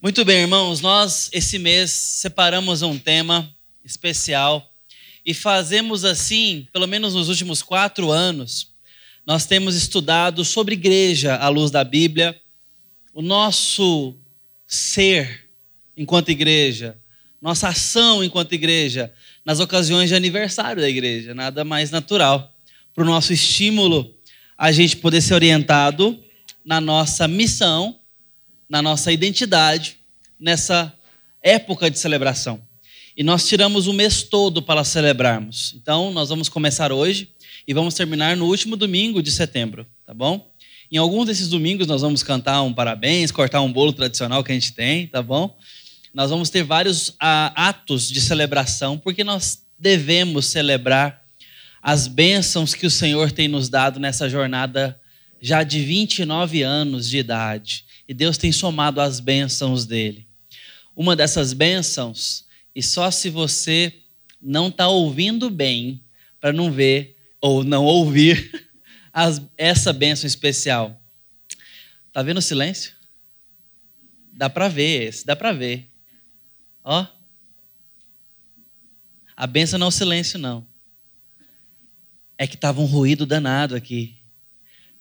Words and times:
Muito 0.00 0.24
bem, 0.24 0.42
irmãos, 0.42 0.80
nós 0.80 1.28
esse 1.32 1.58
mês 1.58 1.90
separamos 1.90 2.82
um 2.82 2.96
tema 2.96 3.52
especial 3.84 4.72
e 5.26 5.34
fazemos 5.34 6.04
assim, 6.04 6.68
pelo 6.72 6.86
menos 6.86 7.14
nos 7.14 7.28
últimos 7.28 7.62
quatro 7.62 8.12
anos, 8.12 8.68
nós 9.26 9.44
temos 9.44 9.74
estudado 9.74 10.44
sobre 10.44 10.74
igreja 10.74 11.34
à 11.34 11.48
luz 11.48 11.72
da 11.72 11.82
Bíblia, 11.82 12.40
o 13.12 13.20
nosso 13.20 14.14
ser 14.68 15.48
enquanto 15.96 16.28
igreja, 16.28 16.96
nossa 17.42 17.66
ação 17.66 18.22
enquanto 18.22 18.52
igreja, 18.52 19.12
nas 19.44 19.58
ocasiões 19.58 20.08
de 20.08 20.14
aniversário 20.14 20.80
da 20.80 20.88
igreja, 20.88 21.34
nada 21.34 21.64
mais 21.64 21.90
natural. 21.90 22.54
Para 22.94 23.02
o 23.02 23.06
nosso 23.06 23.32
estímulo 23.32 24.14
a 24.56 24.70
gente 24.70 24.96
poder 24.98 25.20
ser 25.20 25.34
orientado 25.34 26.22
na 26.64 26.80
nossa 26.80 27.26
missão 27.26 27.97
na 28.68 28.82
nossa 28.82 29.10
identidade 29.10 29.96
nessa 30.38 30.92
época 31.42 31.90
de 31.90 31.98
celebração. 31.98 32.60
E 33.16 33.24
nós 33.24 33.48
tiramos 33.48 33.86
o 33.86 33.92
mês 33.92 34.22
todo 34.22 34.62
para 34.62 34.84
celebrarmos. 34.84 35.74
Então, 35.76 36.12
nós 36.12 36.28
vamos 36.28 36.48
começar 36.48 36.92
hoje 36.92 37.32
e 37.66 37.74
vamos 37.74 37.94
terminar 37.94 38.36
no 38.36 38.46
último 38.46 38.76
domingo 38.76 39.22
de 39.22 39.32
setembro, 39.32 39.86
tá 40.06 40.14
bom? 40.14 40.52
Em 40.90 40.96
alguns 40.96 41.26
desses 41.26 41.48
domingos 41.48 41.86
nós 41.86 42.00
vamos 42.00 42.22
cantar 42.22 42.62
um 42.62 42.72
parabéns, 42.72 43.30
cortar 43.30 43.60
um 43.60 43.72
bolo 43.72 43.92
tradicional 43.92 44.44
que 44.44 44.52
a 44.52 44.54
gente 44.54 44.72
tem, 44.72 45.06
tá 45.06 45.22
bom? 45.22 45.56
Nós 46.14 46.30
vamos 46.30 46.48
ter 46.48 46.62
vários 46.62 47.14
ah, 47.20 47.52
atos 47.54 48.08
de 48.08 48.20
celebração, 48.20 48.96
porque 48.96 49.22
nós 49.22 49.64
devemos 49.78 50.46
celebrar 50.46 51.22
as 51.82 52.06
bênçãos 52.06 52.74
que 52.74 52.86
o 52.86 52.90
Senhor 52.90 53.30
tem 53.32 53.48
nos 53.48 53.68
dado 53.68 54.00
nessa 54.00 54.28
jornada 54.28 54.98
já 55.40 55.62
de 55.62 55.80
29 55.80 56.62
anos 56.62 57.08
de 57.08 57.18
idade 57.18 57.87
e 58.08 58.14
Deus 58.14 58.38
tem 58.38 58.50
somado 58.50 59.02
as 59.02 59.20
bênçãos 59.20 59.84
dele. 59.84 60.26
Uma 60.96 61.14
dessas 61.14 61.52
bênçãos, 61.52 62.46
e 62.74 62.82
só 62.82 63.10
se 63.10 63.28
você 63.28 64.02
não 64.40 64.68
está 64.68 64.88
ouvindo 64.88 65.50
bem, 65.50 66.02
para 66.40 66.52
não 66.52 66.72
ver 66.72 67.16
ou 67.40 67.62
não 67.62 67.84
ouvir 67.84 68.68
as, 69.12 69.42
essa 69.58 69.92
bênção 69.92 70.26
especial. 70.26 70.98
Tá 72.10 72.22
vendo 72.22 72.38
o 72.38 72.42
silêncio? 72.42 72.94
Dá 74.32 74.48
para 74.48 74.68
ver 74.68 75.02
esse, 75.08 75.26
dá 75.26 75.36
para 75.36 75.52
ver. 75.52 75.90
Ó. 76.82 77.06
A 79.36 79.46
bênção 79.46 79.78
não 79.78 79.86
é 79.86 79.88
o 79.88 79.92
silêncio, 79.92 80.38
não. 80.38 80.66
É 82.38 82.46
que 82.46 82.54
estava 82.54 82.80
um 82.80 82.86
ruído 82.86 83.26
danado 83.26 83.74
aqui 83.74 84.17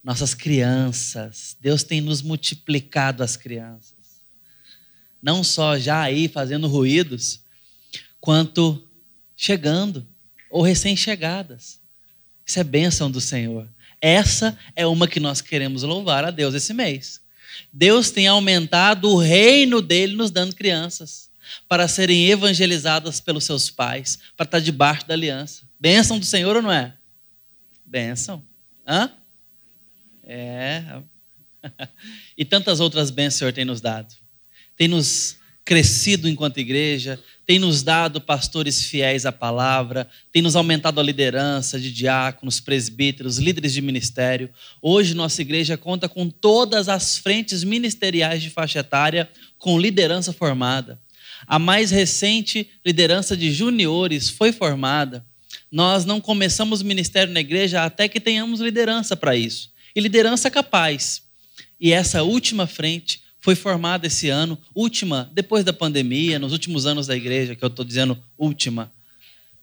nossas 0.07 0.33
crianças. 0.33 1.57
Deus 1.59 1.83
tem 1.83 1.99
nos 1.99 2.21
multiplicado 2.21 3.21
as 3.21 3.35
crianças. 3.35 4.21
Não 5.21 5.43
só 5.43 5.77
já 5.77 5.99
aí 5.99 6.29
fazendo 6.29 6.65
ruídos, 6.65 7.41
quanto 8.17 8.87
chegando 9.35 10.07
ou 10.49 10.61
recém-chegadas. 10.61 11.81
Isso 12.45 12.57
é 12.57 12.63
bênção 12.63 13.11
do 13.11 13.19
Senhor. 13.19 13.67
Essa 13.99 14.57
é 14.77 14.87
uma 14.87 15.09
que 15.09 15.19
nós 15.19 15.41
queremos 15.41 15.83
louvar 15.83 16.23
a 16.23 16.31
Deus 16.31 16.55
esse 16.55 16.73
mês. 16.73 17.19
Deus 17.73 18.09
tem 18.09 18.27
aumentado 18.27 19.09
o 19.09 19.17
reino 19.17 19.81
dele 19.81 20.15
nos 20.15 20.31
dando 20.31 20.55
crianças 20.55 21.29
para 21.67 21.85
serem 21.85 22.27
evangelizadas 22.29 23.19
pelos 23.19 23.43
seus 23.43 23.69
pais, 23.69 24.19
para 24.37 24.45
estar 24.45 24.59
debaixo 24.61 25.05
da 25.05 25.15
aliança. 25.15 25.63
Bênção 25.77 26.17
do 26.17 26.25
Senhor 26.25 26.55
ou 26.55 26.61
não 26.61 26.71
é? 26.71 26.93
Bênção. 27.85 28.41
Hã? 28.87 29.11
É. 30.29 30.83
e 32.37 32.43
tantas 32.43 32.81
outras 32.81 33.09
bênçãos 33.09 33.35
o 33.35 33.39
Senhor 33.39 33.53
tem 33.53 33.63
nos 33.63 33.79
dado. 33.79 34.13
Tem 34.75 34.87
nos 34.87 35.37
crescido 35.63 36.29
enquanto 36.29 36.59
igreja, 36.59 37.19
tem 37.45 37.59
nos 37.59 37.83
dado 37.83 38.21
pastores 38.21 38.85
fiéis 38.85 39.25
à 39.25 39.33
palavra, 39.33 40.07
tem 40.31 40.41
nos 40.41 40.55
aumentado 40.55 40.99
a 40.99 41.03
liderança 41.03 41.77
de 41.77 41.91
diáconos, 41.91 42.61
presbíteros, 42.61 43.37
líderes 43.37 43.73
de 43.73 43.81
ministério. 43.81 44.49
Hoje 44.81 45.13
nossa 45.13 45.41
igreja 45.41 45.77
conta 45.77 46.07
com 46.07 46.29
todas 46.29 46.87
as 46.87 47.17
frentes 47.17 47.65
ministeriais 47.65 48.41
de 48.41 48.49
faixa 48.49 48.79
etária 48.79 49.29
com 49.57 49.79
liderança 49.79 50.31
formada. 50.31 50.99
A 51.45 51.59
mais 51.59 51.91
recente 51.91 52.69
liderança 52.85 53.35
de 53.35 53.51
juniores 53.51 54.29
foi 54.29 54.53
formada. 54.53 55.25
Nós 55.69 56.05
não 56.05 56.21
começamos 56.21 56.81
ministério 56.81 57.33
na 57.33 57.41
igreja 57.41 57.83
até 57.83 58.07
que 58.07 58.21
tenhamos 58.21 58.61
liderança 58.61 59.17
para 59.17 59.35
isso 59.35 59.69
e 59.97 59.99
liderança 59.99 60.51
capaz. 60.51 61.23
E 61.81 61.91
essa 61.91 62.21
última 62.21 62.67
frente 62.67 63.23
foi 63.41 63.55
formada 63.55 64.05
esse 64.05 64.29
ano, 64.29 64.55
última, 64.75 65.27
depois 65.33 65.65
da 65.65 65.73
pandemia, 65.73 66.37
nos 66.37 66.51
últimos 66.51 66.85
anos 66.85 67.07
da 67.07 67.15
igreja, 67.15 67.55
que 67.55 67.63
eu 67.63 67.67
estou 67.67 67.83
dizendo 67.83 68.15
última. 68.37 68.93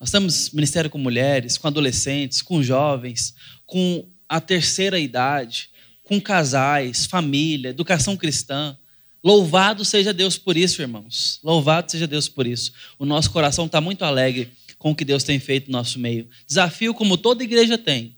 Nós 0.00 0.10
temos 0.10 0.50
ministério 0.50 0.90
com 0.90 0.98
mulheres, 0.98 1.56
com 1.56 1.68
adolescentes, 1.68 2.42
com 2.42 2.60
jovens, 2.64 3.32
com 3.64 4.04
a 4.28 4.40
terceira 4.40 4.98
idade, 4.98 5.70
com 6.02 6.20
casais, 6.20 7.06
família, 7.06 7.68
educação 7.68 8.16
cristã. 8.16 8.76
Louvado 9.22 9.84
seja 9.84 10.12
Deus 10.12 10.36
por 10.36 10.56
isso, 10.56 10.82
irmãos. 10.82 11.38
Louvado 11.44 11.92
seja 11.92 12.08
Deus 12.08 12.28
por 12.28 12.44
isso. 12.44 12.72
O 12.98 13.06
nosso 13.06 13.30
coração 13.30 13.66
está 13.66 13.80
muito 13.80 14.04
alegre 14.04 14.50
com 14.80 14.90
o 14.90 14.96
que 14.96 15.04
Deus 15.04 15.22
tem 15.22 15.38
feito 15.38 15.70
no 15.70 15.78
nosso 15.78 16.00
meio. 16.00 16.28
Desafio 16.44 16.92
como 16.92 17.16
toda 17.16 17.44
igreja 17.44 17.78
tem 17.78 18.13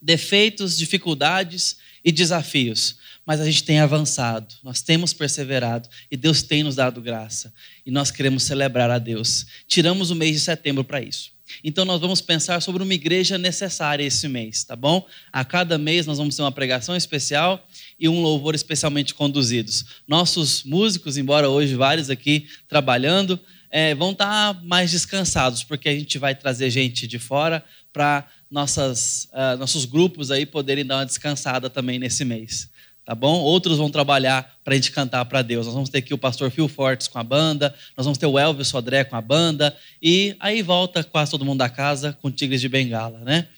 defeitos, 0.00 0.76
dificuldades 0.76 1.76
e 2.04 2.12
desafios, 2.12 2.96
mas 3.26 3.40
a 3.40 3.44
gente 3.44 3.64
tem 3.64 3.80
avançado, 3.80 4.54
nós 4.62 4.80
temos 4.80 5.12
perseverado 5.12 5.88
e 6.10 6.16
Deus 6.16 6.42
tem 6.42 6.62
nos 6.62 6.76
dado 6.76 7.00
graça 7.02 7.52
e 7.84 7.90
nós 7.90 8.10
queremos 8.10 8.42
celebrar 8.44 8.90
a 8.90 8.98
Deus. 8.98 9.46
Tiramos 9.66 10.10
o 10.10 10.14
mês 10.14 10.32
de 10.32 10.40
setembro 10.40 10.82
para 10.82 11.02
isso. 11.02 11.36
Então 11.62 11.84
nós 11.84 12.00
vamos 12.00 12.20
pensar 12.20 12.60
sobre 12.60 12.82
uma 12.82 12.94
igreja 12.94 13.38
necessária 13.38 14.04
esse 14.04 14.28
mês, 14.28 14.64
tá 14.64 14.76
bom? 14.76 15.06
A 15.32 15.44
cada 15.44 15.78
mês 15.78 16.06
nós 16.06 16.18
vamos 16.18 16.36
ter 16.36 16.42
uma 16.42 16.52
pregação 16.52 16.96
especial 16.96 17.66
e 17.98 18.08
um 18.08 18.20
louvor 18.22 18.54
especialmente 18.54 19.14
conduzidos. 19.14 19.84
Nossos 20.06 20.62
músicos, 20.62 21.16
embora 21.16 21.48
hoje 21.48 21.74
vários 21.74 22.10
aqui 22.10 22.46
trabalhando, 22.68 23.38
é, 23.70 23.94
vão 23.94 24.12
estar 24.12 24.54
tá 24.54 24.60
mais 24.62 24.90
descansados, 24.90 25.64
porque 25.64 25.88
a 25.88 25.94
gente 25.94 26.18
vai 26.18 26.34
trazer 26.34 26.70
gente 26.70 27.06
de 27.06 27.18
fora 27.18 27.64
para 27.92 28.26
nossas, 28.50 29.28
uh, 29.32 29.58
nossos 29.58 29.84
grupos 29.84 30.30
aí 30.30 30.46
poderem 30.46 30.84
dar 30.84 30.96
uma 30.96 31.06
descansada 31.06 31.68
também 31.68 31.98
nesse 31.98 32.24
mês. 32.24 32.68
Tá 33.04 33.14
bom? 33.14 33.40
Outros 33.40 33.78
vão 33.78 33.88
trabalhar 33.88 34.58
para 34.62 34.74
a 34.74 34.76
gente 34.76 34.92
cantar 34.92 35.24
para 35.24 35.40
Deus. 35.40 35.64
Nós 35.64 35.74
vamos 35.74 35.88
ter 35.88 35.98
aqui 35.98 36.12
o 36.12 36.18
pastor 36.18 36.50
Phil 36.50 36.68
Fortes 36.68 37.08
com 37.08 37.18
a 37.18 37.24
banda, 37.24 37.74
nós 37.96 38.04
vamos 38.04 38.18
ter 38.18 38.26
o 38.26 38.38
Elvis 38.38 38.68
Sodré 38.68 39.02
com 39.02 39.16
a 39.16 39.20
banda, 39.22 39.74
e 40.02 40.36
aí 40.38 40.60
volta 40.60 41.02
quase 41.02 41.30
todo 41.30 41.42
mundo 41.42 41.58
da 41.58 41.70
casa 41.70 42.16
com 42.20 42.30
Tigres 42.30 42.60
de 42.60 42.68
Bengala, 42.68 43.20
né? 43.20 43.48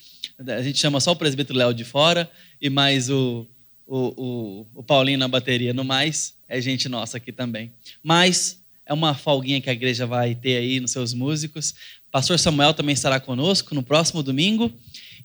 A 0.47 0.63
gente 0.63 0.79
chama 0.79 1.01
só 1.01 1.13
o 1.13 1.17
presbítero 1.17 1.59
Léo 1.59 1.75
de 1.75 1.85
fora 1.85 2.31
e 2.63 2.71
mais 2.71 3.11
o, 3.11 3.47
o, 3.87 3.99
o, 3.99 4.67
o 4.77 4.83
Paulinho 4.83 5.19
na 5.19 5.29
bateria. 5.29 5.75
No 5.75 5.85
mais, 5.85 6.35
é 6.49 6.61
gente 6.61 6.89
nossa 6.89 7.17
aqui 7.17 7.33
também. 7.33 7.73
Mas 8.03 8.61
é 8.87 8.95
uma 8.95 9.15
folguinha 9.15 9.61
que 9.61 9.69
a 9.69 9.73
igreja 9.73 10.07
vai 10.07 10.35
ter 10.35 10.57
aí 10.57 10.81
nos 10.81 10.93
seus 10.93 11.13
músicos. 11.13 11.75
Pastor 12.11 12.39
Samuel 12.39 12.75
também 12.75 12.93
estará 12.93 13.21
conosco 13.21 13.75
no 13.75 13.83
próximo 13.83 14.23
domingo. 14.23 14.73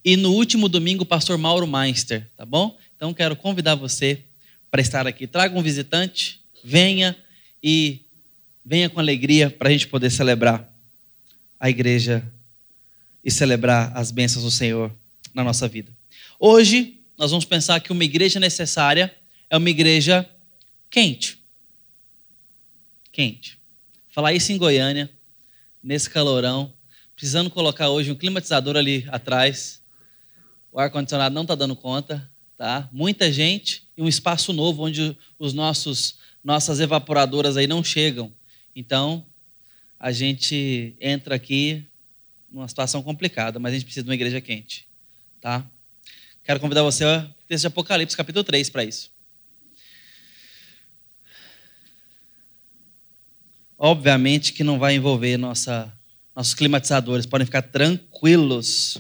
E 0.04 0.16
no 0.16 0.34
último 0.34 0.70
domingo, 0.70 1.04
pastor 1.04 1.36
Mauro 1.36 1.66
Meister, 1.66 2.30
tá 2.38 2.46
bom? 2.46 2.78
Então 2.96 3.12
quero 3.12 3.36
convidar 3.36 3.74
você 3.74 4.24
para 4.70 4.80
estar 4.80 5.08
aqui. 5.08 5.26
Traga 5.26 5.58
um 5.58 5.64
visitante, 5.64 6.42
venha 6.64 7.16
e 7.64 8.02
venha 8.64 8.88
com 8.88 9.00
alegria 9.00 9.50
para 9.50 9.70
a 9.70 9.72
gente 9.72 9.88
poder 9.88 10.12
celebrar 10.12 10.72
a 11.60 11.70
igreja 11.72 12.24
e 13.24 13.32
celebrar 13.32 13.92
as 13.98 14.12
bênçãos 14.12 14.46
do 14.46 14.52
Senhor 14.52 14.96
na 15.34 15.44
nossa 15.44 15.68
vida. 15.68 15.92
Hoje, 16.40 17.00
nós 17.18 17.32
vamos 17.32 17.46
pensar 17.46 17.80
que 17.80 17.92
uma 17.92 18.04
igreja 18.04 18.40
necessária 18.40 19.12
é 19.50 19.58
uma 19.58 19.70
igreja 19.72 20.30
quente. 20.92 21.40
Quente. 23.12 23.58
Falar 24.10 24.34
isso 24.34 24.52
em 24.52 24.58
Goiânia, 24.58 25.10
nesse 25.82 26.10
calorão, 26.10 26.75
precisando 27.16 27.50
colocar 27.50 27.90
hoje 27.90 28.12
um 28.12 28.16
climatizador 28.16 28.76
ali 28.76 29.08
atrás. 29.10 29.82
O 30.72 30.80
ar-condicionado 30.80 31.34
não 31.34 31.44
está 31.44 31.56
dando 31.56 31.76
conta, 31.76 32.30
tá? 32.58 32.90
Muita 32.92 33.32
gente 33.32 33.88
e 33.96 34.02
um 34.02 34.08
espaço 34.08 34.52
novo 34.52 34.84
onde 34.84 35.18
os 35.40 35.54
nossos 35.54 36.20
nossas 36.44 36.80
evaporadoras 36.80 37.58
aí 37.58 37.66
não 37.66 37.84
chegam. 37.84 38.32
Então, 38.76 39.26
a 40.00 40.12
gente 40.12 40.96
entra 41.02 41.34
aqui 41.34 41.84
numa 42.52 42.68
situação 42.68 43.02
complicada, 43.02 43.58
mas 43.58 43.72
a 43.72 43.76
gente 43.76 43.86
precisa 43.86 44.04
de 44.04 44.10
uma 44.10 44.14
igreja 44.14 44.40
quente, 44.40 44.88
tá? 45.42 45.66
Quero 46.44 46.60
convidar 46.60 46.84
você 46.84 47.04
a 47.04 47.28
texto 47.48 47.64
de 47.64 47.68
Apocalipse, 47.68 48.16
capítulo 48.16 48.44
3, 48.44 48.70
para 48.70 48.84
isso. 48.84 49.12
Obviamente 53.76 54.54
que 54.54 54.64
não 54.64 54.78
vai 54.78 54.94
envolver 54.94 55.38
nossa 55.38 55.92
nossos 56.36 56.54
climatizadores 56.54 57.26
podem 57.26 57.46
ficar 57.46 57.62
tranquilos. 57.62 58.98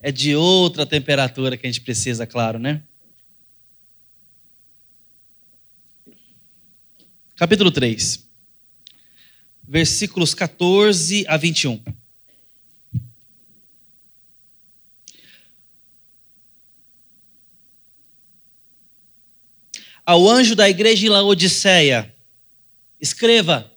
É 0.00 0.12
de 0.12 0.34
outra 0.34 0.84
temperatura 0.84 1.56
que 1.56 1.66
a 1.66 1.70
gente 1.70 1.80
precisa, 1.80 2.26
claro, 2.26 2.58
né? 2.58 2.82
capítulo 7.42 7.72
3, 7.72 8.24
versículos 9.66 10.32
14 10.32 11.24
a 11.26 11.36
21. 11.36 11.82
Ao 20.06 20.28
anjo 20.28 20.54
da 20.54 20.70
igreja 20.70 21.04
em 21.04 21.08
Laodiceia, 21.08 22.14
escreva: 23.00 23.71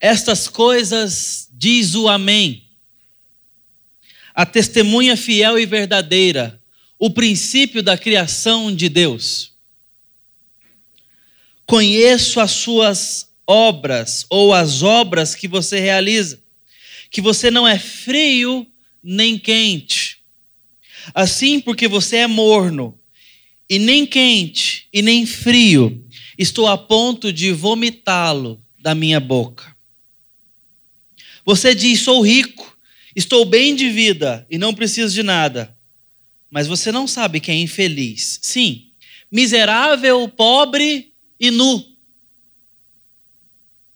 Estas 0.00 0.48
coisas 0.48 1.46
diz 1.52 1.94
o 1.94 2.08
Amém, 2.08 2.64
a 4.34 4.46
testemunha 4.46 5.14
fiel 5.14 5.58
e 5.58 5.66
verdadeira, 5.66 6.58
o 6.98 7.10
princípio 7.10 7.82
da 7.82 7.98
criação 7.98 8.74
de 8.74 8.88
Deus. 8.88 9.52
Conheço 11.66 12.40
as 12.40 12.50
suas 12.52 13.28
obras 13.46 14.24
ou 14.30 14.54
as 14.54 14.82
obras 14.82 15.34
que 15.34 15.46
você 15.46 15.78
realiza, 15.78 16.42
que 17.10 17.20
você 17.20 17.50
não 17.50 17.68
é 17.68 17.78
frio 17.78 18.66
nem 19.02 19.38
quente. 19.38 20.20
Assim, 21.14 21.60
porque 21.60 21.86
você 21.86 22.16
é 22.16 22.26
morno 22.26 22.98
e 23.68 23.78
nem 23.78 24.06
quente 24.06 24.88
e 24.92 25.02
nem 25.02 25.26
frio, 25.26 26.02
estou 26.38 26.66
a 26.66 26.78
ponto 26.78 27.30
de 27.30 27.52
vomitá-lo 27.52 28.62
da 28.78 28.94
minha 28.94 29.20
boca. 29.20 29.76
Você 31.50 31.74
diz: 31.74 31.98
sou 31.98 32.20
rico, 32.22 32.78
estou 33.14 33.44
bem 33.44 33.74
de 33.74 33.90
vida 33.90 34.46
e 34.48 34.56
não 34.56 34.72
preciso 34.72 35.12
de 35.12 35.24
nada. 35.24 35.76
Mas 36.48 36.68
você 36.68 36.92
não 36.92 37.08
sabe 37.08 37.40
quem 37.40 37.58
é 37.58 37.62
infeliz. 37.62 38.38
Sim, 38.40 38.92
miserável, 39.28 40.28
pobre 40.28 41.12
e 41.40 41.50
nu. 41.50 41.84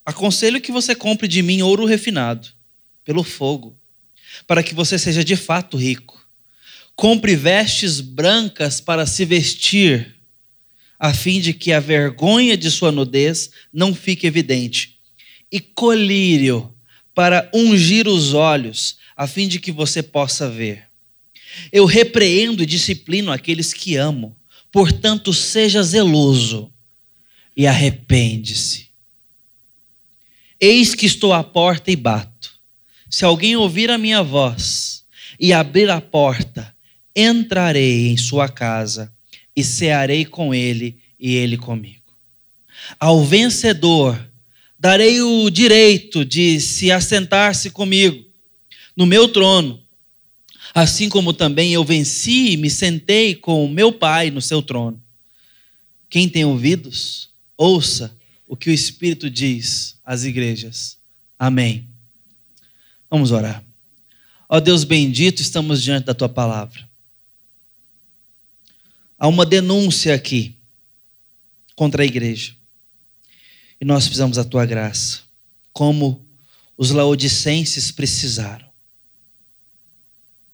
Aconselho 0.05 0.61
que 0.61 0.73
você 0.73 0.97
compre 0.97 1.29
de 1.29 1.43
mim 1.43 1.63
ouro 1.63 1.85
refinado, 1.85 2.49
pelo 3.05 3.23
fogo, 3.23 3.79
para 4.49 4.61
que 4.61 4.75
você 4.75 4.99
seja 4.99 5.23
de 5.23 5.37
fato 5.37 5.77
rico 5.77 6.29
Compre 6.97 7.37
vestes 7.37 8.01
brancas 8.01 8.81
para 8.81 9.07
se 9.07 9.25
vestir, 9.25 10.17
a 10.99 11.15
fim 11.15 11.41
de 11.41 11.55
que 11.55 11.73
a 11.73 11.79
vergonha 11.79 12.57
de 12.57 12.69
sua 12.69 12.91
nudez 12.91 13.51
não 13.73 13.95
fique 13.95 14.27
evidente, 14.27 14.99
e 15.53 15.61
colírio 15.61 16.74
para 17.15 17.49
ungir 17.55 18.09
os 18.09 18.35
olhos, 18.35 18.99
a 19.17 19.27
fim 19.27 19.47
de 19.47 19.61
que 19.61 19.71
você 19.71 20.03
possa 20.03 20.51
ver. 20.51 20.85
Eu 21.73 21.85
repreendo 21.85 22.63
e 22.63 22.67
disciplino 22.67 23.31
aqueles 23.31 23.73
que 23.73 23.97
amo, 23.97 24.37
portanto, 24.73 25.33
seja 25.33 25.83
zeloso 25.83 26.73
e 27.57 27.67
arrepende-se. 27.67 28.89
Eis 30.61 30.95
que 30.95 31.07
estou 31.07 31.33
à 31.33 31.45
porta 31.45 31.91
e 31.91 31.97
bato. 31.97 32.55
Se 33.09 33.25
alguém 33.25 33.55
ouvir 33.55 33.91
a 33.91 33.99
minha 33.99 34.23
voz 34.23 35.05
e 35.39 35.53
abrir 35.53 35.91
a 35.91 36.01
porta, 36.01 36.75
entrarei 37.15 38.09
em 38.09 38.17
sua 38.17 38.49
casa 38.49 39.13
e 39.55 39.63
cearei 39.63 40.25
com 40.25 40.53
ele 40.53 40.99
e 41.19 41.35
ele 41.35 41.57
comigo. 41.57 42.03
Ao 42.99 43.25
vencedor 43.25 44.19
darei 44.85 45.23
o 45.23 45.49
direito 45.49 46.27
de 46.27 46.61
se 46.61 46.93
assentar-se 46.93 47.71
comigo 47.71 48.23
no 48.95 49.07
meu 49.07 49.27
trono, 49.27 49.83
assim 50.75 51.09
como 51.09 51.33
também 51.33 51.73
eu 51.73 51.83
venci 51.83 52.51
e 52.51 52.57
me 52.59 52.69
sentei 52.69 53.35
com 53.35 53.65
o 53.65 53.69
meu 53.69 53.91
Pai 53.95 54.31
no 54.31 54.43
seu 54.43 54.61
trono. 54.61 55.03
Quem 56.11 56.29
tem 56.29 56.45
ouvidos, 56.45 57.31
ouça 57.57 58.15
o 58.47 58.55
que 58.59 58.69
o 58.69 58.73
Espírito 58.75 59.31
diz 59.31 59.99
às 60.05 60.25
igrejas. 60.25 60.99
Amém. 61.39 61.89
Vamos 63.09 63.33
orar. 63.33 63.65
Ó 64.47 64.61
Deus 64.61 64.85
bendito, 64.85 65.41
estamos 65.41 65.83
diante 65.83 66.05
da 66.05 66.13
tua 66.13 66.29
palavra. 66.29 66.87
Há 69.19 69.29
uma 69.29 69.47
denúncia 69.47 70.15
aqui 70.15 70.59
contra 71.75 72.03
a 72.03 72.07
igreja. 72.07 72.55
E 73.85 73.87
nós 73.87 74.05
precisamos 74.05 74.39
da 74.39 74.45
tua 74.45 74.65
graça, 74.65 75.25
como 75.71 76.27
os 76.75 76.91
laodicenses 76.91 77.91
precisaram. 77.91 78.67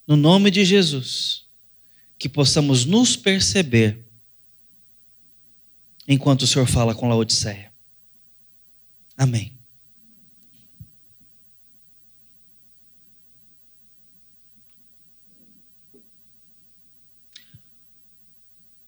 No 0.04 0.16
nome 0.16 0.50
de 0.50 0.64
Jesus, 0.64 1.44
que 2.18 2.28
possamos 2.28 2.84
nos 2.84 3.14
perceber 3.14 4.04
enquanto 6.08 6.42
o 6.42 6.46
Senhor 6.48 6.66
fala 6.66 6.92
com 6.92 7.08
Laodiceia. 7.08 7.72
Amém. 9.16 9.56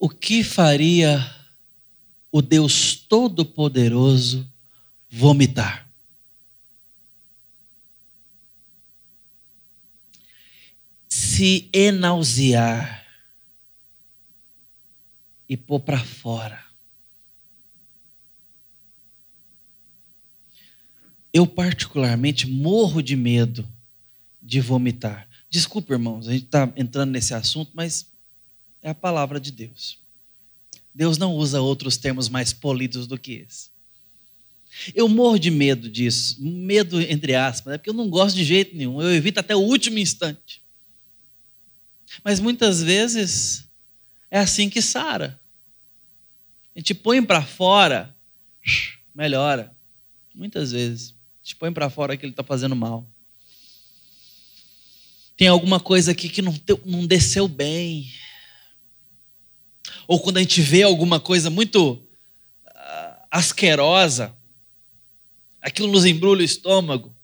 o 0.01 0.09
que 0.09 0.43
faria 0.43 1.42
o 2.33 2.41
Deus 2.41 2.97
Todo-Poderoso 2.97 4.51
vomitar? 5.09 5.87
Se 11.07 11.69
enausear 11.71 13.07
e 15.47 15.57
pôr 15.57 15.81
para 15.81 16.03
fora. 16.03 16.65
Eu, 21.31 21.47
particularmente, 21.47 22.47
morro 22.47 23.03
de 23.03 23.15
medo 23.15 23.69
de 24.41 24.61
vomitar. 24.61 25.29
Desculpa, 25.49 25.93
irmãos, 25.93 26.29
a 26.29 26.33
gente 26.33 26.45
está 26.45 26.73
entrando 26.77 27.11
nesse 27.11 27.35
assunto, 27.35 27.71
mas 27.75 28.11
é 28.83 28.91
a 28.91 28.95
palavra 28.95 29.39
de 29.39 29.53
Deus. 29.53 30.02
Deus 30.95 31.17
não 31.19 31.35
usa 31.35 31.61
outros 31.61 31.97
termos 31.97 32.29
mais 32.29 32.53
polidos 32.53 33.07
do 33.07 33.19
que 33.19 33.33
esse. 33.33 33.71
Eu 34.95 35.09
morro 35.09 35.39
de 35.39 35.51
medo 35.51 35.89
disso, 35.89 36.37
medo 36.43 37.01
entre 37.01 37.35
aspas, 37.35 37.73
né? 37.73 37.79
porque 37.79 37.91
eu 37.91 37.95
não 37.95 38.09
gosto 38.09 38.37
de 38.37 38.45
jeito 38.45 38.77
nenhum, 38.77 39.03
eu 39.03 39.13
evito 39.15 39.39
até 39.39 39.55
o 39.55 39.61
último 39.61 39.99
instante. 39.99 40.63
Mas 42.25 42.41
muitas 42.41 42.83
vezes 42.83 43.69
é 44.31 44.39
assim 44.39 44.69
que 44.69 44.81
sara. 44.81 45.41
A 46.75 46.79
gente 46.79 46.95
põe 46.95 47.23
para 47.23 47.43
fora, 47.43 48.15
melhora. 49.15 49.75
Muitas 50.35 50.73
vezes. 50.73 51.11
A 51.11 51.45
gente 51.45 51.57
põe 51.57 51.73
para 51.73 51.91
fora 51.91 52.17
que 52.17 52.25
ele 52.25 52.33
está 52.33 52.43
fazendo 52.43 52.75
mal. 52.75 53.07
Tem 55.37 55.49
alguma 55.49 55.81
coisa 55.81 56.13
aqui 56.13 56.29
que 56.29 56.41
não, 56.41 56.55
não 56.85 57.07
desceu 57.07 57.49
bem 57.49 58.07
ou 60.07 60.21
quando 60.21 60.39
a 60.39 60.41
gente 60.41 60.61
vê 60.61 60.83
alguma 60.83 61.19
coisa 61.21 61.51
muito 61.51 61.93
uh, 61.93 63.23
asquerosa, 63.31 64.35
aquilo 65.61 65.91
nos 65.91 66.05
embrulha 66.05 66.43
o 66.43 66.45
estômago. 66.45 67.15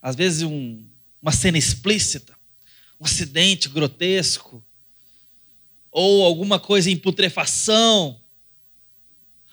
Às 0.00 0.16
vezes, 0.16 0.42
um, 0.42 0.84
uma 1.20 1.32
cena 1.32 1.58
explícita, 1.58 2.34
um 3.00 3.04
acidente 3.04 3.68
grotesco, 3.68 4.64
ou 5.90 6.24
alguma 6.24 6.58
coisa 6.58 6.90
em 6.90 6.96
putrefação, 6.96 8.18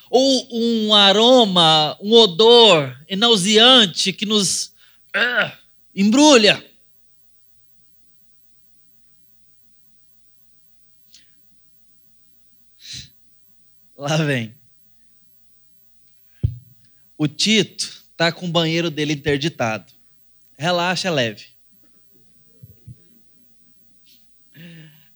ou 0.09 0.47
um 0.51 0.93
aroma, 0.93 1.97
um 2.01 2.13
odor 2.13 2.97
nauseante 3.15 4.11
que 4.11 4.25
nos 4.25 4.73
uh, 5.15 5.51
embrulha. 5.93 6.65
Lá 13.99 14.15
vem. 14.15 14.55
O 17.17 17.27
Tito 17.27 18.05
tá 18.15 18.31
com 18.31 18.45
o 18.45 18.49
banheiro 18.49 18.89
dele 18.89 19.11
interditado. 19.11 19.91
Relaxa, 20.57 21.09
é 21.09 21.11
leve. 21.11 21.47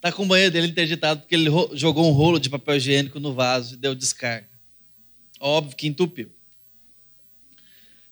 Tá 0.02 0.12
com 0.12 0.24
o 0.24 0.28
banheiro 0.28 0.52
dele 0.52 0.68
interditado 0.68 1.22
porque 1.22 1.34
ele 1.34 1.50
jogou 1.75 2.10
um 2.10 2.12
rolo 2.12 2.38
de 2.38 2.50
papel 2.50 2.75
higiênico 2.75 3.22
no 3.22 3.34
vaso 3.34 3.75
e 3.75 3.78
deu 3.78 3.96
descarga. 3.96 4.50
Óbvio 5.40 5.78
que 5.78 5.88
entupiu. 5.88 6.30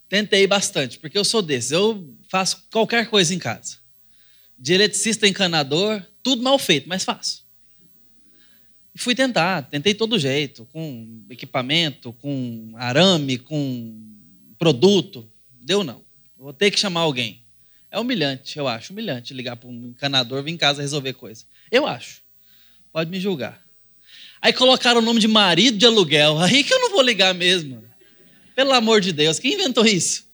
Tentei 0.08 0.48
bastante, 0.48 0.98
porque 1.00 1.18
eu 1.18 1.25
sou 1.25 1.42
desse. 1.42 1.74
Eu 1.74 2.16
faço 2.30 2.66
qualquer 2.72 3.10
coisa 3.10 3.36
em 3.36 3.40
casa. 3.40 3.80
De 4.58 4.72
eletricista 4.72 5.28
encanador, 5.28 6.01
tudo 6.24 6.42
mal 6.42 6.58
feito, 6.58 6.88
mas 6.88 7.04
faço. 7.04 7.40
Fui 9.01 9.15
tentar, 9.15 9.63
tentei 9.63 9.96
todo 9.96 10.20
jeito, 10.20 10.63
com 10.72 11.24
equipamento, 11.27 12.13
com 12.13 12.72
arame, 12.75 13.39
com 13.39 14.00
produto. 14.60 15.27
Deu 15.60 15.84
não. 15.84 16.03
Vou 16.38 16.53
ter 16.53 16.70
que 16.70 16.79
chamar 16.79 17.01
alguém. 17.01 17.41
É 17.89 18.00
humilhante, 18.00 18.60
eu 18.60 18.67
acho, 18.67 18.93
humilhante 18.93 19.34
ligar 19.34 19.55
para 19.55 19.67
um 19.67 19.88
encanador 19.88 20.43
vir 20.43 20.51
em 20.51 20.58
casa 20.58 20.84
resolver 20.84 21.13
coisa. 21.13 21.46
Eu 21.72 21.88
acho. 21.88 22.22
Pode 22.93 23.10
me 23.10 23.20
julgar. 23.20 23.60
Aí 24.39 24.53
colocaram 24.53 25.01
o 25.01 25.03
nome 25.03 25.20
de 25.20 25.27
marido 25.27 25.79
de 25.79 25.86
aluguel. 25.88 26.38
Aí 26.38 26.63
que 26.63 26.72
eu 26.72 26.79
não 26.79 26.91
vou 26.91 27.01
ligar 27.01 27.34
mesmo. 27.34 27.84
Pelo 28.55 28.72
amor 28.72 29.01
de 29.01 29.12
Deus, 29.12 29.39
quem 29.39 29.55
inventou 29.55 29.84
isso? 29.84 30.27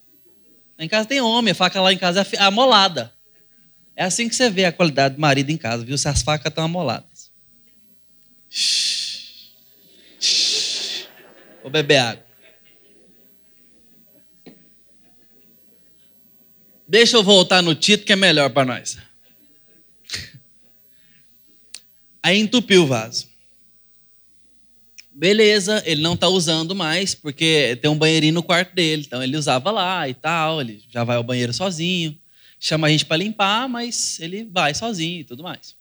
Em 0.78 0.90
casa 0.90 1.08
tem 1.08 1.22
homem, 1.22 1.54
a 1.54 1.56
faca 1.56 1.80
lá 1.80 1.94
em 1.94 1.98
casa 1.98 2.28
é 2.34 2.42
amolada. 2.42 3.14
É 3.96 4.04
assim 4.04 4.28
que 4.28 4.36
você 4.36 4.50
vê 4.50 4.66
a 4.66 4.74
qualidade 4.74 5.16
do 5.16 5.22
marido 5.22 5.50
em 5.52 5.58
casa, 5.58 5.86
viu? 5.86 5.98
Se 5.98 6.10
as 6.10 6.22
facas 6.22 6.52
estão 6.52 6.66
amoladas. 6.66 7.17
Shhh. 8.50 9.52
Shhh. 10.20 11.08
Vou 11.62 11.72
beber 11.72 11.98
água. 11.98 12.26
Deixa 16.88 17.18
eu 17.18 17.24
voltar 17.24 17.62
no 17.62 17.76
título 17.76 18.06
que 18.06 18.14
é 18.14 18.16
melhor 18.16 18.50
para 18.50 18.66
nós. 18.66 18.98
Aí 22.24 22.40
entupiu 22.40 22.84
o 22.84 22.88
vaso. 22.88 23.28
Beleza, 25.12 25.82
ele 25.86 26.02
não 26.02 26.14
está 26.14 26.28
usando 26.28 26.76
mais, 26.76 27.16
porque 27.16 27.78
tem 27.82 27.90
um 27.90 27.98
banheirinho 27.98 28.36
no 28.36 28.44
quarto 28.44 28.76
dele, 28.76 29.04
então 29.06 29.24
ele 29.24 29.36
usava 29.36 29.72
lá 29.72 30.08
e 30.08 30.14
tal, 30.14 30.62
ele 30.62 30.84
já 30.90 31.04
vai 31.04 31.18
ao 31.18 31.24
banheiro 31.24 31.52
sozinho, 31.54 32.16
chama 32.60 32.88
a 32.88 32.90
gente 32.90 33.06
para 33.06 33.18
limpar, 33.18 33.68
mas 33.68 34.20
ele 34.20 34.44
vai 34.44 34.74
sozinho 34.74 35.22
e 35.22 35.24
tudo 35.24 35.42
mais. 35.42 35.76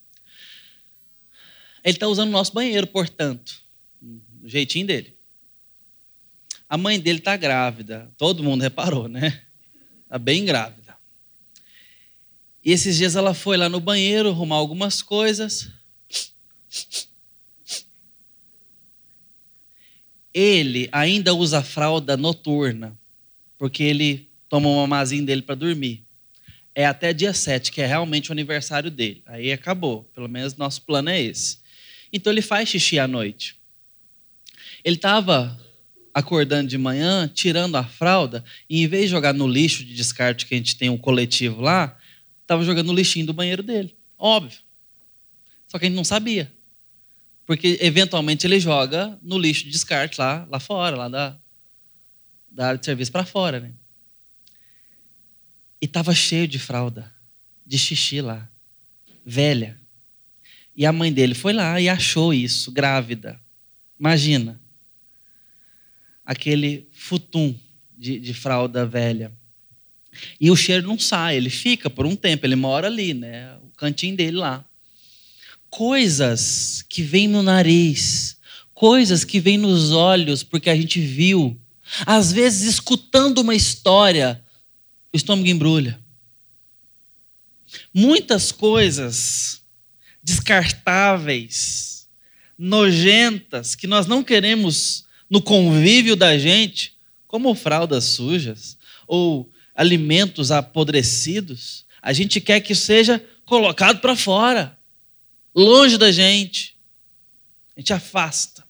Ele 1.87 1.97
está 1.97 2.07
usando 2.07 2.28
o 2.28 2.33
nosso 2.33 2.52
banheiro, 2.52 2.87
portanto, 2.87 3.62
do 4.02 4.49
jeitinho 4.49 4.87
dele. 4.87 5.16
A 6.69 6.76
mãe 6.76 7.00
dele 7.00 7.21
está 7.21 7.35
grávida, 7.37 8.12
todo 8.19 8.43
mundo 8.43 8.61
reparou, 8.61 9.09
né? 9.09 9.43
Está 10.02 10.19
bem 10.19 10.45
grávida. 10.45 10.97
E 12.62 12.73
esses 12.73 12.97
dias 12.97 13.16
ela 13.16 13.33
foi 13.33 13.57
lá 13.57 13.69
no 13.69 13.81
banheiro 13.81 14.28
arrumar 14.28 14.57
algumas 14.57 15.00
coisas 15.00 15.71
ele 20.38 20.87
ainda 20.93 21.33
usa 21.33 21.62
fralda 21.62 22.14
noturna, 22.14 22.95
porque 23.57 23.83
ele 23.83 24.28
toma 24.50 24.69
uma 24.69 24.83
mamazinho 24.83 25.25
dele 25.25 25.40
para 25.40 25.55
dormir. 25.55 26.05
É 26.75 26.85
até 26.85 27.14
dia 27.14 27.33
7, 27.33 27.73
que 27.73 27.81
é 27.81 27.87
realmente 27.87 28.28
o 28.28 28.33
aniversário 28.33 28.90
dele. 28.90 29.23
Aí 29.25 29.50
acabou. 29.50 30.05
Pelo 30.14 30.28
menos 30.28 30.55
nosso 30.55 30.83
plano 30.83 31.09
é 31.09 31.19
esse. 31.19 31.59
Então 32.16 32.32
ele 32.32 32.40
faz 32.40 32.70
xixi 32.70 32.99
à 32.99 33.06
noite. 33.06 33.56
Ele 34.82 34.96
estava 34.96 35.61
acordando 36.14 36.66
de 36.66 36.78
manhã, 36.78 37.28
tirando 37.28 37.76
a 37.76 37.85
fralda, 37.85 38.42
e 38.70 38.82
em 38.82 38.87
vez 38.87 39.04
de 39.04 39.11
jogar 39.11 39.35
no 39.35 39.46
lixo 39.46 39.85
de 39.85 39.94
descarte 39.94 40.46
que 40.46 40.54
a 40.54 40.56
gente 40.56 40.76
tem 40.76 40.88
um 40.88 40.96
coletivo 40.96 41.61
lá, 41.61 41.94
estava 42.40 42.64
jogando 42.64 42.87
no 42.87 42.94
lixinho 42.94 43.26
do 43.26 43.35
banheiro 43.35 43.62
dele. 43.62 43.94
Óbvio. 44.16 44.58
Só 45.68 45.78
que 45.78 45.85
a 45.85 45.88
gente 45.88 45.96
não 45.96 46.04
sabia. 46.04 46.50
Porque 47.44 47.76
eventualmente 47.82 48.46
ele 48.46 48.58
joga 48.58 49.18
no 49.23 49.38
lixo 49.38 49.64
de 49.64 49.70
descarte 49.70 50.18
lá, 50.18 50.46
lá 50.50 50.58
fora, 50.58 50.96
lá 50.96 51.08
da, 51.11 51.38
da 52.50 52.68
área 52.68 52.78
de 52.78 52.87
serviço 52.87 53.12
para 53.12 53.26
fora, 53.26 53.61
né? 53.61 53.75
E 55.82 55.85
estava 55.85 56.14
cheio 56.14 56.49
de 56.49 56.58
fralda, 56.58 57.12
de 57.66 57.78
xixi 57.78 58.23
lá, 58.23 58.49
velha. 59.23 59.78
E 60.76 60.85
a 60.85 60.92
mãe 60.92 61.12
dele 61.12 61.35
foi 61.35 61.52
lá 61.52 61.80
e 61.80 61.88
achou 61.88 62.35
isso, 62.35 62.71
grávida. 62.71 63.40
Imagina. 63.99 64.61
Aquele 66.25 66.87
futum 66.92 67.54
de, 67.97 68.18
de 68.18 68.35
fralda 68.35 68.85
velha. 68.85 69.33
E 70.40 70.50
o 70.50 70.56
cheiro 70.56 70.87
não 70.87 70.99
sai, 70.99 71.37
ele 71.37 71.50
fica 71.50 71.88
por 71.88 72.06
um 72.06 72.16
tempo, 72.16 72.47
ele 72.47 72.56
mora 72.56 72.87
ali, 72.88 73.14
né? 73.14 73.56
O 73.62 73.68
cantinho 73.76 74.16
dele 74.16 74.37
lá 74.37 74.64
coisas 75.76 76.83
que 76.88 77.02
vêm 77.02 77.28
no 77.28 77.42
nariz, 77.42 78.38
coisas 78.73 79.25
que 79.25 79.38
vêm 79.38 79.59
nos 79.59 79.92
olhos 79.92 80.42
porque 80.42 80.71
a 80.71 80.76
gente 80.76 81.00
viu. 81.00 81.61
Às 82.04 82.33
vezes, 82.33 82.66
escutando 82.66 83.38
uma 83.38 83.54
história, 83.54 84.42
o 85.12 85.16
estômago 85.16 85.49
embrulha. 85.49 86.00
Muitas 87.92 88.50
coisas 88.50 89.62
descartáveis, 90.26 92.09
nojentas, 92.59 93.76
que 93.76 93.87
nós 93.87 94.09
não 94.09 94.25
queremos 94.25 95.04
no 95.30 95.40
convívio 95.40 96.16
da 96.16 96.37
gente, 96.37 96.95
como 97.28 97.54
fraldas 97.54 98.02
sujas 98.02 98.76
ou 99.06 99.49
alimentos 99.73 100.50
apodrecidos, 100.50 101.87
a 102.02 102.12
gente 102.12 102.40
quer 102.40 102.59
que 102.61 102.75
seja 102.75 103.25
colocado 103.45 104.00
para 104.00 104.16
fora 104.16 104.76
longe 105.54 105.97
da 105.97 106.11
gente. 106.11 106.76
A 107.76 107.80
gente 107.80 107.92
afasta, 107.92 108.64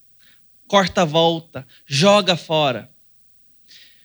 corta 0.68 1.02
a 1.02 1.04
volta, 1.06 1.66
joga 1.86 2.36
fora. 2.36 2.90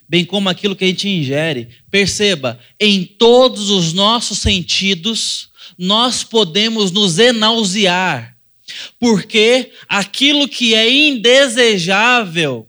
Bem 0.08 0.24
como 0.24 0.50
aquilo 0.50 0.76
que 0.76 0.86
a 0.86 0.88
gente 0.88 1.10
ingere. 1.10 1.70
Perceba, 1.90 2.60
em 2.80 3.04
todos 3.04 3.70
os 3.70 3.94
nossos 3.94 4.40
sentidos, 4.40 5.51
nós 5.78 6.24
podemos 6.24 6.92
nos 6.92 7.20
enausear, 7.20 8.38
porque 9.00 9.72
aquilo 9.88 10.48
que 10.48 10.74
é 10.74 10.90
indesejável 10.90 12.68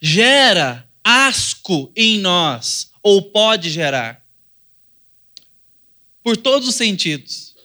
gera 0.00 0.88
asco 1.02 1.90
em 1.96 2.18
nós, 2.18 2.90
ou 3.02 3.22
pode 3.22 3.70
gerar. 3.70 4.22
Por 6.22 6.36
todos 6.36 6.68
os 6.68 6.74
sentidos. 6.74 7.56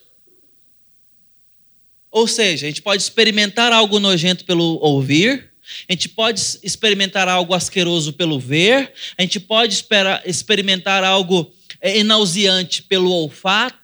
Ou 2.09 2.27
seja, 2.27 2.65
a 2.65 2.69
gente 2.69 2.81
pode 2.81 3.01
experimentar 3.01 3.73
algo 3.73 3.99
nojento 3.99 4.45
pelo 4.45 4.79
ouvir, 4.81 5.51
a 5.89 5.93
gente 5.93 6.07
pode 6.07 6.41
experimentar 6.61 7.27
algo 7.27 7.53
asqueroso 7.53 8.13
pelo 8.13 8.39
ver, 8.39 8.93
a 9.17 9.21
gente 9.21 9.39
pode 9.39 9.73
esperar, 9.73 10.21
experimentar 10.25 11.03
algo 11.03 11.51
é, 11.81 12.03
nauseante 12.03 12.83
pelo 12.83 13.11
olfato, 13.11 13.82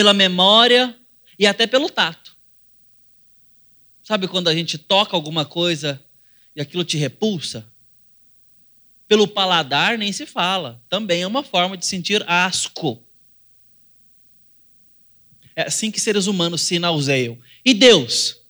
pela 0.00 0.14
memória 0.14 0.98
e 1.38 1.46
até 1.46 1.66
pelo 1.66 1.90
tato. 1.90 2.34
Sabe 4.02 4.26
quando 4.26 4.48
a 4.48 4.54
gente 4.54 4.78
toca 4.78 5.14
alguma 5.14 5.44
coisa 5.44 6.02
e 6.56 6.60
aquilo 6.62 6.84
te 6.84 6.96
repulsa? 6.96 7.70
Pelo 9.06 9.28
paladar 9.28 9.98
nem 9.98 10.10
se 10.10 10.24
fala. 10.24 10.82
Também 10.88 11.20
é 11.20 11.26
uma 11.26 11.42
forma 11.42 11.76
de 11.76 11.84
sentir 11.84 12.24
asco. 12.26 13.04
É 15.54 15.66
assim 15.66 15.90
que 15.90 16.00
seres 16.00 16.26
humanos 16.26 16.62
se 16.62 16.78
nauseiam. 16.78 17.38
E 17.62 17.74
Deus? 17.74 18.40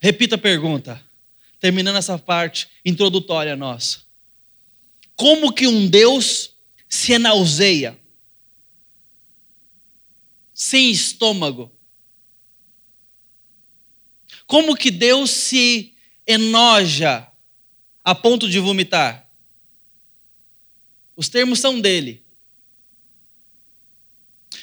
Repita 0.00 0.34
a 0.34 0.38
pergunta, 0.38 1.00
terminando 1.60 1.98
essa 1.98 2.18
parte 2.18 2.68
introdutória 2.84 3.54
nossa. 3.54 4.00
Como 5.14 5.52
que 5.52 5.68
um 5.68 5.86
Deus 5.86 6.50
se 6.88 7.16
nauseia? 7.16 7.96
Sem 10.54 10.92
estômago? 10.92 11.76
Como 14.46 14.76
que 14.76 14.90
Deus 14.90 15.30
se 15.30 15.96
enoja 16.24 17.28
a 18.04 18.14
ponto 18.14 18.48
de 18.48 18.60
vomitar? 18.60 19.28
Os 21.16 21.28
termos 21.28 21.58
são 21.58 21.80
dele. 21.80 22.24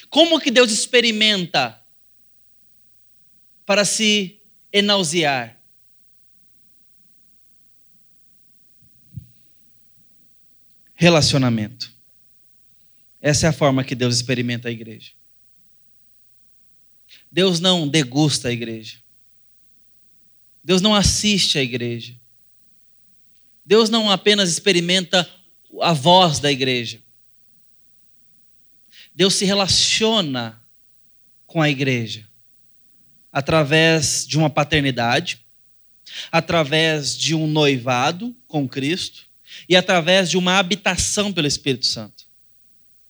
Como 0.08 0.40
que 0.40 0.50
Deus 0.50 0.70
experimenta 0.72 1.82
para 3.66 3.84
se 3.84 4.40
enausear? 4.72 5.60
Relacionamento. 10.94 11.92
Essa 13.20 13.46
é 13.46 13.48
a 13.48 13.52
forma 13.52 13.84
que 13.84 13.94
Deus 13.94 14.14
experimenta 14.16 14.68
a 14.68 14.70
igreja. 14.70 15.12
Deus 17.32 17.60
não 17.60 17.88
degusta 17.88 18.48
a 18.48 18.52
igreja. 18.52 18.98
Deus 20.62 20.82
não 20.82 20.94
assiste 20.94 21.58
a 21.58 21.62
igreja. 21.62 22.14
Deus 23.64 23.88
não 23.88 24.10
apenas 24.10 24.50
experimenta 24.50 25.28
a 25.80 25.94
voz 25.94 26.38
da 26.38 26.52
igreja. 26.52 27.02
Deus 29.14 29.34
se 29.34 29.46
relaciona 29.46 30.62
com 31.46 31.62
a 31.62 31.70
igreja 31.70 32.28
através 33.32 34.26
de 34.26 34.36
uma 34.36 34.50
paternidade, 34.50 35.44
através 36.30 37.16
de 37.16 37.34
um 37.34 37.46
noivado 37.46 38.36
com 38.46 38.68
Cristo 38.68 39.26
e 39.66 39.74
através 39.74 40.28
de 40.28 40.36
uma 40.36 40.58
habitação 40.58 41.32
pelo 41.32 41.46
Espírito 41.46 41.86
Santo. 41.86 42.24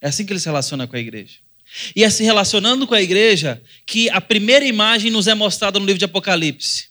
É 0.01 0.09
assim 0.09 0.25
que 0.25 0.33
ele 0.33 0.41
se 0.41 0.47
relaciona 0.47 0.87
com 0.87 0.95
a 0.95 1.01
igreja. 1.01 1.39
E 1.95 2.05
é 2.05 2.11
se 2.11 2.23
relacionando 2.23 2.87
com 2.87 2.95
a 2.95 3.03
igreja 3.03 3.63
que 3.87 4.11
a 4.11 4.21
primeira 4.21 4.65
imagem 4.65 5.11
nos 5.11 5.27
é 5.27 5.35
mostrada 5.35 5.79
no 5.79 5.87
livro 5.87 5.99
de 5.99 6.05
Apocalipse. 6.05 6.87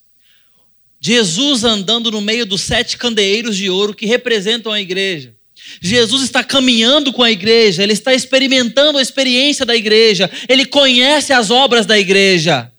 Jesus 0.99 1.63
andando 1.63 2.11
no 2.11 2.21
meio 2.21 2.45
dos 2.45 2.61
sete 2.61 2.97
candeeiros 2.97 3.57
de 3.57 3.69
ouro 3.69 3.93
que 3.93 4.05
representam 4.05 4.71
a 4.71 4.79
igreja. 4.79 5.35
Jesus 5.81 6.23
está 6.23 6.43
caminhando 6.43 7.13
com 7.13 7.23
a 7.23 7.31
igreja, 7.31 7.83
ele 7.83 7.93
está 7.93 8.13
experimentando 8.13 8.97
a 8.97 9.01
experiência 9.01 9.65
da 9.65 9.75
igreja, 9.75 10.29
ele 10.49 10.65
conhece 10.65 11.33
as 11.33 11.49
obras 11.49 11.85
da 11.85 11.97
igreja. 11.97 12.71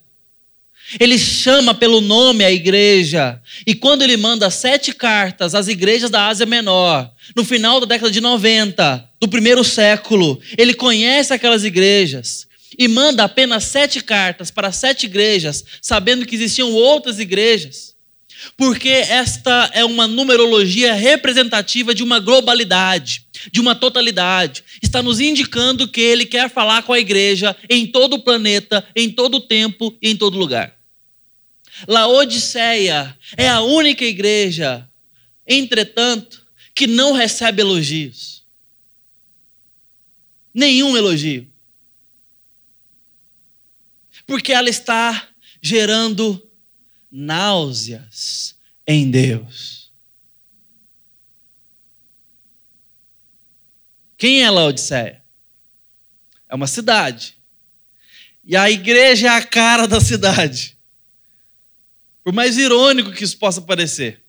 Ele 1.00 1.18
chama 1.18 1.75
pelo 1.75 2.00
nome 2.00 2.44
a 2.44 2.50
igreja. 2.50 3.40
E 3.66 3.75
quando 3.75 4.02
ele 4.02 4.16
manda 4.16 4.50
sete 4.50 4.92
cartas 4.92 5.54
às 5.54 5.66
igrejas 5.68 6.11
da 6.11 6.26
Ásia 6.26 6.44
Menor, 6.44 7.11
no 7.35 7.44
final 7.44 7.80
da 7.80 7.87
década 7.87 8.11
de 8.11 8.21
90, 8.21 9.09
do 9.22 9.28
primeiro 9.28 9.62
século, 9.62 10.40
ele 10.58 10.74
conhece 10.74 11.32
aquelas 11.32 11.62
igrejas 11.62 12.48
e 12.76 12.88
manda 12.88 13.22
apenas 13.22 13.62
sete 13.62 14.02
cartas 14.02 14.50
para 14.50 14.72
sete 14.72 15.06
igrejas, 15.06 15.64
sabendo 15.80 16.26
que 16.26 16.34
existiam 16.34 16.72
outras 16.72 17.20
igrejas. 17.20 17.94
Porque 18.56 18.88
esta 18.88 19.70
é 19.74 19.84
uma 19.84 20.08
numerologia 20.08 20.94
representativa 20.94 21.94
de 21.94 22.02
uma 22.02 22.18
globalidade, 22.18 23.24
de 23.52 23.60
uma 23.60 23.76
totalidade. 23.76 24.64
Está 24.82 25.00
nos 25.00 25.20
indicando 25.20 25.86
que 25.86 26.00
ele 26.00 26.26
quer 26.26 26.50
falar 26.50 26.82
com 26.82 26.92
a 26.92 26.98
igreja 26.98 27.54
em 27.70 27.86
todo 27.86 28.14
o 28.14 28.24
planeta, 28.24 28.84
em 28.96 29.08
todo 29.08 29.36
o 29.36 29.40
tempo 29.40 29.96
e 30.02 30.10
em 30.10 30.16
todo 30.16 30.36
lugar. 30.36 30.74
Laodiceia 31.86 33.16
é 33.36 33.48
a 33.48 33.60
única 33.60 34.04
igreja, 34.04 34.84
entretanto, 35.46 36.44
que 36.74 36.88
não 36.88 37.12
recebe 37.12 37.62
elogios. 37.62 38.41
Nenhum 40.54 40.97
elogio. 40.97 41.50
Porque 44.26 44.52
ela 44.52 44.68
está 44.68 45.28
gerando 45.61 46.47
náuseas 47.11 48.59
em 48.87 49.11
Deus. 49.11 49.92
Quem 54.16 54.44
é 54.44 54.50
Laodiceia? 54.50 55.23
É 56.49 56.54
uma 56.54 56.66
cidade. 56.66 57.37
E 58.44 58.56
a 58.56 58.71
igreja 58.71 59.26
é 59.26 59.30
a 59.30 59.44
cara 59.44 59.88
da 59.88 60.00
cidade. 60.00 60.78
Por 62.23 62.32
mais 62.32 62.56
irônico 62.56 63.11
que 63.12 63.25
isso 63.25 63.37
possa 63.37 63.61
parecer. 63.61 64.23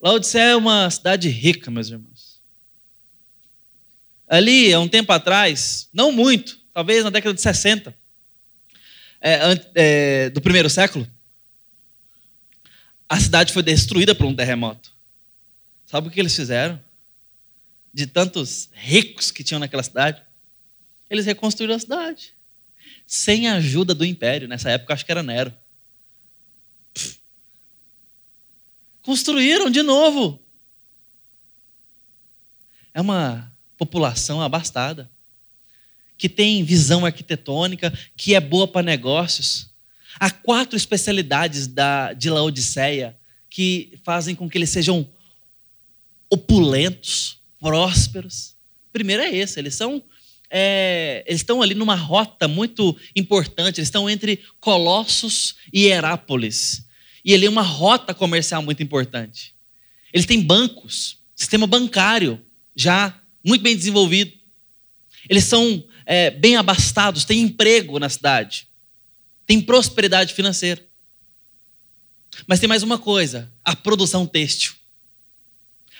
Laodiceia 0.00 0.52
é 0.52 0.56
uma 0.56 0.88
cidade 0.90 1.28
rica, 1.28 1.70
meus 1.70 1.90
irmãos. 1.90 2.17
Ali, 4.28 4.72
há 4.72 4.78
um 4.78 4.88
tempo 4.88 5.10
atrás, 5.10 5.88
não 5.92 6.12
muito, 6.12 6.60
talvez 6.72 7.02
na 7.02 7.10
década 7.10 7.34
de 7.34 7.40
60, 7.40 7.96
é, 9.20 9.38
é, 9.74 10.30
do 10.30 10.40
primeiro 10.40 10.68
século, 10.68 11.08
a 13.08 13.18
cidade 13.18 13.52
foi 13.52 13.62
destruída 13.62 14.14
por 14.14 14.26
um 14.26 14.36
terremoto. 14.36 14.92
Sabe 15.86 16.08
o 16.08 16.10
que 16.10 16.20
eles 16.20 16.36
fizeram? 16.36 16.78
De 17.92 18.06
tantos 18.06 18.68
ricos 18.74 19.30
que 19.30 19.42
tinham 19.42 19.58
naquela 19.58 19.82
cidade, 19.82 20.22
eles 21.08 21.24
reconstruíram 21.24 21.74
a 21.74 21.78
cidade. 21.78 22.34
Sem 23.06 23.48
a 23.48 23.54
ajuda 23.54 23.94
do 23.94 24.04
império. 24.04 24.46
Nessa 24.46 24.70
época, 24.70 24.92
acho 24.92 25.06
que 25.06 25.10
era 25.10 25.22
Nero. 25.22 25.54
Construíram 29.00 29.70
de 29.70 29.82
novo. 29.82 30.38
É 32.92 33.00
uma 33.00 33.47
população 33.78 34.42
abastada, 34.42 35.08
que 36.18 36.28
tem 36.28 36.64
visão 36.64 37.06
arquitetônica, 37.06 37.96
que 38.16 38.34
é 38.34 38.40
boa 38.40 38.66
para 38.66 38.82
negócios. 38.82 39.70
Há 40.18 40.30
quatro 40.30 40.76
especialidades 40.76 41.68
da, 41.68 42.12
de 42.12 42.28
Laodiceia 42.28 43.16
que 43.48 43.98
fazem 44.04 44.34
com 44.34 44.50
que 44.50 44.58
eles 44.58 44.70
sejam 44.70 45.08
opulentos, 46.28 47.40
prósperos. 47.60 48.56
Primeiro 48.92 49.22
é 49.22 49.34
esse, 49.34 49.58
eles 49.58 49.74
são 49.74 50.02
é, 50.50 51.24
eles 51.26 51.42
estão 51.42 51.60
ali 51.60 51.74
numa 51.74 51.94
rota 51.94 52.48
muito 52.48 52.96
importante, 53.14 53.78
eles 53.78 53.88
estão 53.88 54.08
entre 54.08 54.42
Colossos 54.60 55.56
e 55.72 55.86
Herápolis. 55.86 56.86
E 57.24 57.32
ele 57.32 57.46
é 57.46 57.50
uma 57.50 57.62
rota 57.62 58.14
comercial 58.14 58.62
muito 58.62 58.82
importante. 58.82 59.54
Eles 60.12 60.24
têm 60.24 60.42
bancos, 60.42 61.18
sistema 61.34 61.66
bancário 61.66 62.40
já 62.74 63.20
muito 63.44 63.62
bem 63.62 63.76
desenvolvido. 63.76 64.32
Eles 65.28 65.44
são 65.44 65.84
é, 66.06 66.30
bem 66.30 66.56
abastados, 66.56 67.24
têm 67.24 67.40
emprego 67.40 67.98
na 67.98 68.08
cidade, 68.08 68.68
têm 69.46 69.60
prosperidade 69.60 70.34
financeira. 70.34 70.82
Mas 72.46 72.60
tem 72.60 72.68
mais 72.68 72.82
uma 72.82 72.98
coisa: 72.98 73.52
a 73.64 73.74
produção 73.74 74.26
têxtil. 74.26 74.72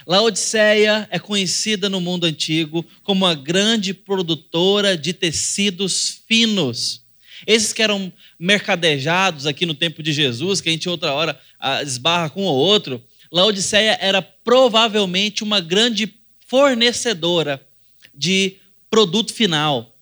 Laodiceia 0.07 1.07
é 1.11 1.19
conhecida 1.19 1.89
no 1.89 2.01
mundo 2.01 2.25
antigo 2.25 2.85
como 3.03 3.27
a 3.27 3.35
grande 3.35 3.93
produtora 3.93 4.97
de 4.97 5.13
tecidos 5.13 6.23
finos. 6.27 7.03
Esses 7.47 7.73
que 7.73 7.83
eram 7.83 8.13
mercadejados 8.39 9.47
aqui 9.47 9.67
no 9.67 9.75
tempo 9.75 10.03
de 10.03 10.13
Jesus, 10.13 10.61
que 10.61 10.69
a 10.69 10.73
gente 10.73 10.89
outra 10.89 11.13
hora 11.13 11.39
ah, 11.61 11.83
esbarra 11.83 12.31
com 12.31 12.45
ou 12.45 12.57
outro, 12.57 13.03
Laodiceia 13.31 13.99
era 14.01 14.23
provavelmente 14.23 15.45
uma 15.45 15.61
grande 15.61 16.07
fornecedora 16.49 17.65
de 18.13 18.57
produto 18.91 19.33
final, 19.33 19.97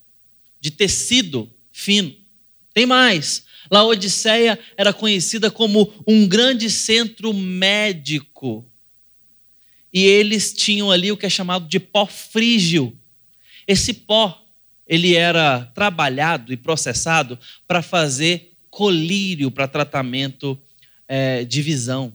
de 0.59 0.71
tecido 0.71 1.51
fino. 1.71 2.15
Tem 2.73 2.85
mais. 2.85 3.45
Laodiceia 3.69 4.57
era 4.77 4.93
conhecida 4.93 5.51
como 5.51 5.93
um 6.07 6.25
grande 6.25 6.69
centro 6.69 7.33
médico. 7.33 8.65
E 9.93 10.03
eles 10.05 10.53
tinham 10.53 10.89
ali 10.89 11.11
o 11.11 11.17
que 11.17 11.25
é 11.25 11.29
chamado 11.29 11.67
de 11.67 11.79
pó 11.79 12.05
frígio. 12.05 12.97
Esse 13.67 13.93
pó 13.93 14.41
ele 14.87 15.15
era 15.15 15.65
trabalhado 15.75 16.53
e 16.53 16.57
processado 16.57 17.37
para 17.67 17.81
fazer 17.81 18.53
colírio 18.69 19.51
para 19.51 19.67
tratamento 19.67 20.57
é, 21.07 21.43
de 21.43 21.61
visão, 21.61 22.13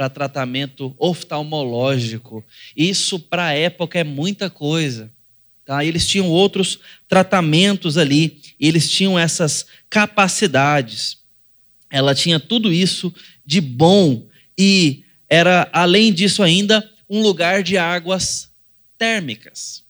para 0.00 0.08
tratamento 0.08 0.94
oftalmológico. 0.98 2.42
Isso 2.74 3.20
para 3.20 3.48
a 3.48 3.52
época 3.52 3.98
é 3.98 4.04
muita 4.04 4.48
coisa. 4.48 5.12
Tá? 5.62 5.84
Eles 5.84 6.08
tinham 6.08 6.26
outros 6.26 6.78
tratamentos 7.06 7.98
ali, 7.98 8.40
eles 8.58 8.90
tinham 8.90 9.18
essas 9.18 9.66
capacidades. 9.90 11.18
Ela 11.90 12.14
tinha 12.14 12.40
tudo 12.40 12.72
isso 12.72 13.12
de 13.44 13.60
bom 13.60 14.26
e 14.56 15.04
era, 15.28 15.68
além 15.70 16.14
disso, 16.14 16.42
ainda 16.42 16.90
um 17.06 17.20
lugar 17.20 17.62
de 17.62 17.76
águas 17.76 18.50
térmicas 18.96 19.84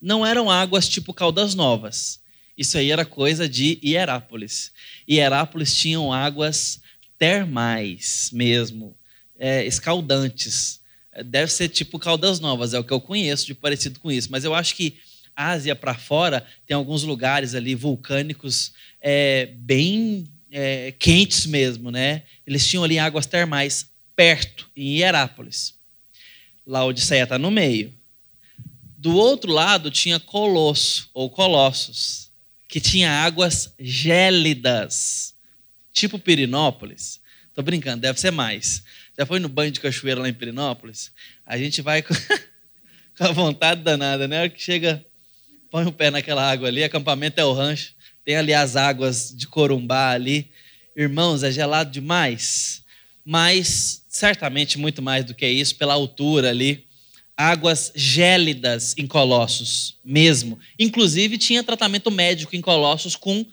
não 0.00 0.26
eram 0.26 0.50
águas 0.50 0.88
tipo 0.88 1.14
Caldas 1.14 1.54
Novas. 1.54 2.20
Isso 2.58 2.76
aí 2.76 2.90
era 2.90 3.04
coisa 3.04 3.48
de 3.48 3.78
Hierápolis. 3.84 4.72
Hierápolis 5.08 5.76
tinham 5.76 6.12
águas 6.12 6.80
termais 7.16 8.30
mesmo, 8.32 8.96
é, 9.42 9.66
escaldantes. 9.66 10.80
Deve 11.26 11.50
ser 11.50 11.68
tipo 11.68 11.98
Caldas 11.98 12.38
Novas, 12.38 12.72
é 12.72 12.78
o 12.78 12.84
que 12.84 12.92
eu 12.92 13.00
conheço 13.00 13.44
de 13.44 13.54
parecido 13.54 13.98
com 13.98 14.10
isso. 14.10 14.28
Mas 14.30 14.44
eu 14.44 14.54
acho 14.54 14.76
que 14.76 14.98
Ásia 15.34 15.74
para 15.74 15.94
fora 15.94 16.46
tem 16.64 16.76
alguns 16.76 17.02
lugares 17.02 17.56
ali 17.56 17.74
vulcânicos 17.74 18.72
é, 19.00 19.46
bem 19.56 20.28
é, 20.48 20.92
quentes 20.92 21.44
mesmo, 21.44 21.90
né? 21.90 22.22
Eles 22.46 22.64
tinham 22.64 22.84
ali 22.84 23.00
águas 23.00 23.26
termais 23.26 23.90
perto, 24.14 24.70
em 24.76 24.98
Hierápolis. 24.98 25.74
Laodiceia 26.64 27.24
está 27.24 27.36
no 27.36 27.50
meio. 27.50 27.92
Do 28.96 29.16
outro 29.16 29.50
lado 29.50 29.90
tinha 29.90 30.20
Colosso, 30.20 31.10
ou 31.12 31.28
Colossos, 31.28 32.30
que 32.68 32.80
tinha 32.80 33.10
águas 33.10 33.74
gélidas, 33.80 35.34
tipo 35.92 36.16
Pirinópolis. 36.16 37.20
Tô 37.54 37.62
brincando, 37.62 38.02
deve 38.02 38.20
ser 38.20 38.30
mais. 38.30 38.84
Já 39.18 39.26
foi 39.26 39.38
no 39.38 39.48
banho 39.48 39.70
de 39.70 39.80
cachoeira 39.80 40.20
lá 40.20 40.28
em 40.28 40.34
Pirinópolis? 40.34 41.12
A 41.46 41.58
gente 41.58 41.82
vai 41.82 42.02
com, 42.02 42.14
com 43.16 43.24
a 43.24 43.32
vontade 43.32 43.82
danada, 43.82 44.26
né? 44.26 44.48
Que 44.48 44.62
chega, 44.62 45.04
põe 45.70 45.84
o 45.86 45.92
pé 45.92 46.10
naquela 46.10 46.50
água 46.50 46.68
ali, 46.68 46.82
acampamento 46.82 47.40
é 47.40 47.44
o 47.44 47.52
rancho, 47.52 47.94
tem 48.24 48.36
ali 48.36 48.54
as 48.54 48.76
águas 48.76 49.34
de 49.34 49.46
Corumbá 49.46 50.10
ali. 50.10 50.50
Irmãos, 50.96 51.42
é 51.42 51.50
gelado 51.50 51.90
demais, 51.90 52.84
mas 53.24 54.04
certamente 54.08 54.78
muito 54.78 55.00
mais 55.00 55.24
do 55.24 55.34
que 55.34 55.46
isso, 55.46 55.76
pela 55.76 55.94
altura 55.94 56.50
ali 56.50 56.86
águas 57.36 57.92
gélidas 57.94 58.94
em 58.96 59.06
Colossos, 59.06 59.98
mesmo. 60.04 60.58
Inclusive, 60.78 61.38
tinha 61.38 61.64
tratamento 61.64 62.10
médico 62.10 62.54
em 62.54 62.60
Colossos 62.60 63.16
com 63.16 63.44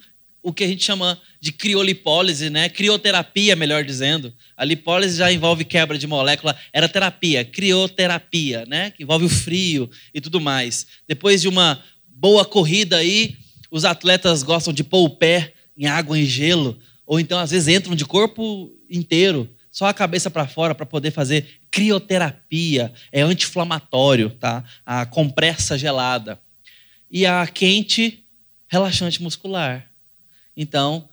o 0.42 0.52
que 0.52 0.64
a 0.64 0.68
gente 0.68 0.84
chama 0.84 1.20
de 1.40 1.52
criolipólise, 1.52 2.50
né? 2.50 2.68
Crioterapia, 2.68 3.56
melhor 3.56 3.82
dizendo. 3.82 4.32
A 4.56 4.64
lipólise 4.64 5.16
já 5.16 5.32
envolve 5.32 5.64
quebra 5.64 5.96
de 5.96 6.06
molécula, 6.06 6.54
era 6.72 6.88
terapia, 6.88 7.44
crioterapia, 7.44 8.66
né? 8.66 8.90
Que 8.90 9.02
envolve 9.02 9.24
o 9.24 9.28
frio 9.30 9.90
e 10.12 10.20
tudo 10.20 10.40
mais. 10.40 10.86
Depois 11.08 11.40
de 11.40 11.48
uma 11.48 11.82
boa 12.06 12.44
corrida 12.44 12.98
aí, 12.98 13.36
os 13.70 13.84
atletas 13.84 14.42
gostam 14.42 14.72
de 14.72 14.84
pôr 14.84 15.04
o 15.04 15.10
pé 15.10 15.54
em 15.76 15.86
água 15.86 16.18
em 16.18 16.26
gelo, 16.26 16.78
ou 17.06 17.18
então 17.18 17.38
às 17.38 17.50
vezes 17.50 17.74
entram 17.74 17.94
de 17.94 18.04
corpo 18.04 18.70
inteiro 18.90 19.48
só 19.70 19.86
a 19.86 19.94
cabeça 19.94 20.30
para 20.30 20.46
fora 20.46 20.74
para 20.74 20.84
poder 20.84 21.12
fazer 21.12 21.60
crioterapia, 21.70 22.92
é 23.12 23.22
anti-inflamatório, 23.22 24.30
tá? 24.30 24.64
A 24.84 25.06
compressa 25.06 25.78
gelada. 25.78 26.40
E 27.10 27.24
a 27.24 27.46
quente, 27.46 28.24
relaxante 28.68 29.22
muscular. 29.22 29.88
Então, 30.56 31.08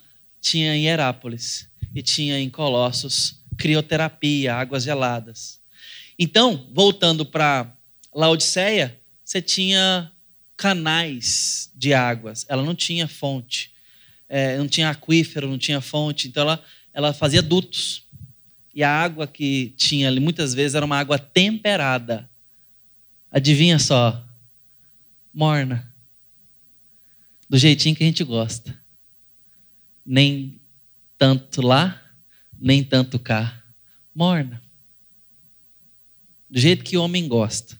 tinha 0.49 0.75
em 0.75 0.85
Herápolis 0.85 1.69
e 1.93 2.01
tinha 2.01 2.39
em 2.39 2.49
Colossos 2.49 3.37
crioterapia, 3.57 4.55
águas 4.55 4.83
geladas. 4.83 5.59
Então, 6.17 6.67
voltando 6.71 7.25
para 7.25 7.73
Laodiceia, 8.13 8.97
você 9.23 9.41
tinha 9.41 10.11
canais 10.55 11.71
de 11.75 11.93
águas. 11.93 12.45
Ela 12.47 12.63
não 12.63 12.75
tinha 12.75 13.07
fonte, 13.07 13.71
é, 14.29 14.57
não 14.57 14.67
tinha 14.67 14.89
aquífero, 14.89 15.49
não 15.49 15.57
tinha 15.57 15.81
fonte. 15.81 16.27
Então, 16.27 16.41
ela, 16.41 16.63
ela 16.93 17.13
fazia 17.13 17.41
dutos. 17.41 18.03
E 18.73 18.83
a 18.83 18.91
água 18.91 19.27
que 19.27 19.73
tinha 19.75 20.07
ali, 20.07 20.19
muitas 20.19 20.53
vezes, 20.53 20.75
era 20.75 20.85
uma 20.85 20.97
água 20.97 21.17
temperada. 21.17 22.29
Adivinha 23.31 23.79
só? 23.79 24.23
Morna. 25.33 25.91
Do 27.49 27.57
jeitinho 27.57 27.95
que 27.95 28.03
a 28.03 28.07
gente 28.07 28.23
gosta. 28.23 28.77
Nem 30.07 30.61
tanto 31.17 31.61
lá, 31.61 32.01
nem 32.57 32.81
tanto 32.81 33.19
cá. 33.19 33.61
Morna. 34.15 34.63
Do 36.49 36.57
jeito 36.57 36.85
que 36.85 36.97
o 36.97 37.03
homem 37.03 37.27
gosta. 37.27 37.77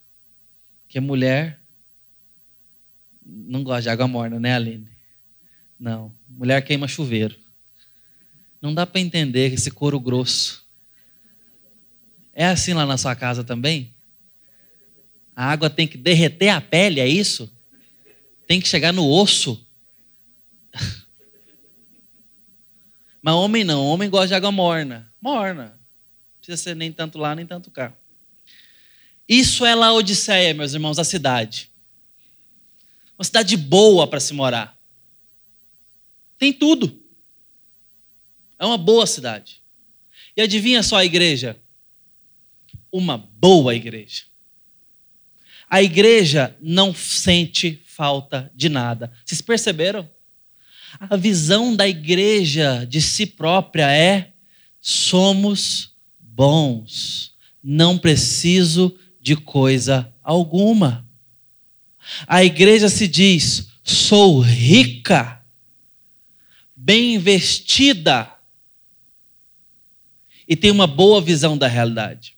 Que 0.90 1.00
mulher 1.00 1.60
não 3.26 3.64
gosta 3.64 3.84
de 3.84 3.90
água 3.90 4.08
morna, 4.08 4.40
né, 4.40 4.56
Aline? 4.56 4.90
Não. 5.80 6.14
Mulher 6.28 6.62
queima 6.62 6.88
chuveiro. 6.88 7.36
Não 8.62 8.74
dá 8.74 8.86
para 8.86 9.00
entender 9.00 9.54
esse 9.54 9.72
couro 9.72 10.00
grosso. 10.00 10.66
É 12.34 12.46
assim 12.46 12.74
lá 12.74 12.86
na 12.86 12.98
sua 12.98 13.16
casa 13.16 13.44
também? 13.44 13.94
A 15.36 15.46
água 15.52 15.70
tem 15.70 15.88
que 15.88 15.98
derreter 15.98 16.50
a 16.50 16.60
pele, 16.60 17.00
é 17.00 17.08
isso? 17.08 17.52
Tem 18.48 18.60
que 18.60 18.68
chegar 18.68 18.92
no 18.92 19.08
osso. 19.08 19.67
Mas 23.22 23.34
homem 23.34 23.64
não, 23.64 23.86
homem 23.86 24.10
gosta 24.10 24.28
de 24.28 24.34
água 24.36 24.52
morna. 24.52 25.12
Morna. 25.22 25.66
Não 25.66 26.38
precisa 26.40 26.58
ser 26.58 26.76
nem 26.76 26.92
tanto 26.92 27.18
lá, 27.18 27.36
nem 27.36 27.46
tanto 27.46 27.72
cá. 27.72 27.94
Isso 29.28 29.66
é 29.66 29.76
Laodiceia, 29.76 30.54
meus 30.54 30.74
irmãos, 30.74 30.98
a 30.98 31.04
cidade. 31.04 31.70
Uma 33.18 33.26
cidade 33.26 33.58
boa 33.58 34.08
para 34.08 34.20
se 34.20 34.34
morar. 34.34 34.78
Tem 36.38 36.54
tudo. 36.54 37.04
É 38.60 38.66
uma 38.66 38.78
boa 38.78 39.06
cidade. 39.06 39.62
E 40.36 40.42
adivinha 40.42 40.84
só 40.84 40.98
a 40.98 41.06
igreja? 41.06 41.60
Uma 42.92 43.18
boa 43.18 43.76
igreja. 43.76 44.24
A 45.70 45.82
igreja 45.82 46.56
não 46.62 46.94
sente 46.94 47.84
falta 47.86 48.52
de 48.56 48.70
nada. 48.70 49.12
Vocês 49.26 49.42
perceberam? 49.42 50.10
A 51.00 51.16
visão 51.16 51.76
da 51.76 51.88
igreja 51.88 52.86
de 52.86 53.02
si 53.02 53.26
própria 53.26 53.92
é: 53.92 54.34
somos 54.82 55.96
bons, 56.20 57.36
não 57.64 57.98
preciso 57.98 58.98
de 59.20 59.36
coisa 59.36 60.14
alguma. 60.24 61.08
A 62.26 62.44
igreja 62.44 62.90
se 62.90 63.08
diz: 63.08 63.70
sou 63.84 64.40
rica, 64.40 65.44
bem 66.76 67.20
vestida, 67.20 68.34
e 70.48 70.56
tem 70.56 70.72
uma 70.72 70.88
boa 70.88 71.22
visão 71.22 71.58
da 71.58 71.68
realidade. 71.68 72.38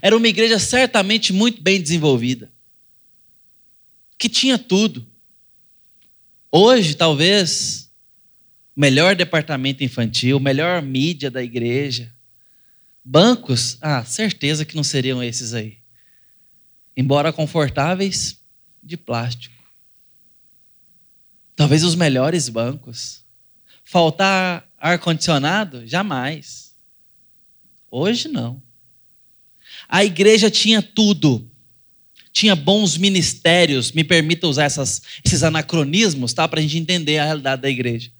Era 0.00 0.16
uma 0.16 0.28
igreja 0.28 0.58
certamente 0.58 1.32
muito 1.32 1.62
bem 1.62 1.80
desenvolvida, 1.80 2.50
que 4.18 4.28
tinha 4.28 4.58
tudo. 4.58 5.09
Hoje, 6.52 6.94
talvez, 6.94 7.90
melhor 8.74 9.14
departamento 9.14 9.84
infantil, 9.84 10.40
melhor 10.40 10.82
mídia 10.82 11.30
da 11.30 11.42
igreja. 11.42 12.12
Bancos, 13.04 13.78
ah, 13.80 14.04
certeza 14.04 14.64
que 14.64 14.76
não 14.76 14.82
seriam 14.82 15.22
esses 15.22 15.54
aí. 15.54 15.78
Embora 16.96 17.32
confortáveis, 17.32 18.40
de 18.82 18.96
plástico. 18.96 19.54
Talvez 21.54 21.84
os 21.84 21.94
melhores 21.94 22.48
bancos. 22.48 23.24
Faltar 23.84 24.68
ar-condicionado? 24.78 25.86
Jamais. 25.86 26.74
Hoje 27.90 28.28
não. 28.28 28.62
A 29.88 30.04
igreja 30.04 30.50
tinha 30.50 30.82
tudo 30.82 31.49
tinha 32.32 32.54
bons 32.54 32.96
ministérios, 32.96 33.92
me 33.92 34.04
permita 34.04 34.46
usar 34.46 34.64
essas, 34.64 35.02
esses 35.24 35.42
anacronismos, 35.42 36.32
tá? 36.32 36.46
Para 36.46 36.60
a 36.60 36.62
gente 36.62 36.78
entender 36.78 37.18
a 37.18 37.24
realidade 37.24 37.62
da 37.62 37.70
igreja. 37.70 38.10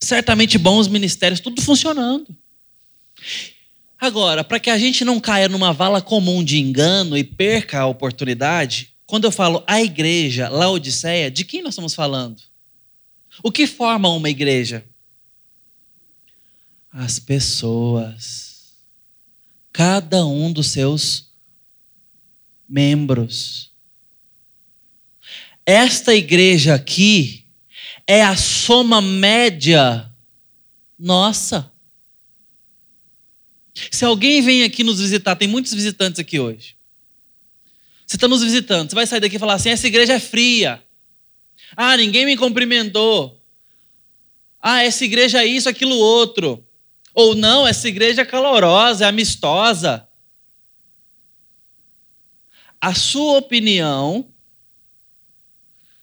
Certamente 0.00 0.58
bons 0.58 0.86
ministérios, 0.86 1.40
tudo 1.40 1.60
funcionando. 1.62 2.36
Agora, 3.98 4.44
para 4.44 4.60
que 4.60 4.70
a 4.70 4.78
gente 4.78 5.04
não 5.04 5.18
caia 5.18 5.48
numa 5.48 5.72
vala 5.72 6.00
comum 6.00 6.44
de 6.44 6.58
engano 6.58 7.16
e 7.16 7.24
perca 7.24 7.80
a 7.80 7.86
oportunidade, 7.86 8.94
quando 9.06 9.24
eu 9.24 9.32
falo 9.32 9.64
a 9.66 9.82
igreja, 9.82 10.48
Laodiceia, 10.48 11.30
de 11.30 11.44
quem 11.44 11.62
nós 11.62 11.72
estamos 11.72 11.94
falando? 11.94 12.40
O 13.42 13.50
que 13.50 13.66
forma 13.66 14.08
uma 14.08 14.30
igreja? 14.30 14.84
As 16.92 17.18
pessoas. 17.18 18.74
Cada 19.72 20.24
um 20.26 20.52
dos 20.52 20.68
seus 20.68 21.27
membros. 22.68 23.72
Esta 25.64 26.14
igreja 26.14 26.74
aqui 26.74 27.44
é 28.06 28.22
a 28.22 28.36
soma 28.36 29.00
média 29.00 30.10
nossa. 30.98 31.70
Se 33.90 34.04
alguém 34.04 34.42
vem 34.42 34.64
aqui 34.64 34.82
nos 34.82 34.98
visitar, 34.98 35.36
tem 35.36 35.46
muitos 35.46 35.72
visitantes 35.72 36.18
aqui 36.18 36.40
hoje. 36.40 36.76
Você 38.06 38.16
está 38.16 38.26
nos 38.26 38.42
visitando, 38.42 38.88
você 38.88 38.94
vai 38.94 39.06
sair 39.06 39.20
daqui 39.20 39.36
e 39.36 39.38
falar 39.38 39.54
assim: 39.54 39.68
essa 39.68 39.86
igreja 39.86 40.14
é 40.14 40.20
fria. 40.20 40.82
Ah, 41.76 41.96
ninguém 41.96 42.24
me 42.24 42.36
cumprimentou. 42.36 43.40
Ah, 44.60 44.82
essa 44.82 45.04
igreja 45.04 45.42
é 45.42 45.46
isso, 45.46 45.68
aquilo, 45.68 45.94
outro. 45.94 46.64
Ou 47.14 47.34
não, 47.34 47.66
essa 47.66 47.86
igreja 47.88 48.22
é 48.22 48.24
calorosa, 48.24 49.04
é 49.04 49.08
amistosa 49.08 50.07
a 52.80 52.94
sua 52.94 53.38
opinião, 53.38 54.32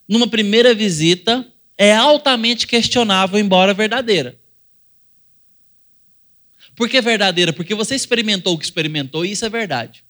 numa 0.07 0.27
primeira 0.27 0.73
visita, 0.73 1.51
é 1.77 1.95
altamente 1.95 2.67
questionável, 2.67 3.39
embora 3.39 3.73
verdadeira. 3.73 4.39
Por 6.75 6.89
que 6.89 6.99
verdadeira? 7.01 7.53
Porque 7.53 7.73
você 7.73 7.95
experimentou 7.95 8.53
o 8.53 8.57
que 8.57 8.65
experimentou 8.65 9.25
e 9.25 9.31
isso 9.31 9.45
é 9.45 9.49
verdade. 9.49 10.03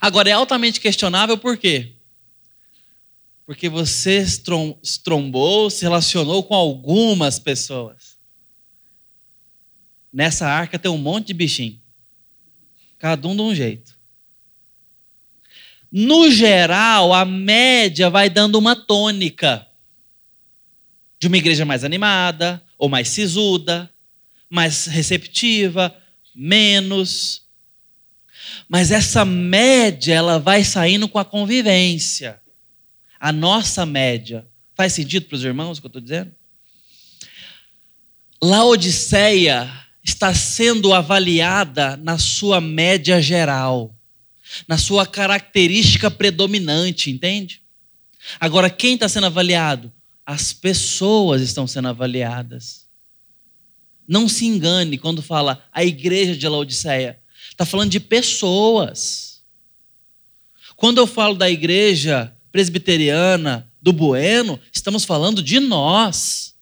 Agora, 0.00 0.28
é 0.28 0.32
altamente 0.32 0.80
questionável 0.80 1.38
por 1.38 1.56
quê? 1.56 1.94
Porque 3.46 3.68
você 3.68 4.24
trombou, 5.02 5.70
se 5.70 5.82
relacionou 5.82 6.42
com 6.42 6.54
algumas 6.54 7.38
pessoas. 7.38 8.18
Nessa 10.12 10.46
arca 10.46 10.78
tem 10.78 10.90
um 10.90 10.98
monte 10.98 11.28
de 11.28 11.34
bichinho. 11.34 11.80
Cada 12.98 13.26
um 13.26 13.34
de 13.34 13.42
um 13.42 13.54
jeito. 13.54 13.99
No 15.92 16.30
geral, 16.30 17.12
a 17.12 17.24
média 17.24 18.08
vai 18.08 18.30
dando 18.30 18.56
uma 18.56 18.76
tônica 18.76 19.66
de 21.18 21.26
uma 21.26 21.36
igreja 21.36 21.64
mais 21.64 21.84
animada, 21.84 22.62
ou 22.78 22.88
mais 22.88 23.08
sisuda, 23.08 23.90
mais 24.48 24.86
receptiva, 24.86 25.94
menos. 26.34 27.42
Mas 28.68 28.90
essa 28.90 29.24
média, 29.24 30.14
ela 30.14 30.38
vai 30.38 30.64
saindo 30.64 31.08
com 31.08 31.18
a 31.18 31.24
convivência. 31.24 32.40
A 33.18 33.32
nossa 33.32 33.84
média. 33.84 34.46
Faz 34.74 34.94
sentido 34.94 35.26
para 35.26 35.36
os 35.36 35.44
irmãos 35.44 35.76
o 35.76 35.80
que 35.82 35.86
eu 35.86 35.88
estou 35.88 36.00
dizendo? 36.00 36.34
Laodiceia 38.42 39.70
está 40.02 40.32
sendo 40.32 40.94
avaliada 40.94 41.98
na 41.98 42.16
sua 42.16 42.60
média 42.60 43.20
geral 43.20 43.94
na 44.66 44.78
sua 44.78 45.06
característica 45.06 46.10
predominante, 46.10 47.10
entende? 47.10 47.62
Agora, 48.38 48.68
quem 48.68 48.94
está 48.94 49.08
sendo 49.08 49.26
avaliado? 49.26 49.92
As 50.24 50.52
pessoas 50.52 51.42
estão 51.42 51.66
sendo 51.66 51.88
avaliadas. 51.88 52.86
Não 54.06 54.28
se 54.28 54.44
engane 54.46 54.98
quando 54.98 55.22
fala 55.22 55.64
a 55.72 55.84
igreja 55.84 56.36
de 56.36 56.48
Laodiceia. 56.48 57.18
Está 57.50 57.64
falando 57.64 57.90
de 57.90 58.00
pessoas. 58.00 59.42
Quando 60.76 60.98
eu 60.98 61.06
falo 61.06 61.34
da 61.34 61.50
igreja 61.50 62.34
presbiteriana 62.50 63.70
do 63.80 63.92
Bueno, 63.92 64.58
estamos 64.72 65.04
falando 65.04 65.42
de 65.42 65.60
nós. 65.60 66.54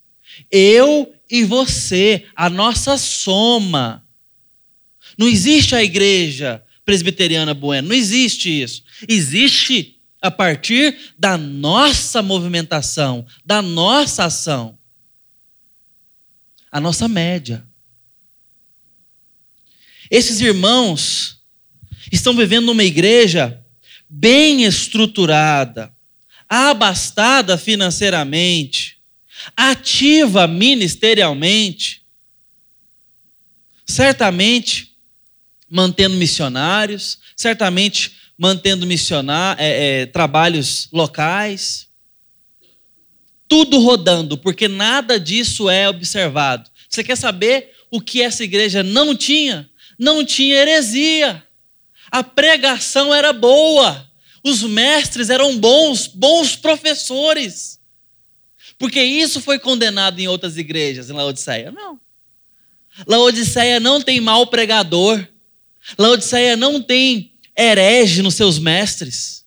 Eu 0.51 1.13
e 1.29 1.43
você, 1.43 2.25
a 2.35 2.49
nossa 2.49 2.97
soma. 2.97 4.05
Não 5.17 5.27
existe 5.27 5.75
a 5.75 5.83
igreja 5.83 6.63
presbiteriana 6.89 7.53
bueno. 7.53 7.89
Não 7.89 7.95
existe 7.95 8.49
isso. 8.49 8.83
Existe 9.07 9.99
a 10.19 10.31
partir 10.31 10.97
da 11.19 11.37
nossa 11.37 12.23
movimentação, 12.23 13.27
da 13.45 13.61
nossa 13.61 14.23
ação. 14.25 14.75
a 16.71 16.79
nossa 16.79 17.07
média. 17.07 17.63
Esses 20.09 20.39
irmãos 20.41 21.41
estão 22.11 22.35
vivendo 22.35 22.67
numa 22.67 22.83
igreja 22.83 23.63
bem 24.07 24.63
estruturada, 24.65 25.91
abastada 26.47 27.57
financeiramente, 27.57 28.99
ativa 29.55 30.47
ministerialmente, 30.47 32.03
certamente 33.85 34.88
mantendo 35.69 36.15
missionários, 36.15 37.19
certamente 37.35 38.13
mantendo 38.37 38.85
missionar, 38.85 39.57
é, 39.59 40.01
é, 40.01 40.05
trabalhos 40.05 40.87
locais, 40.91 41.87
tudo 43.47 43.79
rodando, 43.79 44.37
porque 44.37 44.67
nada 44.67 45.19
disso 45.19 45.69
é 45.69 45.89
observado. 45.89 46.69
Você 46.87 47.03
quer 47.03 47.17
saber 47.17 47.71
o 47.91 47.99
que 47.99 48.21
essa 48.21 48.43
igreja 48.43 48.83
não 48.83 49.15
tinha? 49.15 49.69
Não 49.97 50.23
tinha 50.23 50.55
heresia. 50.55 51.43
A 52.11 52.23
pregação 52.23 53.13
era 53.13 53.33
boa. 53.33 54.07
Os 54.43 54.63
mestres 54.63 55.29
eram 55.29 55.57
bons, 55.57 56.07
bons 56.07 56.55
professores. 56.55 57.79
Porque 58.77 59.01
isso 59.01 59.41
foi 59.41 59.59
condenado 59.59 60.19
em 60.19 60.27
outras 60.27 60.57
igrejas, 60.57 61.09
em 61.09 61.13
Laodiceia. 61.13 61.71
Não. 61.71 61.99
Laodiceia 63.05 63.79
não 63.79 64.01
tem 64.01 64.21
mau 64.21 64.47
pregador. 64.47 65.27
Laodiceia 65.97 66.55
não 66.55 66.81
tem 66.81 67.33
herege 67.57 68.21
nos 68.21 68.35
seus 68.35 68.59
mestres. 68.59 69.45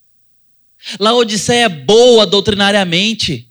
Laodiceia 0.98 1.64
é 1.64 1.68
boa 1.68 2.26
doutrinariamente. 2.26 3.48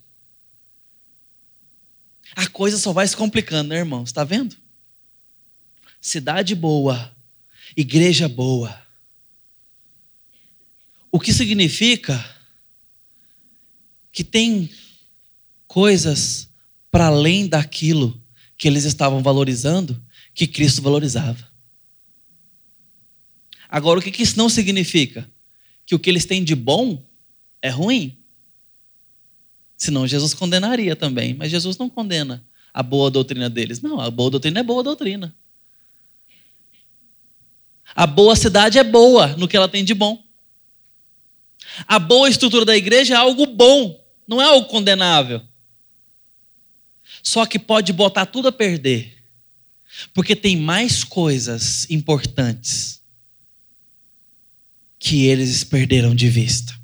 A 2.36 2.48
coisa 2.48 2.78
só 2.78 2.92
vai 2.92 3.08
se 3.08 3.16
complicando, 3.16 3.70
né, 3.70 3.78
irmãos? 3.78 4.10
Está 4.10 4.24
vendo? 4.24 4.56
Cidade 6.00 6.56
boa, 6.56 7.16
igreja 7.76 8.28
boa. 8.28 8.82
O 11.12 11.20
que 11.20 11.34
significa 11.34 12.24
que 14.12 14.24
tem 14.24 14.70
coisas 15.68 16.50
para 16.90 17.08
além 17.08 17.48
daquilo 17.48 18.22
que 18.58 18.68
eles 18.68 18.84
estavam 18.84 19.24
valorizando 19.24 20.02
que 20.34 20.48
Cristo 20.48 20.82
valorizava. 20.82 21.51
Agora, 23.72 24.02
o 24.02 24.04
que 24.04 24.22
isso 24.22 24.38
não 24.38 24.50
significa? 24.50 25.32
Que 25.86 25.96
o 25.96 26.00
que 26.00 26.10
eles 26.10 26.26
têm 26.26 26.44
de 26.44 26.54
bom 26.54 27.02
é 27.62 27.70
ruim. 27.70 28.18
Senão 29.78 30.06
Jesus 30.06 30.34
condenaria 30.34 30.94
também. 30.94 31.34
Mas 31.34 31.50
Jesus 31.50 31.78
não 31.78 31.90
condena 31.90 32.46
a 32.74 32.84
boa 32.84 33.10
doutrina 33.10 33.50
deles. 33.50 33.82
Não, 33.82 34.02
a 34.02 34.12
boa 34.12 34.30
doutrina 34.30 34.60
é 34.60 34.64
boa 34.64 34.84
doutrina. 34.84 35.34
A 37.96 38.06
boa 38.06 38.36
cidade 38.36 38.78
é 38.78 38.84
boa 38.84 39.28
no 39.38 39.48
que 39.48 39.56
ela 39.56 39.70
tem 39.70 39.86
de 39.86 39.94
bom. 39.94 40.22
A 41.88 41.98
boa 41.98 42.30
estrutura 42.30 42.66
da 42.66 42.76
igreja 42.76 43.14
é 43.14 43.18
algo 43.18 43.46
bom, 43.46 44.04
não 44.28 44.42
é 44.42 44.46
algo 44.46 44.68
condenável. 44.68 45.42
Só 47.24 47.46
que 47.46 47.58
pode 47.58 47.94
botar 47.94 48.26
tudo 48.26 48.50
a 48.50 48.52
perder, 48.52 49.24
porque 50.14 50.36
tem 50.36 50.58
mais 50.58 51.04
coisas 51.04 51.90
importantes 51.90 53.01
que 55.04 55.26
eles 55.26 55.64
perderam 55.64 56.14
de 56.14 56.30
vista. 56.30 56.80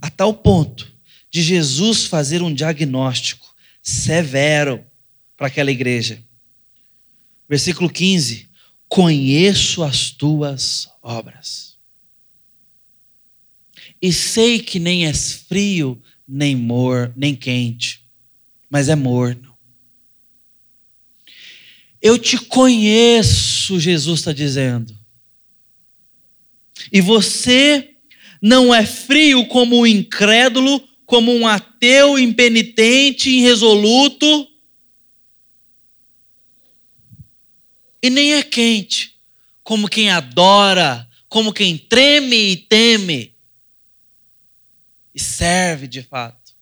A 0.00 0.10
tal 0.10 0.34
ponto 0.34 0.92
de 1.30 1.40
Jesus 1.40 2.06
fazer 2.06 2.42
um 2.42 2.52
diagnóstico 2.52 3.54
severo 3.80 4.84
para 5.36 5.46
aquela 5.46 5.70
igreja. 5.70 6.20
Versículo 7.48 7.88
15: 7.88 8.48
Conheço 8.88 9.84
as 9.84 10.10
tuas 10.10 10.88
obras. 11.00 11.78
E 14.00 14.12
sei 14.12 14.58
que 14.58 14.80
nem 14.80 15.06
és 15.06 15.32
frio, 15.32 16.02
nem 16.26 16.56
mor, 16.56 17.12
nem 17.16 17.36
quente, 17.36 18.04
mas 18.68 18.88
é 18.88 18.96
morno. 18.96 19.51
Eu 22.02 22.18
te 22.18 22.36
conheço, 22.36 23.78
Jesus 23.78 24.20
está 24.20 24.32
dizendo. 24.32 24.94
E 26.92 27.00
você 27.00 27.94
não 28.40 28.74
é 28.74 28.84
frio 28.84 29.46
como 29.46 29.78
um 29.78 29.86
incrédulo, 29.86 30.82
como 31.06 31.32
um 31.32 31.46
ateu 31.46 32.18
impenitente, 32.18 33.30
irresoluto, 33.30 34.48
e 38.02 38.10
nem 38.10 38.34
é 38.34 38.42
quente 38.42 39.12
como 39.62 39.88
quem 39.88 40.10
adora, 40.10 41.08
como 41.28 41.52
quem 41.52 41.78
treme 41.78 42.50
e 42.50 42.56
teme 42.56 43.34
e 45.14 45.20
serve 45.20 45.86
de 45.86 46.02
fato. 46.02 46.52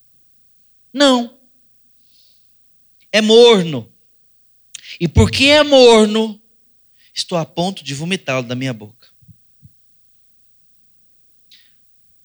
Não. 0.93 1.39
É 3.11 3.21
morno. 3.21 3.90
E 5.01 5.07
porque 5.07 5.45
é 5.45 5.63
morno, 5.63 6.39
estou 7.11 7.35
a 7.35 7.43
ponto 7.43 7.83
de 7.83 7.95
vomitá-lo 7.95 8.47
da 8.47 8.53
minha 8.53 8.71
boca. 8.71 9.09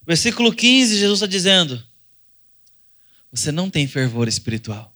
Versículo 0.06 0.54
15, 0.54 0.98
Jesus 0.98 1.16
está 1.16 1.26
dizendo: 1.26 1.82
Você 3.32 3.50
não 3.50 3.70
tem 3.70 3.86
fervor 3.86 4.28
espiritual. 4.28 4.94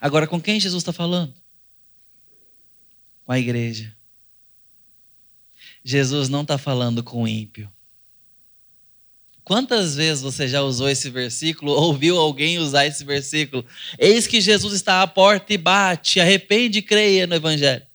Agora, 0.00 0.26
com 0.26 0.40
quem 0.40 0.58
Jesus 0.58 0.80
está 0.80 0.92
falando? 0.94 1.34
Com 3.24 3.32
a 3.32 3.38
igreja. 3.38 3.94
Jesus 5.84 6.30
não 6.30 6.40
está 6.40 6.56
falando 6.56 7.04
com 7.04 7.24
o 7.24 7.28
ímpio. 7.28 7.70
Quantas 9.52 9.96
vezes 9.96 10.22
você 10.22 10.48
já 10.48 10.62
usou 10.62 10.88
esse 10.88 11.10
versículo, 11.10 11.72
ouviu 11.72 12.16
alguém 12.16 12.58
usar 12.58 12.86
esse 12.86 13.04
versículo? 13.04 13.62
Eis 13.98 14.26
que 14.26 14.40
Jesus 14.40 14.72
está 14.72 15.02
à 15.02 15.06
porta 15.06 15.52
e 15.52 15.58
bate, 15.58 16.18
arrepende 16.20 16.78
e 16.78 16.82
creia 16.82 17.26
no 17.26 17.34
Evangelho. 17.34 17.86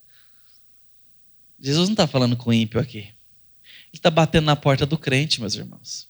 Jesus 1.60 1.90
não 1.90 1.94
está 1.94 2.06
falando 2.06 2.38
com 2.38 2.54
ímpio 2.54 2.80
aqui. 2.80 3.00
Ele 3.00 3.16
está 3.92 4.12
batendo 4.12 4.46
na 4.46 4.56
porta 4.56 4.86
do 4.86 5.00
crente, 5.00 5.42
meus 5.42 5.56
irmãos. 5.56 6.08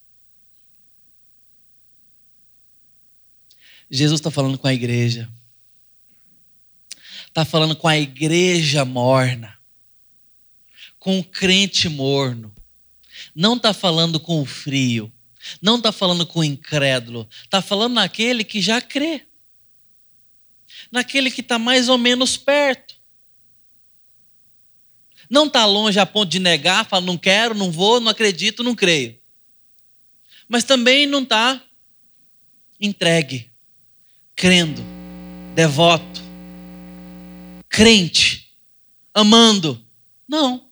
Jesus 3.89 4.19
está 4.19 4.29
falando 4.29 4.57
com 4.57 4.67
a 4.67 4.73
igreja 4.73 5.31
está 7.29 7.45
falando 7.45 7.73
com 7.73 7.87
a 7.87 7.97
igreja 7.97 8.83
morna, 8.83 9.57
com 10.99 11.19
o 11.19 11.23
crente 11.23 11.87
morno. 11.87 12.53
Não 13.33 13.55
está 13.55 13.73
falando 13.73 14.19
com 14.19 14.41
o 14.41 14.45
frio, 14.45 15.09
não 15.61 15.77
está 15.77 15.91
falando 15.91 16.25
com 16.25 16.39
o 16.39 16.43
incrédulo, 16.43 17.27
está 17.43 17.61
falando 17.61 17.93
naquele 17.93 18.43
que 18.43 18.61
já 18.61 18.81
crê, 18.81 19.25
naquele 20.91 21.29
que 21.31 21.41
está 21.41 21.57
mais 21.59 21.89
ou 21.89 21.97
menos 21.97 22.37
perto. 22.37 22.95
Não 25.29 25.47
está 25.47 25.65
longe 25.65 25.99
a 25.99 26.05
ponto 26.05 26.29
de 26.29 26.39
negar, 26.39 26.85
fala, 26.85 27.05
não 27.05 27.17
quero, 27.17 27.53
não 27.53 27.71
vou, 27.71 27.99
não 27.99 28.09
acredito, 28.09 28.63
não 28.63 28.73
creio. 28.73 29.19
Mas 30.47 30.63
também 30.63 31.05
não 31.05 31.23
está 31.23 31.61
entregue, 32.79 33.51
crendo, 34.35 34.81
devoto 35.53 36.27
crente, 37.77 38.55
amando. 39.13 39.79
Não. 40.27 40.67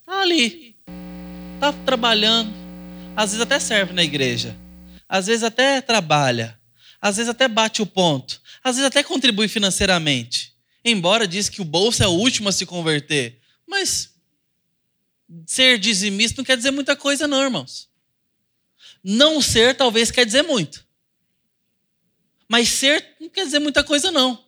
Está 0.00 0.22
ali. 0.22 0.74
Está 1.54 1.72
trabalhando. 1.84 2.63
Às 3.16 3.30
vezes 3.30 3.40
até 3.40 3.58
serve 3.60 3.92
na 3.92 4.02
igreja. 4.02 4.56
Às 5.08 5.26
vezes 5.26 5.42
até 5.42 5.80
trabalha. 5.80 6.58
Às 7.00 7.16
vezes 7.16 7.30
até 7.30 7.46
bate 7.48 7.82
o 7.82 7.86
ponto. 7.86 8.40
Às 8.62 8.76
vezes 8.76 8.86
até 8.86 9.02
contribui 9.02 9.48
financeiramente. 9.48 10.54
Embora 10.84 11.26
diz 11.26 11.48
que 11.48 11.62
o 11.62 11.64
bolso 11.64 12.02
é 12.02 12.06
o 12.06 12.12
último 12.12 12.48
a 12.48 12.52
se 12.52 12.66
converter. 12.66 13.40
Mas 13.66 14.14
ser 15.46 15.78
dizimista 15.78 16.40
não 16.40 16.44
quer 16.44 16.56
dizer 16.56 16.70
muita 16.70 16.96
coisa, 16.96 17.26
não, 17.26 17.42
irmãos. 17.42 17.88
Não 19.02 19.40
ser 19.40 19.76
talvez 19.76 20.10
quer 20.10 20.26
dizer 20.26 20.42
muito. 20.42 20.84
Mas 22.48 22.68
ser 22.68 23.16
não 23.20 23.28
quer 23.28 23.44
dizer 23.44 23.58
muita 23.58 23.82
coisa, 23.82 24.10
não 24.10 24.44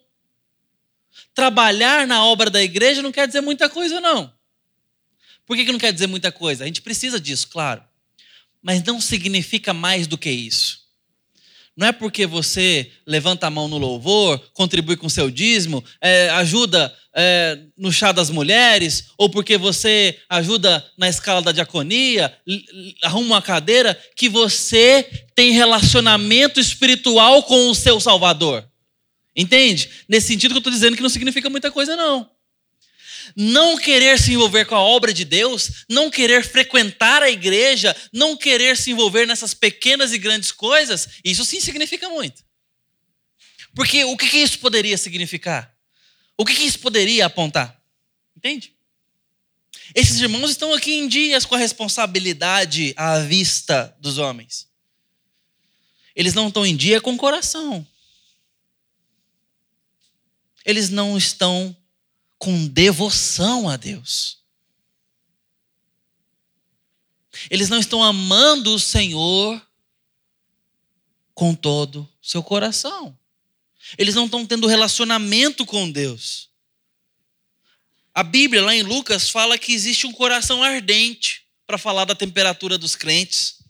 trabalhar 1.37 2.07
na 2.07 2.25
obra 2.25 2.49
da 2.49 2.63
igreja 2.63 3.03
não 3.03 3.13
quer 3.13 3.27
dizer 3.27 3.43
muita 3.43 3.69
coisa, 3.69 4.01
não. 4.01 4.33
Por 5.45 5.55
que, 5.55 5.67
que 5.67 5.73
não 5.73 5.79
quer 5.79 5.93
dizer 5.93 6.07
muita 6.07 6.33
coisa? 6.33 6.65
A 6.65 6.67
gente 6.67 6.81
precisa 6.81 7.21
disso, 7.21 7.49
claro. 7.49 7.85
Mas 8.67 8.83
não 8.83 9.01
significa 9.01 9.73
mais 9.73 10.09
do 10.09 10.19
que 10.19 10.29
isso. 10.29 10.81
Não 11.77 11.87
é 11.87 11.93
porque 11.93 12.27
você 12.27 12.91
levanta 13.07 13.47
a 13.47 13.51
mão 13.51 13.69
no 13.69 13.79
louvor, 13.79 14.41
contribui 14.55 14.97
com 14.97 15.09
seu 15.09 15.31
dízimo, 15.31 15.85
é, 16.01 16.31
ajuda 16.31 16.93
é, 17.15 17.61
no 17.79 17.93
chá 17.93 18.11
das 18.11 18.29
mulheres, 18.29 19.11
ou 19.17 19.31
porque 19.31 19.57
você 19.57 20.19
ajuda 20.29 20.85
na 20.99 21.09
escala 21.09 21.41
da 21.41 21.53
diaconia, 21.53 22.37
arruma 23.05 23.37
uma 23.37 23.43
cadeira, 23.43 23.97
que 24.17 24.29
você 24.29 25.09
tem 25.37 25.53
relacionamento 25.53 26.59
espiritual 26.59 27.45
com 27.45 27.71
o 27.71 27.75
seu 27.75 28.01
Salvador. 28.01 28.69
Entende? 29.37 29.89
Nesse 30.09 30.27
sentido 30.27 30.51
que 30.51 30.57
eu 30.57 30.59
estou 30.59 30.73
dizendo 30.73 30.97
que 30.97 31.03
não 31.03 31.09
significa 31.09 31.49
muita 31.49 31.71
coisa, 31.71 31.95
não 31.95 32.29
não 33.35 33.77
querer 33.77 34.19
se 34.19 34.33
envolver 34.33 34.67
com 34.67 34.75
a 34.75 34.81
obra 34.81 35.13
de 35.13 35.25
Deus, 35.25 35.85
não 35.89 36.11
querer 36.11 36.45
frequentar 36.45 37.23
a 37.23 37.31
igreja, 37.31 37.97
não 38.13 38.37
querer 38.37 38.77
se 38.77 38.91
envolver 38.91 39.27
nessas 39.27 39.55
pequenas 39.55 40.13
e 40.13 40.19
grandes 40.19 40.53
coisas, 40.53 41.09
isso 41.25 41.45
sim 41.45 41.61
significa 41.61 42.09
muito. 42.09 42.45
Porque 43.75 44.05
o 44.05 44.17
que, 44.17 44.39
isso 44.39 44.59
poderia 44.59 44.97
significar? 44.97 45.75
O 46.37 46.45
que, 46.45 46.53
isso 46.53 46.79
poderia 46.79 47.27
apontar? 47.27 47.79
Entende? 48.37 48.75
Esses 49.95 50.21
irmãos 50.21 50.51
estão 50.51 50.73
aqui 50.73 50.95
em 50.95 51.07
dias 51.07 51.45
com 51.45 51.55
a 51.55 51.59
responsabilidade 51.59 52.95
à 52.97 53.19
vista 53.19 53.95
dos 54.01 54.19
homens. 54.19 54.67
Eles 56.15 56.33
não 56.33 56.49
estão 56.49 56.65
em 56.65 56.75
dia 56.75 57.01
com 57.01 57.13
o 57.13 57.19
coração. 57.19 57.87
Eles 60.65 60.89
não 60.89 61.17
estão 61.17 61.77
com 62.39 62.67
devoção 62.67 63.69
a 63.69 63.77
Deus. 63.77 64.39
Eles 67.51 67.69
não 67.69 67.79
estão 67.79 68.03
amando 68.03 68.75
o 68.75 68.79
Senhor 68.79 69.61
com 71.35 71.55
todo 71.55 72.01
o 72.01 72.27
seu 72.27 72.43
coração. 72.43 73.17
Eles 73.99 74.15
não 74.15 74.25
estão 74.25 74.45
tendo 74.47 74.67
relacionamento 74.67 75.65
com 75.65 75.91
Deus. 75.91 76.51
A 78.15 78.23
Bíblia, 78.23 78.65
lá 78.65 78.75
em 78.75 78.83
Lucas, 78.83 79.29
fala 79.29 79.59
que 79.59 79.73
existe 79.73 80.07
um 80.07 80.13
coração 80.13 80.63
ardente 80.63 81.47
para 81.67 81.77
falar 81.77 82.07
da 82.07 82.15
temperatura 82.15 82.79
dos 82.79 82.97
crentes. 82.97 83.63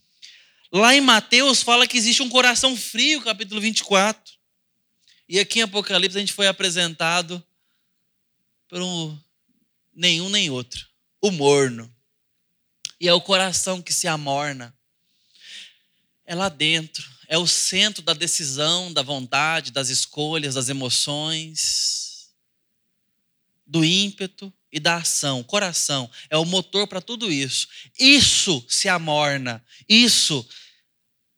Lá 0.70 0.94
em 0.94 1.00
Mateus, 1.00 1.62
fala 1.62 1.86
que 1.86 1.96
existe 1.98 2.22
um 2.22 2.28
coração 2.28 2.76
frio, 2.76 3.20
capítulo 3.22 3.60
24. 3.60 4.34
E 5.28 5.40
aqui 5.40 5.58
em 5.58 5.62
Apocalipse, 5.62 6.16
a 6.16 6.20
gente 6.20 6.32
foi 6.32 6.46
apresentado 6.46 7.42
um, 8.72 9.18
nenhum 9.94 10.28
nem 10.28 10.50
outro. 10.50 10.86
O 11.20 11.30
morno. 11.30 11.92
E 13.00 13.08
é 13.08 13.14
o 13.14 13.20
coração 13.20 13.80
que 13.80 13.92
se 13.92 14.08
amorna. 14.08 14.76
É 16.24 16.34
lá 16.34 16.48
dentro. 16.48 17.08
É 17.28 17.38
o 17.38 17.46
centro 17.46 18.02
da 18.02 18.12
decisão, 18.12 18.92
da 18.92 19.02
vontade, 19.02 19.72
das 19.72 19.88
escolhas, 19.88 20.54
das 20.54 20.68
emoções, 20.68 22.30
do 23.66 23.84
ímpeto 23.84 24.52
e 24.70 24.78
da 24.78 24.96
ação. 24.96 25.42
Coração 25.42 26.10
é 26.30 26.36
o 26.36 26.44
motor 26.44 26.86
para 26.86 27.00
tudo 27.00 27.30
isso. 27.30 27.68
Isso 27.98 28.64
se 28.68 28.88
amorna. 28.88 29.64
Isso 29.88 30.46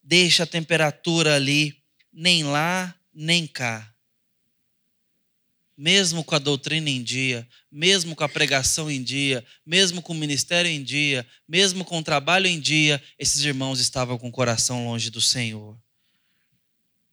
deixa 0.02 0.42
a 0.42 0.46
temperatura 0.46 1.36
ali 1.36 1.82
nem 2.12 2.44
lá, 2.44 2.94
nem 3.12 3.46
cá 3.46 3.94
mesmo 5.78 6.24
com 6.24 6.34
a 6.34 6.40
doutrina 6.40 6.90
em 6.90 7.00
dia, 7.00 7.46
mesmo 7.70 8.16
com 8.16 8.24
a 8.24 8.28
pregação 8.28 8.90
em 8.90 9.00
dia, 9.00 9.46
mesmo 9.64 10.02
com 10.02 10.12
o 10.12 10.16
ministério 10.16 10.68
em 10.68 10.82
dia, 10.82 11.24
mesmo 11.46 11.84
com 11.84 12.00
o 12.00 12.02
trabalho 12.02 12.48
em 12.48 12.58
dia, 12.58 13.00
esses 13.16 13.44
irmãos 13.44 13.78
estavam 13.78 14.18
com 14.18 14.28
o 14.28 14.32
coração 14.32 14.86
longe 14.86 15.08
do 15.08 15.20
Senhor. 15.20 15.78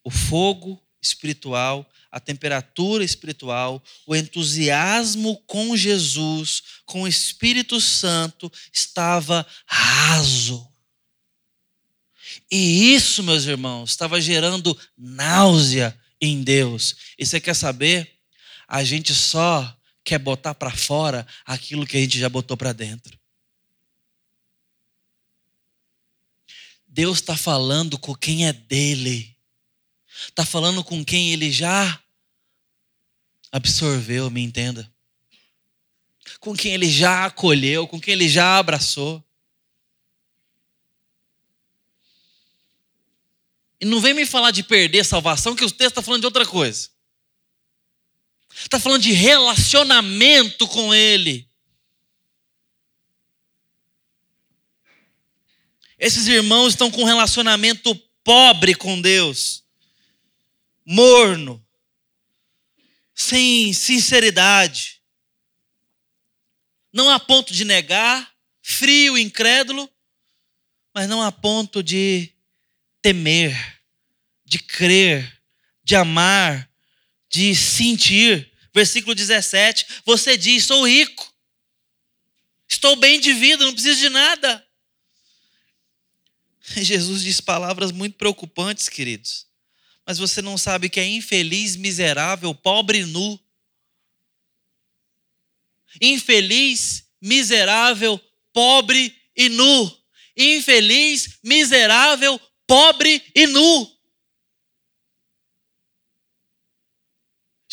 O 0.03 0.09
fogo 0.09 0.81
espiritual, 0.99 1.87
a 2.11 2.19
temperatura 2.19 3.03
espiritual, 3.03 3.83
o 4.07 4.15
entusiasmo 4.15 5.37
com 5.45 5.77
Jesus, 5.77 6.63
com 6.87 7.03
o 7.03 7.07
Espírito 7.07 7.79
Santo, 7.79 8.51
estava 8.73 9.45
raso. 9.67 10.67
E 12.49 12.95
isso, 12.95 13.21
meus 13.21 13.45
irmãos, 13.45 13.91
estava 13.91 14.19
gerando 14.19 14.75
náusea 14.97 15.95
em 16.19 16.41
Deus. 16.41 16.95
E 17.19 17.25
você 17.25 17.39
quer 17.39 17.53
saber? 17.53 18.14
A 18.67 18.83
gente 18.83 19.13
só 19.13 19.75
quer 20.03 20.19
botar 20.19 20.53
para 20.53 20.71
fora 20.71 21.25
aquilo 21.45 21.85
que 21.85 21.97
a 21.97 21.99
gente 21.99 22.19
já 22.19 22.29
botou 22.29 22.55
para 22.55 22.73
dentro. 22.73 23.19
Deus 26.87 27.17
está 27.17 27.35
falando 27.35 27.99
com 27.99 28.15
quem 28.15 28.47
é 28.47 28.53
dele, 28.53 29.35
está 30.29 30.45
falando 30.45 30.83
com 30.83 31.03
quem 31.03 31.33
ele 31.33 31.51
já 31.51 32.01
absorveu, 33.51 34.29
me 34.29 34.41
entenda. 34.41 34.89
Com 36.39 36.55
quem 36.55 36.73
ele 36.73 36.89
já 36.89 37.25
acolheu, 37.25 37.87
com 37.87 37.99
quem 37.99 38.13
ele 38.13 38.29
já 38.29 38.57
abraçou. 38.57 39.23
E 43.79 43.85
não 43.85 43.99
vem 43.99 44.13
me 44.13 44.25
falar 44.25 44.51
de 44.51 44.63
perder 44.63 45.03
salvação, 45.03 45.55
que 45.55 45.65
o 45.65 45.69
texto 45.69 45.91
está 45.91 46.01
falando 46.01 46.21
de 46.21 46.27
outra 46.27 46.45
coisa. 46.45 46.94
Está 48.63 48.79
falando 48.79 49.01
de 49.01 49.11
relacionamento 49.11 50.67
com 50.67 50.93
Ele. 50.93 51.47
Esses 55.99 56.27
irmãos 56.27 56.69
estão 56.69 56.89
com 56.89 57.01
um 57.01 57.05
relacionamento 57.05 57.95
pobre 58.23 58.73
com 58.73 58.99
Deus, 58.99 59.63
morno, 60.85 61.65
sem 63.13 63.71
sinceridade. 63.73 65.01
Não 66.91 67.09
a 67.09 67.19
ponto 67.19 67.53
de 67.53 67.63
negar, 67.63 68.33
frio, 68.61 69.17
incrédulo, 69.17 69.89
mas 70.93 71.07
não 71.07 71.21
a 71.21 71.31
ponto 71.31 71.83
de 71.83 72.31
temer, 73.01 73.81
de 74.43 74.59
crer, 74.59 75.41
de 75.83 75.95
amar, 75.95 76.69
de 77.35 77.53
sentir. 77.53 78.49
Versículo 78.73 79.13
17: 79.13 79.85
Você 80.05 80.37
diz: 80.37 80.65
Sou 80.65 80.87
rico, 80.87 81.33
estou 82.67 82.95
bem 82.95 83.19
de 83.19 83.33
vida, 83.33 83.65
não 83.65 83.73
preciso 83.73 83.99
de 83.99 84.09
nada. 84.09 84.65
Jesus 86.77 87.21
diz 87.21 87.41
palavras 87.41 87.91
muito 87.91 88.17
preocupantes, 88.17 88.87
queridos. 88.87 89.45
Mas 90.05 90.17
você 90.17 90.41
não 90.41 90.57
sabe 90.57 90.89
que 90.89 90.99
é 90.99 91.05
infeliz, 91.05 91.75
miserável, 91.75 92.55
pobre 92.55 93.03
nu. 93.05 93.39
Infeliz, 96.01 97.05
miserável, 97.19 98.19
pobre 98.53 99.13
e 99.35 99.49
nu. 99.49 99.97
Infeliz, 100.37 101.37
miserável, 101.43 102.39
pobre 102.67 103.21
e 103.33 103.47
nu. 103.47 103.94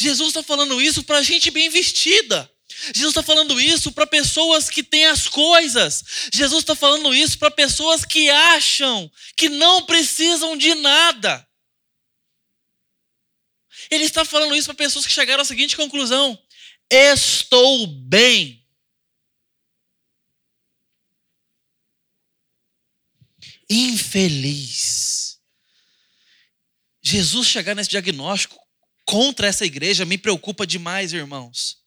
Jesus 0.03 0.29
está 0.31 0.43
falando 0.43 0.83
isso 0.83 1.05
para 1.05 1.23
gente 1.23 1.51
bem 1.51 1.69
vestida. 1.69 2.51
Jesus 2.93 3.11
está 3.11 3.23
falando 3.23 3.61
isso 3.61 3.93
para 3.93 4.05
pessoas 4.05 4.69
que 4.69 4.83
têm 4.83 5.07
as 5.07 5.29
coisas. 5.29 6.29
Jesus 6.33 6.62
está 6.62 6.75
falando 6.75 7.15
isso 7.15 7.38
para 7.38 7.51
pessoas 7.53 8.05
que 8.05 8.29
acham 8.29 9.11
que 9.37 9.49
não 9.49 9.87
precisam 9.87 10.57
de 10.57 10.75
nada. 10.75 11.47
Ele 13.91 14.05
está 14.05 14.25
falando 14.25 14.57
isso 14.57 14.67
para 14.67 14.75
pessoas 14.75 15.07
que 15.07 15.12
chegaram 15.12 15.43
à 15.43 15.45
seguinte 15.45 15.77
conclusão: 15.77 16.37
estou 16.91 17.87
bem. 17.87 18.67
Infeliz. 23.71 25.38
Jesus 27.01 27.47
chegar 27.47 27.75
nesse 27.75 27.91
diagnóstico 27.91 28.62
contra 29.05 29.47
essa 29.47 29.65
igreja 29.65 30.05
me 30.05 30.19
preocupa 30.19 30.67
demais, 30.67 31.12
irmãos. 31.12 31.79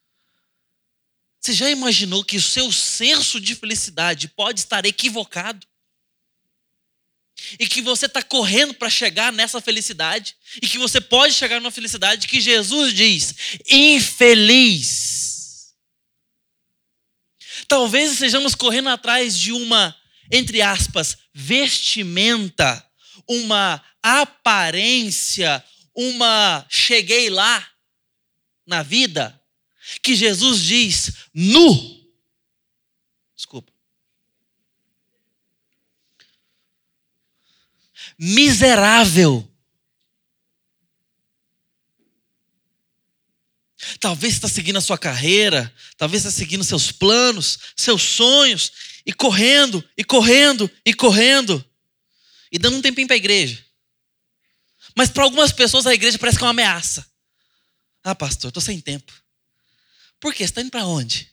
Você 1.39 1.53
já 1.53 1.69
imaginou 1.69 2.23
que 2.23 2.37
o 2.37 2.41
seu 2.41 2.71
senso 2.71 3.39
de 3.39 3.53
felicidade 3.55 4.27
pode 4.29 4.61
estar 4.61 4.85
equivocado? 4.85 5.65
E 7.59 7.67
que 7.67 7.81
você 7.81 8.05
está 8.07 8.23
correndo 8.23 8.73
para 8.73 8.89
chegar 8.89 9.31
nessa 9.31 9.61
felicidade? 9.61 10.35
E 10.61 10.67
que 10.67 10.77
você 10.77 10.99
pode 11.01 11.33
chegar 11.33 11.59
numa 11.59 11.71
felicidade 11.71 12.27
que 12.27 12.41
Jesus 12.41 12.93
diz: 12.93 13.35
infeliz. 13.69 15.35
Talvez 17.67 18.13
estejamos 18.13 18.55
correndo 18.55 18.89
atrás 18.89 19.37
de 19.37 19.51
uma, 19.51 19.95
entre 20.31 20.61
aspas, 20.61 21.17
vestimenta, 21.33 22.83
uma 23.27 23.83
aparência, 24.01 25.63
uma 25.95 26.65
cheguei 26.69 27.29
lá 27.29 27.65
na 28.65 28.83
vida 28.83 29.41
que 30.01 30.15
Jesus 30.15 30.61
diz 30.61 31.11
nu. 31.33 32.03
Desculpa. 33.35 33.71
Miserável. 38.17 39.49
Talvez 43.99 44.33
você 44.33 44.37
está 44.37 44.47
seguindo 44.47 44.77
a 44.77 44.81
sua 44.81 44.97
carreira, 44.97 45.73
talvez 45.97 46.25
está 46.25 46.31
seguindo 46.31 46.63
seus 46.63 46.91
planos, 46.91 47.59
seus 47.75 48.01
sonhos, 48.01 48.71
e 49.05 49.13
correndo, 49.13 49.87
e 49.95 50.03
correndo, 50.03 50.69
e 50.83 50.93
correndo, 50.93 51.63
e 52.51 52.57
dando 52.57 52.77
um 52.77 52.81
tempinho 52.81 53.07
para 53.07 53.15
a 53.15 53.17
igreja. 53.17 53.63
Mas 54.95 55.09
para 55.09 55.23
algumas 55.23 55.51
pessoas 55.51 55.85
a 55.85 55.93
igreja 55.93 56.17
parece 56.17 56.37
que 56.37 56.43
é 56.43 56.47
uma 56.47 56.51
ameaça. 56.51 57.05
Ah, 58.03 58.15
pastor, 58.15 58.47
estou 58.47 58.61
sem 58.61 58.79
tempo. 58.79 59.11
Por 60.19 60.33
quê? 60.33 60.43
Você 60.43 60.51
está 60.51 60.61
indo 60.61 60.71
para 60.71 60.85
onde? 60.85 61.29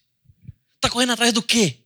Está 0.76 0.90
correndo 0.90 1.12
atrás 1.12 1.32
do 1.32 1.42
quê? 1.42 1.78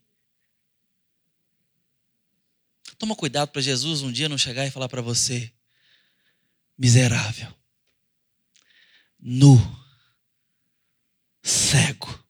Toma 2.98 3.14
cuidado 3.14 3.50
para 3.50 3.60
Jesus 3.60 4.00
um 4.00 4.10
dia 4.10 4.28
não 4.28 4.38
chegar 4.38 4.66
e 4.66 4.70
falar 4.70 4.88
para 4.88 5.02
você: 5.02 5.52
miserável, 6.78 7.54
nu, 9.20 9.58
cego. 11.42 12.24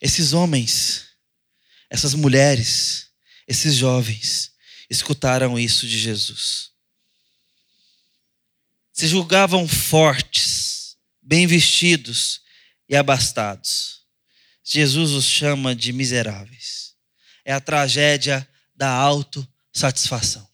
Esses 0.00 0.32
homens, 0.32 1.08
essas 1.90 2.14
mulheres, 2.14 3.10
esses 3.46 3.74
jovens 3.74 4.50
escutaram 4.90 5.58
isso 5.58 5.86
de 5.86 5.98
Jesus. 5.98 6.72
Se 8.92 9.06
julgavam 9.06 9.66
fortes, 9.66 10.98
bem 11.22 11.46
vestidos 11.46 12.42
e 12.88 12.96
abastados. 12.96 14.00
Jesus 14.64 15.12
os 15.12 15.24
chama 15.24 15.74
de 15.74 15.92
miseráveis. 15.92 16.94
É 17.44 17.52
a 17.52 17.60
tragédia 17.60 18.46
da 18.74 18.90
autossatisfação. 18.90 20.46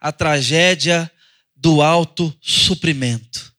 A 0.00 0.10
tragédia 0.10 1.10
do 1.54 1.80
autossuprimento. 1.80 3.54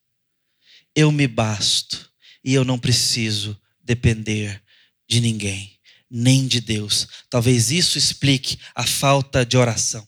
Eu 0.95 1.11
me 1.11 1.27
basto 1.27 2.11
e 2.43 2.53
eu 2.53 2.65
não 2.65 2.77
preciso 2.77 3.59
depender 3.81 4.61
de 5.07 5.21
ninguém, 5.21 5.72
nem 6.15 6.47
de 6.47 6.61
Deus. 6.61 7.07
Talvez 7.27 7.71
isso 7.71 7.97
explique 7.97 8.59
a 8.75 8.85
falta 8.85 9.43
de 9.43 9.57
oração. 9.57 10.07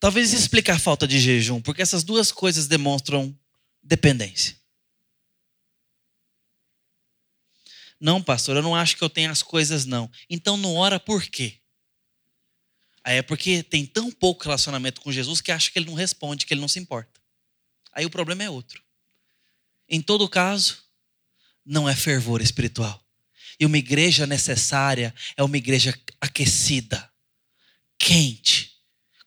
Talvez 0.00 0.32
explique 0.32 0.70
a 0.70 0.78
falta 0.78 1.06
de 1.06 1.20
jejum, 1.20 1.60
porque 1.60 1.82
essas 1.82 2.02
duas 2.02 2.32
coisas 2.32 2.66
demonstram 2.66 3.38
dependência. 3.82 4.56
Não, 8.00 8.22
pastor, 8.22 8.56
eu 8.56 8.62
não 8.62 8.74
acho 8.74 8.96
que 8.96 9.04
eu 9.04 9.10
tenho 9.10 9.30
as 9.30 9.42
coisas, 9.42 9.84
não. 9.84 10.10
Então 10.28 10.56
não 10.56 10.74
ora 10.74 10.98
por 10.98 11.22
quê? 11.22 11.60
Aí 13.04 13.18
é 13.18 13.22
porque 13.22 13.62
tem 13.62 13.84
tão 13.84 14.10
pouco 14.10 14.44
relacionamento 14.44 15.02
com 15.02 15.12
Jesus 15.12 15.42
que 15.42 15.52
acha 15.52 15.70
que 15.70 15.78
ele 15.78 15.86
não 15.86 15.94
responde, 15.94 16.46
que 16.46 16.54
ele 16.54 16.62
não 16.62 16.68
se 16.68 16.78
importa. 16.78 17.20
Aí 17.92 18.06
o 18.06 18.10
problema 18.10 18.42
é 18.42 18.48
outro. 18.48 18.82
Em 19.86 20.00
todo 20.00 20.26
caso, 20.30 20.82
não 21.62 21.86
é 21.86 21.94
fervor 21.94 22.40
espiritual. 22.40 23.01
E 23.58 23.66
uma 23.66 23.78
igreja 23.78 24.26
necessária 24.26 25.14
é 25.36 25.42
uma 25.42 25.56
igreja 25.56 25.94
aquecida, 26.20 27.08
quente, 27.98 28.72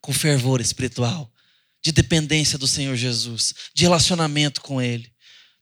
com 0.02 0.14
fervor 0.14 0.62
espiritual, 0.62 1.32
de 1.84 1.92
dependência 1.92 2.58
do 2.58 2.68
Senhor 2.68 2.96
Jesus, 2.96 3.54
de 3.74 3.84
relacionamento 3.84 4.62
com 4.62 4.82
Ele, 4.82 5.12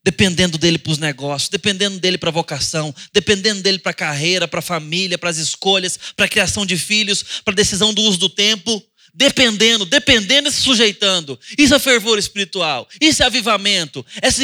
dependendo 0.04 0.58
dele 0.58 0.78
para 0.78 0.92
os 0.92 0.98
negócios, 0.98 1.50
dependendo 1.50 2.00
dele 2.00 2.18
para 2.18 2.30
a 2.30 2.34
vocação, 2.34 2.94
dependendo 3.14 3.62
dele 3.62 3.80
para 3.80 3.92
a 3.92 3.96
carreira, 3.96 4.48
para 4.48 4.60
a 4.60 4.62
família, 4.62 5.18
para 5.18 5.30
as 5.30 5.38
escolhas, 5.38 5.98
para 6.16 6.26
a 6.26 6.30
criação 6.30 6.66
de 6.66 6.78
filhos, 6.78 7.24
para 7.44 7.54
a 7.54 7.56
decisão 7.56 7.94
do 7.94 8.02
uso 8.02 8.18
do 8.18 8.30
tempo. 8.30 8.84
Dependendo, 9.16 9.86
dependendo 9.86 10.50
e 10.50 10.52
se 10.52 10.62
sujeitando. 10.62 11.40
Isso 11.56 11.76
é 11.76 11.78
fervor 11.78 12.18
espiritual. 12.18 12.90
Isso 13.00 13.22
é 13.22 13.28
avivamento. 13.28 14.04
É 14.20 14.32
se 14.32 14.44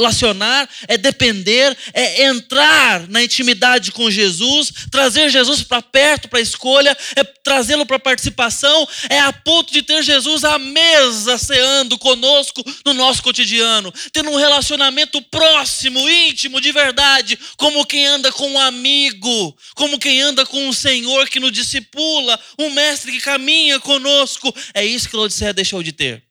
relacionar, 0.00 0.68
é 0.88 0.96
depender, 0.96 1.76
é 1.92 2.24
entrar 2.24 3.06
na 3.08 3.22
intimidade 3.22 3.92
com 3.92 4.10
Jesus, 4.10 4.72
trazer 4.90 5.28
Jesus 5.28 5.62
para 5.62 5.82
perto 5.82 6.28
para 6.28 6.38
a 6.38 6.42
escolha, 6.42 6.96
é 7.14 7.22
trazê-lo 7.22 7.84
para 7.84 7.96
a 7.96 8.00
participação, 8.00 8.88
é 9.08 9.20
a 9.20 9.32
ponto 9.32 9.72
de 9.72 9.82
ter 9.82 10.02
Jesus 10.02 10.42
à 10.42 10.58
mesa 10.58 11.36
ceando 11.36 11.98
conosco 11.98 12.64
no 12.84 12.94
nosso 12.94 13.22
cotidiano, 13.22 13.92
tendo 14.12 14.30
um 14.30 14.36
relacionamento 14.36 15.20
próximo, 15.22 16.08
íntimo, 16.08 16.60
de 16.60 16.72
verdade, 16.72 17.38
como 17.56 17.84
quem 17.84 18.06
anda 18.06 18.32
com 18.32 18.50
um 18.50 18.58
amigo, 18.58 19.56
como 19.74 19.98
quem 19.98 20.22
anda 20.22 20.46
com 20.46 20.66
um 20.66 20.72
Senhor 20.72 21.28
que 21.28 21.40
nos 21.40 21.52
discipula, 21.52 22.40
um 22.58 22.70
mestre 22.70 23.12
que 23.12 23.20
caminha 23.20 23.78
conosco. 23.78 24.54
É 24.72 24.84
isso 24.84 25.08
que 25.08 25.16
Laodiceia 25.16 25.52
deixou 25.52 25.82
de 25.82 25.92
ter 25.92 26.29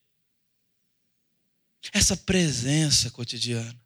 essa 1.94 2.16
presença 2.16 3.10
cotidiana. 3.10 3.80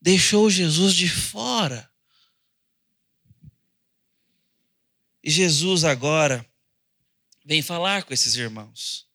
Deixou 0.00 0.48
Jesus 0.48 0.94
de 0.94 1.08
fora. 1.08 1.90
E 5.22 5.30
Jesus 5.30 5.84
agora 5.84 6.48
vem 7.44 7.62
falar 7.62 8.04
com 8.04 8.14
esses 8.14 8.34
irmãos. 8.36 9.06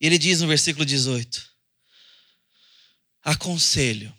E 0.00 0.06
ele 0.06 0.18
diz 0.18 0.40
no 0.40 0.48
versículo 0.48 0.84
18: 0.84 1.54
Aconselho 3.22 4.14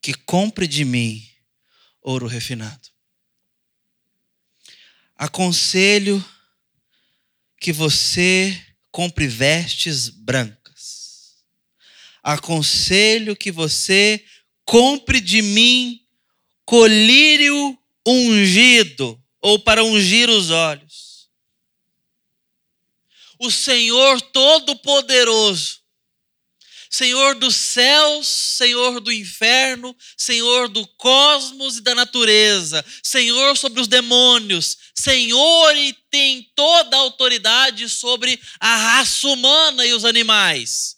que 0.00 0.12
compre 0.12 0.66
de 0.66 0.84
mim 0.84 1.26
ouro 2.02 2.26
refinado. 2.26 2.88
Aconselho 5.16 6.24
que 7.60 7.72
você 7.72 8.64
compre 8.90 9.26
vestes 9.26 10.08
brancas 10.08 10.57
aconselho 12.28 13.34
que 13.34 13.50
você 13.50 14.22
compre 14.62 15.18
de 15.18 15.40
mim 15.40 15.98
colírio 16.66 17.78
ungido, 18.06 19.18
ou 19.40 19.58
para 19.58 19.82
ungir 19.82 20.28
os 20.28 20.50
olhos. 20.50 21.30
O 23.38 23.50
Senhor 23.50 24.20
Todo-Poderoso, 24.20 25.78
Senhor 26.90 27.34
dos 27.36 27.54
céus, 27.54 28.28
Senhor 28.28 29.00
do 29.00 29.10
inferno, 29.10 29.96
Senhor 30.14 30.68
do 30.68 30.86
cosmos 30.86 31.78
e 31.78 31.80
da 31.80 31.94
natureza, 31.94 32.84
Senhor 33.02 33.56
sobre 33.56 33.80
os 33.80 33.88
demônios, 33.88 34.76
Senhor 34.94 35.74
e 35.76 35.94
tem 36.10 36.42
toda 36.54 36.94
a 36.94 37.00
autoridade 37.00 37.88
sobre 37.88 38.38
a 38.60 38.76
raça 38.76 39.28
humana 39.28 39.86
e 39.86 39.94
os 39.94 40.04
animais. 40.04 40.97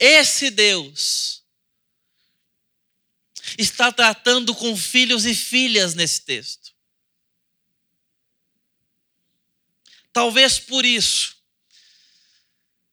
Esse 0.00 0.48
Deus 0.48 1.44
está 3.58 3.92
tratando 3.92 4.54
com 4.54 4.74
filhos 4.74 5.26
e 5.26 5.34
filhas 5.34 5.94
nesse 5.94 6.22
texto. 6.22 6.74
Talvez 10.10 10.58
por 10.58 10.86
isso 10.86 11.36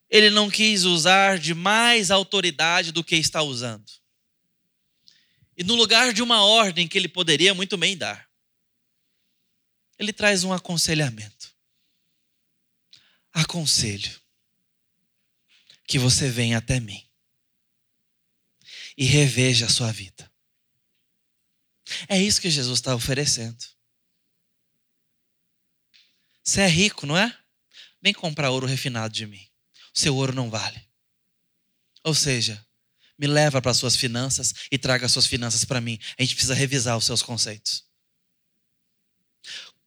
ele 0.10 0.30
não 0.30 0.50
quis 0.50 0.84
usar 0.84 1.40
de 1.40 1.54
mais 1.54 2.12
autoridade 2.12 2.92
do 2.92 3.04
que 3.04 3.16
está 3.16 3.42
usando. 3.42 3.90
E 5.56 5.64
no 5.64 5.76
lugar 5.76 6.12
de 6.14 6.22
uma 6.22 6.44
ordem 6.44 6.90
que 6.90 6.98
ele 6.98 7.08
poderia 7.08 7.54
muito 7.54 7.78
bem 7.78 7.98
dar, 7.98 8.30
ele 9.98 10.12
traz 10.12 10.44
um 10.44 10.52
aconselhamento. 10.52 11.56
Aconselho 13.32 14.27
que 15.88 15.98
você 15.98 16.30
venha 16.30 16.58
até 16.58 16.80
mim 16.80 17.08
e 18.98 19.06
reveja 19.06 19.66
a 19.66 19.70
sua 19.70 19.92
vida. 19.92 20.30
É 22.10 22.22
isso 22.22 22.42
que 22.42 22.50
Jesus 22.50 22.80
está 22.80 22.94
oferecendo. 22.94 23.64
Você 26.44 26.62
é 26.62 26.68
rico, 26.68 27.06
não 27.06 27.18
é? 27.18 27.36
Vem 28.02 28.14
comprar 28.14 28.52
ouro 28.52 28.68
refinado 28.68 29.14
de 29.14 29.26
mim. 29.26 29.48
O 29.96 30.00
seu 30.00 30.16
ouro 30.16 30.34
não 30.34 30.50
vale. 30.50 30.86
Ou 32.04 32.14
seja, 32.14 32.66
me 33.18 33.28
leva 33.28 33.62
para 33.62 33.72
as 33.72 33.78
suas 33.78 33.96
finanças 33.96 34.54
e 34.72 34.78
traga 34.78 35.06
as 35.06 35.12
suas 35.12 35.26
finanças 35.26 35.66
para 35.66 35.82
mim. 35.82 35.98
A 36.18 36.22
gente 36.22 36.36
precisa 36.36 36.54
revisar 36.54 36.98
os 36.98 37.06
seus 37.06 37.22
conceitos. 37.22 37.86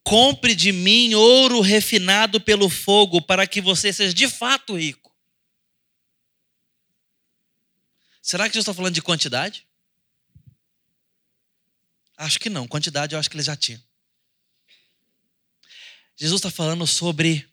Compre 0.03 0.53
de 0.55 0.71
mim 0.71 1.13
ouro 1.13 1.61
refinado 1.61 2.41
pelo 2.41 2.69
fogo, 2.69 3.21
para 3.21 3.47
que 3.47 3.61
você 3.61 3.93
seja 3.93 4.13
de 4.13 4.27
fato 4.27 4.77
rico. 4.77 5.00
Será 8.21 8.47
que 8.47 8.53
Jesus 8.53 8.63
está 8.63 8.73
falando 8.73 8.93
de 8.93 9.01
quantidade? 9.01 9.67
Acho 12.15 12.39
que 12.39 12.49
não. 12.49 12.67
Quantidade 12.67 13.15
eu 13.15 13.19
acho 13.19 13.29
que 13.29 13.35
ele 13.35 13.43
já 13.43 13.55
tinha. 13.55 13.83
Jesus 16.15 16.39
está 16.39 16.51
falando 16.51 16.85
sobre 16.85 17.49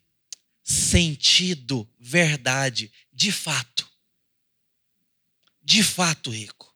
sentido, 0.63 1.91
verdade, 1.99 2.93
de 3.11 3.33
fato. 3.33 3.89
De 5.63 5.83
fato 5.83 6.31
rico. 6.31 6.69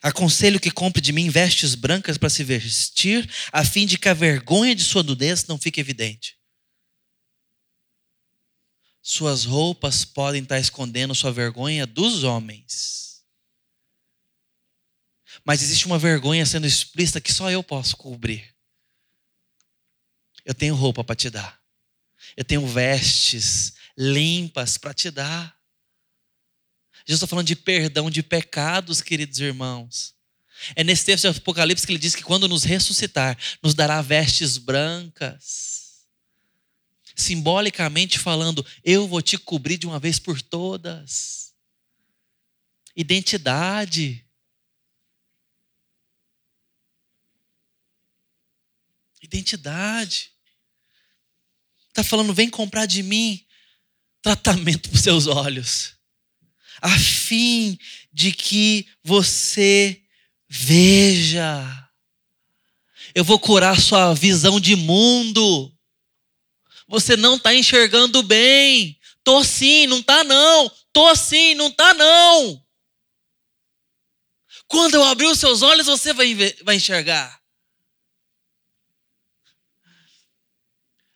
Aconselho 0.00 0.60
que 0.60 0.70
compre 0.70 1.02
de 1.02 1.12
mim 1.12 1.28
vestes 1.28 1.74
brancas 1.74 2.16
para 2.16 2.30
se 2.30 2.44
vestir, 2.44 3.28
a 3.50 3.64
fim 3.64 3.86
de 3.86 3.98
que 3.98 4.08
a 4.08 4.14
vergonha 4.14 4.72
de 4.72 4.84
sua 4.84 5.02
nudez 5.02 5.46
não 5.46 5.58
fique 5.58 5.80
evidente. 5.80 6.35
Suas 9.08 9.44
roupas 9.44 10.04
podem 10.04 10.42
estar 10.42 10.58
escondendo 10.58 11.14
sua 11.14 11.30
vergonha 11.30 11.86
dos 11.86 12.24
homens. 12.24 13.22
Mas 15.44 15.62
existe 15.62 15.86
uma 15.86 15.96
vergonha 15.96 16.44
sendo 16.44 16.66
explícita 16.66 17.20
que 17.20 17.32
só 17.32 17.48
eu 17.48 17.62
posso 17.62 17.96
cobrir. 17.96 18.52
Eu 20.44 20.52
tenho 20.52 20.74
roupa 20.74 21.04
para 21.04 21.14
te 21.14 21.30
dar. 21.30 21.62
Eu 22.36 22.44
tenho 22.44 22.66
vestes 22.66 23.74
limpas 23.96 24.76
para 24.76 24.92
te 24.92 25.08
dar. 25.08 25.56
Jesus 27.06 27.18
está 27.18 27.28
falando 27.28 27.46
de 27.46 27.54
perdão 27.54 28.10
de 28.10 28.24
pecados, 28.24 29.00
queridos 29.00 29.38
irmãos. 29.38 30.16
É 30.74 30.82
nesse 30.82 31.04
texto 31.04 31.30
de 31.30 31.38
Apocalipse 31.38 31.86
que 31.86 31.92
ele 31.92 32.00
diz 32.00 32.16
que 32.16 32.24
quando 32.24 32.48
nos 32.48 32.64
ressuscitar, 32.64 33.38
nos 33.62 33.72
dará 33.72 34.02
vestes 34.02 34.58
brancas. 34.58 35.85
Simbolicamente 37.16 38.18
falando, 38.18 38.64
eu 38.84 39.08
vou 39.08 39.22
te 39.22 39.38
cobrir 39.38 39.78
de 39.78 39.86
uma 39.86 39.98
vez 39.98 40.18
por 40.18 40.40
todas. 40.40 41.54
Identidade. 42.94 44.24
Identidade. 49.22 50.30
Está 51.88 52.04
falando, 52.04 52.34
vem 52.34 52.50
comprar 52.50 52.86
de 52.86 53.02
mim 53.02 53.44
tratamento 54.22 54.88
para 54.90 54.96
os 54.96 55.02
seus 55.02 55.26
olhos 55.26 55.96
a 56.80 56.98
fim 56.98 57.78
de 58.12 58.32
que 58.32 58.86
você 59.02 60.02
veja. 60.48 61.88
Eu 63.14 63.24
vou 63.24 63.38
curar 63.38 63.80
sua 63.80 64.14
visão 64.14 64.60
de 64.60 64.76
mundo. 64.76 65.72
Você 66.88 67.16
não 67.16 67.36
está 67.36 67.54
enxergando 67.54 68.22
bem. 68.22 68.98
Tô 69.24 69.42
sim, 69.42 69.86
não 69.86 70.02
tá 70.02 70.22
não. 70.22 70.70
Tô 70.92 71.14
sim, 71.16 71.54
não 71.54 71.70
tá 71.70 71.92
não. 71.94 72.62
Quando 74.68 74.94
eu 74.94 75.04
abrir 75.04 75.26
os 75.26 75.38
seus 75.38 75.62
olhos, 75.62 75.86
você 75.86 76.12
vai, 76.12 76.34
vai 76.62 76.76
enxergar. 76.76 77.40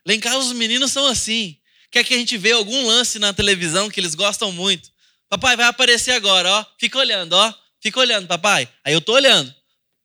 Lá 0.07 0.15
em 0.15 0.21
casa 0.21 0.39
os 0.39 0.53
meninos 0.53 0.93
são 0.93 1.07
assim. 1.07 1.59
Quer 1.91 2.05
que 2.05 2.15
a 2.15 2.17
gente 2.17 2.37
vê 2.37 2.53
algum 2.53 2.87
lance 2.87 3.19
na 3.19 3.33
televisão 3.33 3.91
que 3.91 4.01
eles 4.01 4.15
gostam 4.15 4.53
muito. 4.53 4.91
Papai, 5.29 5.57
vai 5.57 5.67
aparecer 5.67 6.13
agora, 6.13 6.51
ó. 6.51 6.67
Fica 6.79 6.99
olhando, 6.99 7.33
ó. 7.33 7.55
Fica 7.81 8.01
olhando, 8.01 8.27
papai. 8.27 8.69
Aí 8.85 8.93
eu 8.93 9.01
tô 9.01 9.13
olhando. 9.13 9.55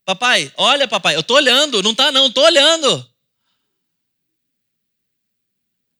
Papai, 0.03 0.51
olha, 0.57 0.88
papai, 0.88 1.16
eu 1.16 1.24
tô 1.24 1.36
olhando. 1.36 1.82
Não 1.82 1.93
tá, 1.95 2.11
não, 2.11 2.30
tô 2.32 2.41
olhando. 2.43 3.14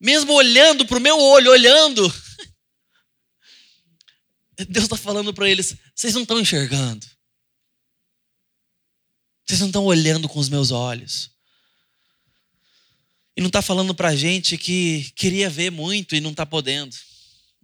Mesmo 0.06 0.34
olhando 0.34 0.86
para 0.86 0.98
o 0.98 1.02
meu 1.02 1.20
olho, 1.20 1.52
olhando. 1.52 2.02
Deus 4.70 4.86
está 4.86 4.96
falando 4.96 5.34
para 5.34 5.50
eles: 5.50 5.76
vocês 5.96 6.14
não 6.14 6.22
estão 6.22 6.40
enxergando. 6.40 7.06
Vocês 9.46 9.60
não 9.60 9.68
estão 9.68 9.86
olhando 9.86 10.30
com 10.30 10.40
os 10.40 10.50
meus 10.50 10.72
olhos. 10.72 11.32
E 13.36 13.42
não 13.42 13.48
está 13.48 13.62
falando 13.62 13.94
para 13.94 14.10
a 14.10 14.16
gente 14.16 14.58
que 14.58 15.12
queria 15.16 15.50
ver 15.50 15.72
muito 15.72 16.16
e 16.16 16.22
não 16.22 16.32
está 16.32 16.46
podendo 16.46 16.96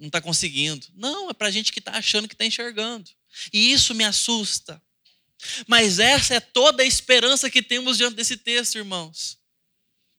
não 0.01 0.07
está 0.07 0.19
conseguindo. 0.19 0.87
Não, 0.95 1.29
é 1.29 1.33
para 1.33 1.47
a 1.47 1.51
gente 1.51 1.71
que 1.71 1.77
está 1.77 1.91
achando 1.91 2.27
que 2.27 2.33
está 2.33 2.43
enxergando. 2.43 3.07
E 3.53 3.71
isso 3.71 3.93
me 3.93 4.03
assusta. 4.03 4.81
Mas 5.67 5.99
essa 5.99 6.33
é 6.33 6.39
toda 6.39 6.81
a 6.81 6.85
esperança 6.85 7.51
que 7.51 7.61
temos 7.61 7.97
diante 7.97 8.15
desse 8.15 8.35
texto, 8.35 8.77
irmãos. 8.77 9.37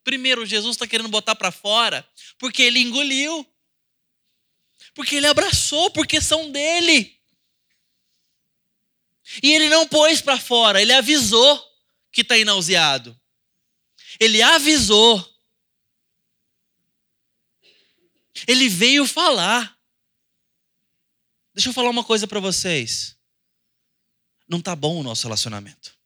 Primeiro, 0.05 0.45
Jesus 0.45 0.77
está 0.77 0.87
querendo 0.87 1.09
botar 1.09 1.35
para 1.35 1.53
fora 1.53 2.07
porque 2.39 2.63
ele 2.63 2.81
engoliu, 2.81 3.47
porque 4.95 5.17
ele 5.17 5.27
abraçou, 5.27 5.91
porque 5.91 6.21
são 6.21 6.51
dele. 6.51 7.19
E 9.43 9.53
ele 9.53 9.69
não 9.69 9.87
pôs 9.87 10.21
para 10.21 10.39
fora, 10.39 10.83
ele 10.83 10.93
avisou 10.93 11.65
que 12.11 12.23
está 12.23 12.37
nauseado. 12.45 13.19
Ele 14.21 14.43
avisou 14.43 15.33
Ele 18.47 18.69
veio 18.69 19.07
falar. 19.07 19.79
Deixa 21.55 21.69
eu 21.69 21.73
falar 21.73 21.91
uma 21.91 22.05
coisa 22.05 22.27
para 22.27 22.41
vocês. 22.41 23.17
Não 24.49 24.59
está 24.59 24.75
bom 24.75 25.01
o 25.01 25.03
nosso 25.03 25.25
relacionamento. 25.25 25.97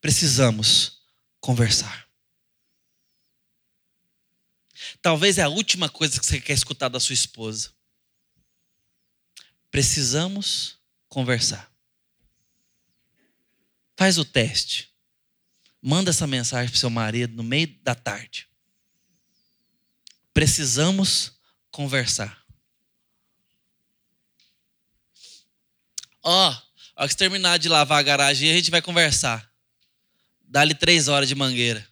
Precisamos 0.00 1.00
conversar. 1.40 2.05
Talvez 5.06 5.38
é 5.38 5.42
a 5.42 5.48
última 5.48 5.88
coisa 5.88 6.18
que 6.18 6.26
você 6.26 6.40
quer 6.40 6.54
escutar 6.54 6.88
da 6.88 6.98
sua 6.98 7.12
esposa. 7.12 7.70
Precisamos 9.70 10.80
conversar. 11.08 11.72
Faz 13.96 14.18
o 14.18 14.24
teste. 14.24 14.92
Manda 15.80 16.10
essa 16.10 16.26
mensagem 16.26 16.68
para 16.68 16.80
seu 16.80 16.90
marido 16.90 17.36
no 17.36 17.44
meio 17.44 17.68
da 17.84 17.94
tarde. 17.94 18.48
Precisamos 20.34 21.38
conversar. 21.70 22.44
Ó, 26.20 26.50
oh, 26.50 26.62
ao 26.96 27.08
que 27.08 27.14
terminar 27.14 27.60
de 27.60 27.68
lavar 27.68 28.00
a 28.00 28.02
garagem, 28.02 28.50
a 28.50 28.56
gente 28.56 28.72
vai 28.72 28.82
conversar. 28.82 29.48
Dá-lhe 30.40 30.74
três 30.74 31.06
horas 31.06 31.28
de 31.28 31.36
mangueira. 31.36 31.88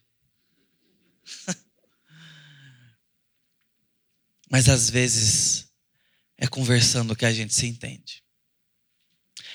Mas 4.55 4.68
às 4.68 4.88
vezes 4.88 5.66
é 6.38 6.46
conversando 6.46 7.16
que 7.16 7.26
a 7.26 7.32
gente 7.32 7.52
se 7.52 7.66
entende. 7.66 8.22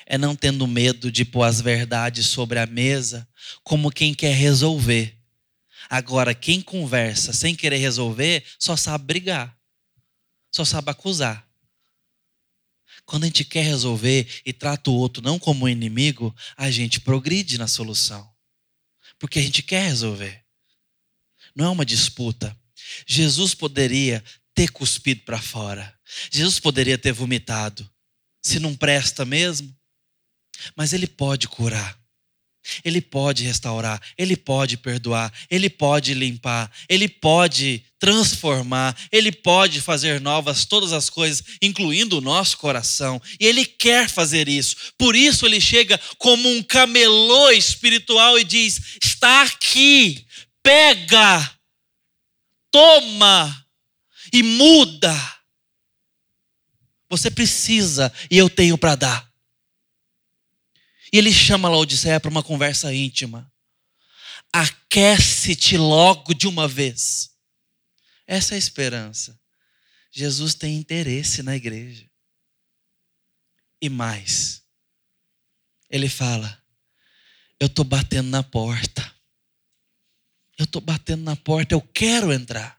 É 0.05 0.17
não 0.17 0.35
tendo 0.35 0.67
medo 0.67 1.09
de 1.09 1.23
pôr 1.23 1.43
as 1.43 1.61
verdades 1.61 2.27
sobre 2.27 2.59
a 2.59 2.65
mesa 2.65 3.25
como 3.63 3.91
quem 3.91 4.13
quer 4.13 4.35
resolver 4.35 5.17
Agora, 5.89 6.35
quem 6.35 6.61
conversa 6.61 7.31
sem 7.31 7.55
querer 7.55 7.77
resolver, 7.77 8.43
só 8.59 8.75
sabe 8.75 9.05
brigar, 9.05 9.57
só 10.51 10.63
sabe 10.65 10.91
acusar. 10.91 11.47
Quando 13.05 13.23
a 13.23 13.25
gente 13.27 13.43
quer 13.43 13.63
resolver 13.63 14.27
e 14.45 14.53
trata 14.53 14.91
o 14.91 14.95
outro 14.95 15.23
não 15.23 15.39
como 15.39 15.65
um 15.65 15.69
inimigo, 15.69 16.35
a 16.55 16.69
gente 16.69 16.99
progride 17.01 17.57
na 17.57 17.67
solução. 17.67 18.29
Porque 19.17 19.39
a 19.39 19.41
gente 19.41 19.63
quer 19.63 19.87
resolver. 19.87 20.43
Não 21.55 21.65
é 21.65 21.69
uma 21.69 21.85
disputa. 21.85 22.55
Jesus 23.07 23.55
poderia 23.55 24.23
ter 24.59 24.71
cuspido 24.71 25.21
para 25.21 25.41
fora. 25.41 25.97
Jesus 26.29 26.59
poderia 26.59 26.97
ter 26.97 27.13
vomitado. 27.13 27.89
Se 28.43 28.59
não 28.59 28.75
presta 28.75 29.23
mesmo. 29.23 29.73
Mas 30.75 30.91
ele 30.91 31.07
pode 31.07 31.47
curar. 31.47 31.97
Ele 32.83 32.99
pode 32.99 33.45
restaurar, 33.45 34.01
ele 34.17 34.35
pode 34.35 34.75
perdoar, 34.75 35.33
ele 35.49 35.69
pode 35.69 36.13
limpar, 36.13 36.69
ele 36.89 37.07
pode 37.07 37.85
transformar, 37.97 38.95
ele 39.13 39.31
pode 39.31 39.79
fazer 39.79 40.19
novas 40.19 40.65
todas 40.65 40.91
as 40.91 41.09
coisas, 41.09 41.41
incluindo 41.61 42.17
o 42.17 42.21
nosso 42.21 42.57
coração. 42.57 43.19
E 43.39 43.47
ele 43.47 43.65
quer 43.65 44.09
fazer 44.09 44.49
isso. 44.49 44.75
Por 44.97 45.15
isso 45.15 45.45
ele 45.45 45.61
chega 45.61 45.97
como 46.17 46.49
um 46.49 46.61
camelô 46.61 47.49
espiritual 47.51 48.37
e 48.37 48.43
diz: 48.43 48.97
"Está 49.01 49.43
aqui, 49.43 50.27
pega, 50.61 51.49
toma 52.69 53.68
e 54.31 54.43
muda. 54.43 55.13
Você 57.09 57.31
precisa 57.31 58.13
e 58.29 58.37
eu 58.37 58.49
tenho 58.49 58.77
para 58.77 58.95
dar. 58.95 59.33
E 61.11 61.17
ele 61.17 61.33
chama 61.33 61.69
Laodiceia 61.69 62.19
para 62.19 62.29
uma 62.29 62.43
conversa 62.43 62.93
íntima. 62.93 63.51
Aquece-te 64.53 65.77
logo 65.77 66.33
de 66.33 66.47
uma 66.47 66.67
vez. 66.67 67.31
Essa 68.27 68.53
é 68.53 68.55
a 68.55 68.59
esperança. 68.59 69.39
Jesus 70.11 70.53
tem 70.53 70.77
interesse 70.77 71.41
na 71.41 71.55
igreja. 71.55 72.09
E 73.81 73.89
mais, 73.89 74.63
ele 75.89 76.09
fala: 76.09 76.61
Eu 77.59 77.67
estou 77.67 77.85
batendo 77.85 78.29
na 78.29 78.43
porta. 78.43 79.15
Eu 80.57 80.65
estou 80.65 80.81
batendo 80.81 81.23
na 81.23 81.35
porta, 81.35 81.73
eu 81.73 81.81
quero 81.81 82.33
entrar. 82.33 82.78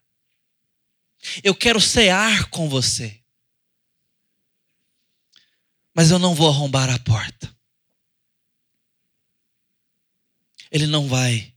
Eu 1.43 1.55
quero 1.55 1.81
cear 1.81 2.49
com 2.51 2.69
você. 2.69 3.21
Mas 5.95 6.11
eu 6.11 6.19
não 6.19 6.35
vou 6.35 6.49
arrombar 6.49 6.89
a 6.89 6.99
porta. 6.99 7.51
ele 10.71 10.87
não 10.87 11.09
vai 11.09 11.53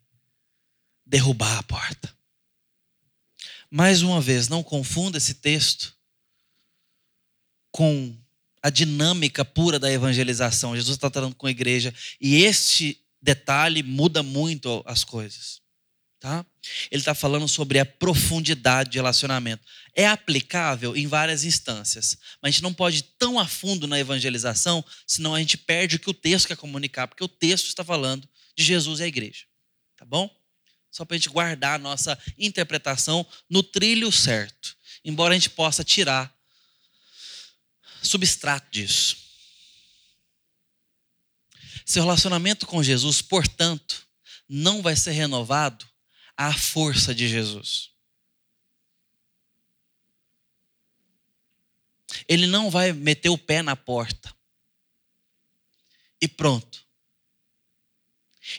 derrubar 1.05 1.59
a 1.59 1.63
porta. 1.63 2.13
Mais 3.69 4.01
uma 4.01 4.19
vez, 4.19 4.47
não 4.47 4.63
confunda 4.63 5.17
esse 5.17 5.35
texto 5.35 5.95
com 7.71 8.15
a 8.61 8.69
dinâmica 8.69 9.43
pura 9.43 9.79
da 9.79 9.91
evangelização. 9.91 10.75
Jesus 10.75 10.95
está 10.95 11.09
tratando 11.09 11.35
com 11.35 11.47
a 11.47 11.51
igreja 11.51 11.93
e 12.19 12.43
este 12.43 12.99
detalhe 13.21 13.83
muda 13.83 14.23
muito 14.23 14.83
as 14.85 15.03
coisas. 15.03 15.61
Tá? 16.23 16.45
Ele 16.89 17.01
está 17.01 17.13
falando 17.13 17.49
sobre 17.49 17.79
a 17.79 17.85
profundidade 17.85 18.91
de 18.91 18.97
relacionamento. 18.97 19.61
É 19.93 20.07
aplicável 20.07 20.95
em 20.95 21.05
várias 21.05 21.43
instâncias, 21.43 22.17
mas 22.41 22.47
a 22.47 22.51
gente 22.51 22.63
não 22.63 22.73
pode 22.73 22.99
ir 22.99 23.05
tão 23.19 23.37
a 23.37 23.45
fundo 23.45 23.87
na 23.87 23.99
evangelização, 23.99 24.85
senão 25.05 25.35
a 25.35 25.39
gente 25.39 25.57
perde 25.57 25.97
o 25.97 25.99
que 25.99 26.09
o 26.09 26.13
texto 26.13 26.47
quer 26.47 26.55
comunicar, 26.55 27.09
porque 27.09 27.25
o 27.25 27.27
texto 27.27 27.67
está 27.67 27.83
falando 27.83 28.25
de 28.55 28.63
Jesus 28.63 29.01
e 29.01 29.03
a 29.03 29.07
igreja. 29.07 29.43
Tá 29.97 30.05
bom? 30.05 30.33
Só 30.89 31.03
para 31.03 31.15
a 31.15 31.17
gente 31.17 31.27
guardar 31.27 31.75
a 31.75 31.83
nossa 31.83 32.17
interpretação 32.37 33.27
no 33.49 33.61
trilho 33.61 34.09
certo, 34.09 34.77
embora 35.03 35.33
a 35.33 35.37
gente 35.37 35.49
possa 35.49 35.83
tirar 35.83 36.33
substrato 38.01 38.71
disso. 38.71 39.17
Seu 41.85 42.03
relacionamento 42.03 42.65
com 42.65 42.81
Jesus, 42.81 43.21
portanto, 43.21 44.07
não 44.47 44.81
vai 44.81 44.95
ser 44.95 45.11
renovado 45.11 45.91
à 46.37 46.53
força 46.53 47.13
de 47.13 47.27
Jesus. 47.27 47.91
Ele 52.27 52.47
não 52.47 52.69
vai 52.69 52.93
meter 52.93 53.29
o 53.29 53.37
pé 53.37 53.61
na 53.61 53.75
porta 53.75 54.33
e 56.21 56.27
pronto. 56.27 56.83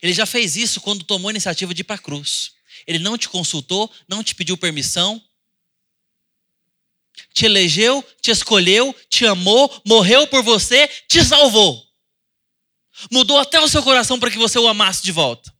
Ele 0.02 0.12
já 0.12 0.26
fez 0.26 0.56
isso 0.56 0.80
quando 0.80 1.04
tomou 1.04 1.28
a 1.28 1.32
iniciativa 1.32 1.74
de 1.74 1.82
ir 1.82 1.84
para 1.84 1.96
a 1.96 1.98
cruz. 1.98 2.54
Ele 2.86 2.98
não 2.98 3.16
te 3.16 3.28
consultou, 3.28 3.90
não 4.08 4.22
te 4.22 4.34
pediu 4.34 4.56
permissão, 4.56 5.22
te 7.32 7.46
elegeu, 7.46 8.02
te 8.20 8.30
escolheu, 8.30 8.94
te 9.08 9.26
amou, 9.26 9.82
morreu 9.84 10.26
por 10.26 10.42
você, 10.42 10.88
te 11.08 11.24
salvou. 11.24 11.84
Mudou 13.10 13.38
até 13.38 13.60
o 13.60 13.68
seu 13.68 13.82
coração 13.82 14.18
para 14.18 14.30
que 14.30 14.38
você 14.38 14.58
o 14.58 14.68
amasse 14.68 15.02
de 15.02 15.12
volta. 15.12 15.52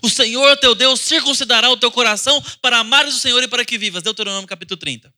O 0.00 0.08
Senhor 0.08 0.56
teu 0.58 0.74
Deus 0.74 1.00
circuncidará 1.00 1.68
o 1.70 1.76
teu 1.76 1.90
coração 1.90 2.40
para 2.60 2.78
amares 2.78 3.14
o 3.14 3.18
Senhor 3.18 3.42
e 3.42 3.48
para 3.48 3.64
que 3.64 3.76
vivas. 3.76 4.02
Deuteronômio 4.02 4.46
capítulo 4.46 4.78
30. 4.78 5.12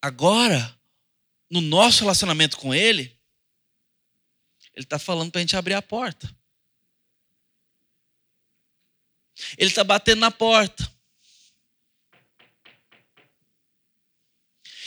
Agora, 0.00 0.78
no 1.48 1.60
nosso 1.60 2.00
relacionamento 2.00 2.56
com 2.56 2.74
Ele, 2.74 3.16
Ele 4.74 4.84
está 4.84 4.98
falando 4.98 5.30
para 5.30 5.40
a 5.40 5.42
gente 5.42 5.56
abrir 5.56 5.74
a 5.74 5.82
porta. 5.82 6.34
Ele 9.56 9.70
está 9.70 9.84
batendo 9.84 10.20
na 10.20 10.30
porta. 10.30 10.90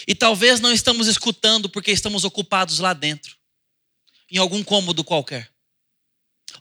E 0.08 0.16
talvez 0.16 0.60
não 0.60 0.72
estamos 0.72 1.08
escutando 1.08 1.70
porque 1.70 1.92
estamos 1.92 2.24
ocupados 2.24 2.80
lá 2.80 2.94
dentro, 2.94 3.37
em 4.30 4.38
algum 4.38 4.64
cômodo 4.64 5.04
qualquer. 5.04 5.52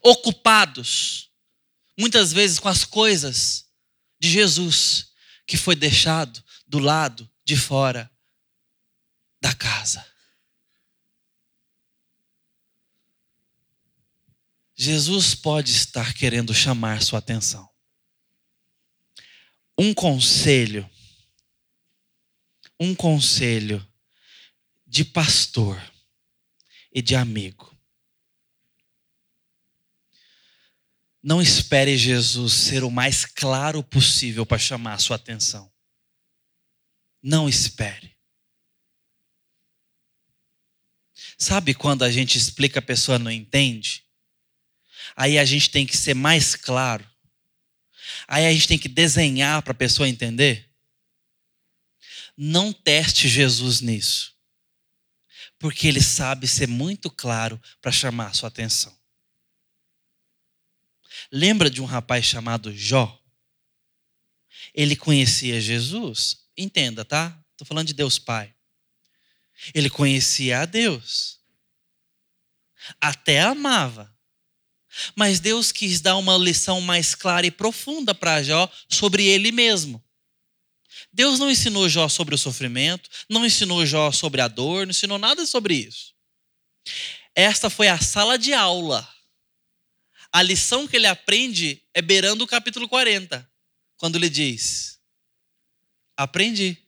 Ocupados, 0.02 1.30
muitas 1.98 2.32
vezes 2.32 2.58
com 2.58 2.68
as 2.68 2.84
coisas 2.84 3.66
de 4.18 4.30
Jesus, 4.30 5.12
que 5.46 5.56
foi 5.56 5.74
deixado 5.74 6.42
do 6.66 6.78
lado 6.78 7.30
de 7.44 7.56
fora 7.56 8.10
da 9.40 9.54
casa. 9.54 10.04
Jesus 14.74 15.34
pode 15.34 15.70
estar 15.70 16.12
querendo 16.14 16.52
chamar 16.52 17.02
sua 17.02 17.18
atenção. 17.18 17.68
Um 19.78 19.94
conselho 19.94 20.88
um 22.78 22.94
conselho 22.94 23.86
de 24.86 25.04
pastor 25.04 25.80
e 26.96 27.02
de 27.02 27.14
amigo. 27.14 27.76
Não 31.22 31.42
espere 31.42 31.94
Jesus 31.94 32.54
ser 32.54 32.82
o 32.84 32.90
mais 32.90 33.26
claro 33.26 33.82
possível 33.82 34.46
para 34.46 34.56
chamar 34.56 34.94
a 34.94 34.98
sua 34.98 35.16
atenção. 35.16 35.70
Não 37.22 37.46
espere. 37.46 38.16
Sabe 41.36 41.74
quando 41.74 42.02
a 42.02 42.10
gente 42.10 42.38
explica 42.38 42.78
a 42.78 42.82
pessoa 42.82 43.18
não 43.18 43.30
entende? 43.30 44.02
Aí 45.14 45.38
a 45.38 45.44
gente 45.44 45.68
tem 45.68 45.84
que 45.84 45.96
ser 45.98 46.14
mais 46.14 46.54
claro. 46.56 47.06
Aí 48.26 48.46
a 48.46 48.52
gente 48.52 48.68
tem 48.68 48.78
que 48.78 48.88
desenhar 48.88 49.60
para 49.62 49.72
a 49.72 49.74
pessoa 49.74 50.08
entender. 50.08 50.70
Não 52.34 52.72
teste 52.72 53.28
Jesus 53.28 53.80
nisso, 53.82 54.35
porque 55.58 55.88
ele 55.88 56.02
sabe 56.02 56.46
ser 56.46 56.68
muito 56.68 57.10
claro 57.10 57.60
para 57.80 57.92
chamar 57.92 58.28
a 58.28 58.32
sua 58.32 58.48
atenção. 58.48 58.96
Lembra 61.32 61.70
de 61.70 61.80
um 61.80 61.84
rapaz 61.84 62.24
chamado 62.24 62.74
Jó? 62.74 63.20
Ele 64.74 64.94
conhecia 64.94 65.60
Jesus. 65.60 66.46
Entenda, 66.56 67.04
tá? 67.04 67.38
Estou 67.52 67.66
falando 67.66 67.86
de 67.86 67.94
Deus 67.94 68.18
Pai. 68.18 68.54
Ele 69.74 69.88
conhecia 69.88 70.60
a 70.60 70.64
Deus. 70.66 71.40
Até 73.00 73.40
amava. 73.40 74.14
Mas 75.14 75.40
Deus 75.40 75.72
quis 75.72 76.00
dar 76.00 76.16
uma 76.16 76.36
lição 76.36 76.80
mais 76.80 77.14
clara 77.14 77.46
e 77.46 77.50
profunda 77.50 78.14
para 78.14 78.42
Jó 78.42 78.70
sobre 78.88 79.26
ele 79.26 79.52
mesmo. 79.52 80.02
Deus 81.12 81.38
não 81.38 81.50
ensinou 81.50 81.88
Jó 81.88 82.08
sobre 82.08 82.34
o 82.34 82.38
sofrimento, 82.38 83.08
não 83.28 83.44
ensinou 83.44 83.84
Jó 83.86 84.10
sobre 84.12 84.40
a 84.40 84.48
dor, 84.48 84.86
não 84.86 84.90
ensinou 84.90 85.18
nada 85.18 85.46
sobre 85.46 85.74
isso. 85.74 86.14
Esta 87.34 87.68
foi 87.68 87.88
a 87.88 87.98
sala 87.98 88.38
de 88.38 88.52
aula. 88.52 89.06
A 90.32 90.42
lição 90.42 90.86
que 90.86 90.96
ele 90.96 91.06
aprende 91.06 91.82
é 91.94 92.02
beirando 92.02 92.44
o 92.44 92.46
capítulo 92.46 92.88
40, 92.88 93.50
quando 93.96 94.16
ele 94.16 94.28
diz: 94.28 95.00
Aprendi, 96.16 96.78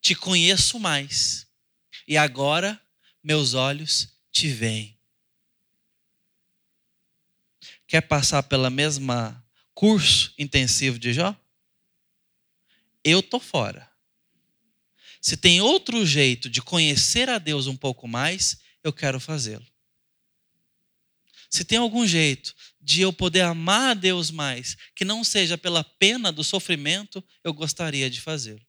te 0.00 0.14
conheço 0.14 0.78
mais, 0.78 1.46
e 2.06 2.16
agora 2.16 2.80
meus 3.22 3.54
olhos 3.54 4.08
te 4.30 4.48
veem. 4.48 4.98
Quer 7.86 8.02
passar 8.02 8.42
pela 8.42 8.68
mesma 8.68 9.42
curso 9.74 10.34
intensivo 10.38 10.98
de 10.98 11.12
Jó? 11.12 11.34
Eu 13.08 13.22
tô 13.22 13.40
fora. 13.40 13.88
Se 15.20 15.36
tem 15.36 15.60
outro 15.60 16.06
jeito 16.06 16.48
de 16.48 16.62
conhecer 16.62 17.28
a 17.28 17.38
Deus 17.38 17.66
um 17.66 17.76
pouco 17.76 18.06
mais, 18.06 18.58
eu 18.84 18.92
quero 18.92 19.18
fazê-lo. 19.18 19.66
Se 21.50 21.64
tem 21.64 21.78
algum 21.78 22.06
jeito 22.06 22.54
de 22.80 23.00
eu 23.00 23.12
poder 23.12 23.40
amar 23.40 23.90
a 23.90 23.94
Deus 23.94 24.30
mais, 24.30 24.76
que 24.94 25.04
não 25.04 25.24
seja 25.24 25.56
pela 25.56 25.82
pena 25.82 26.30
do 26.30 26.44
sofrimento, 26.44 27.24
eu 27.42 27.52
gostaria 27.52 28.10
de 28.10 28.20
fazê-lo. 28.20 28.64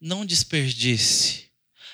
Não 0.00 0.24
desperdice 0.24 1.50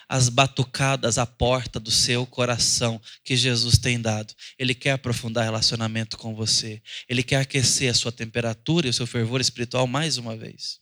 as 0.08 0.28
batucadas 0.28 1.18
à 1.18 1.24
porta 1.24 1.78
do 1.78 1.90
seu 1.90 2.26
coração 2.26 3.00
que 3.22 3.36
Jesus 3.36 3.78
tem 3.78 4.00
dado. 4.00 4.34
Ele 4.58 4.74
quer 4.74 4.90
aprofundar 4.90 5.44
relacionamento 5.44 6.18
com 6.18 6.34
você. 6.34 6.82
Ele 7.08 7.22
quer 7.22 7.36
aquecer 7.36 7.88
a 7.88 7.94
sua 7.94 8.10
temperatura 8.10 8.88
e 8.88 8.90
o 8.90 8.92
seu 8.92 9.06
fervor 9.06 9.40
espiritual 9.40 9.86
mais 9.86 10.18
uma 10.18 10.36
vez. 10.36 10.79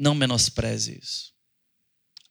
Não 0.00 0.14
menospreze 0.14 0.98
isso. 0.98 1.34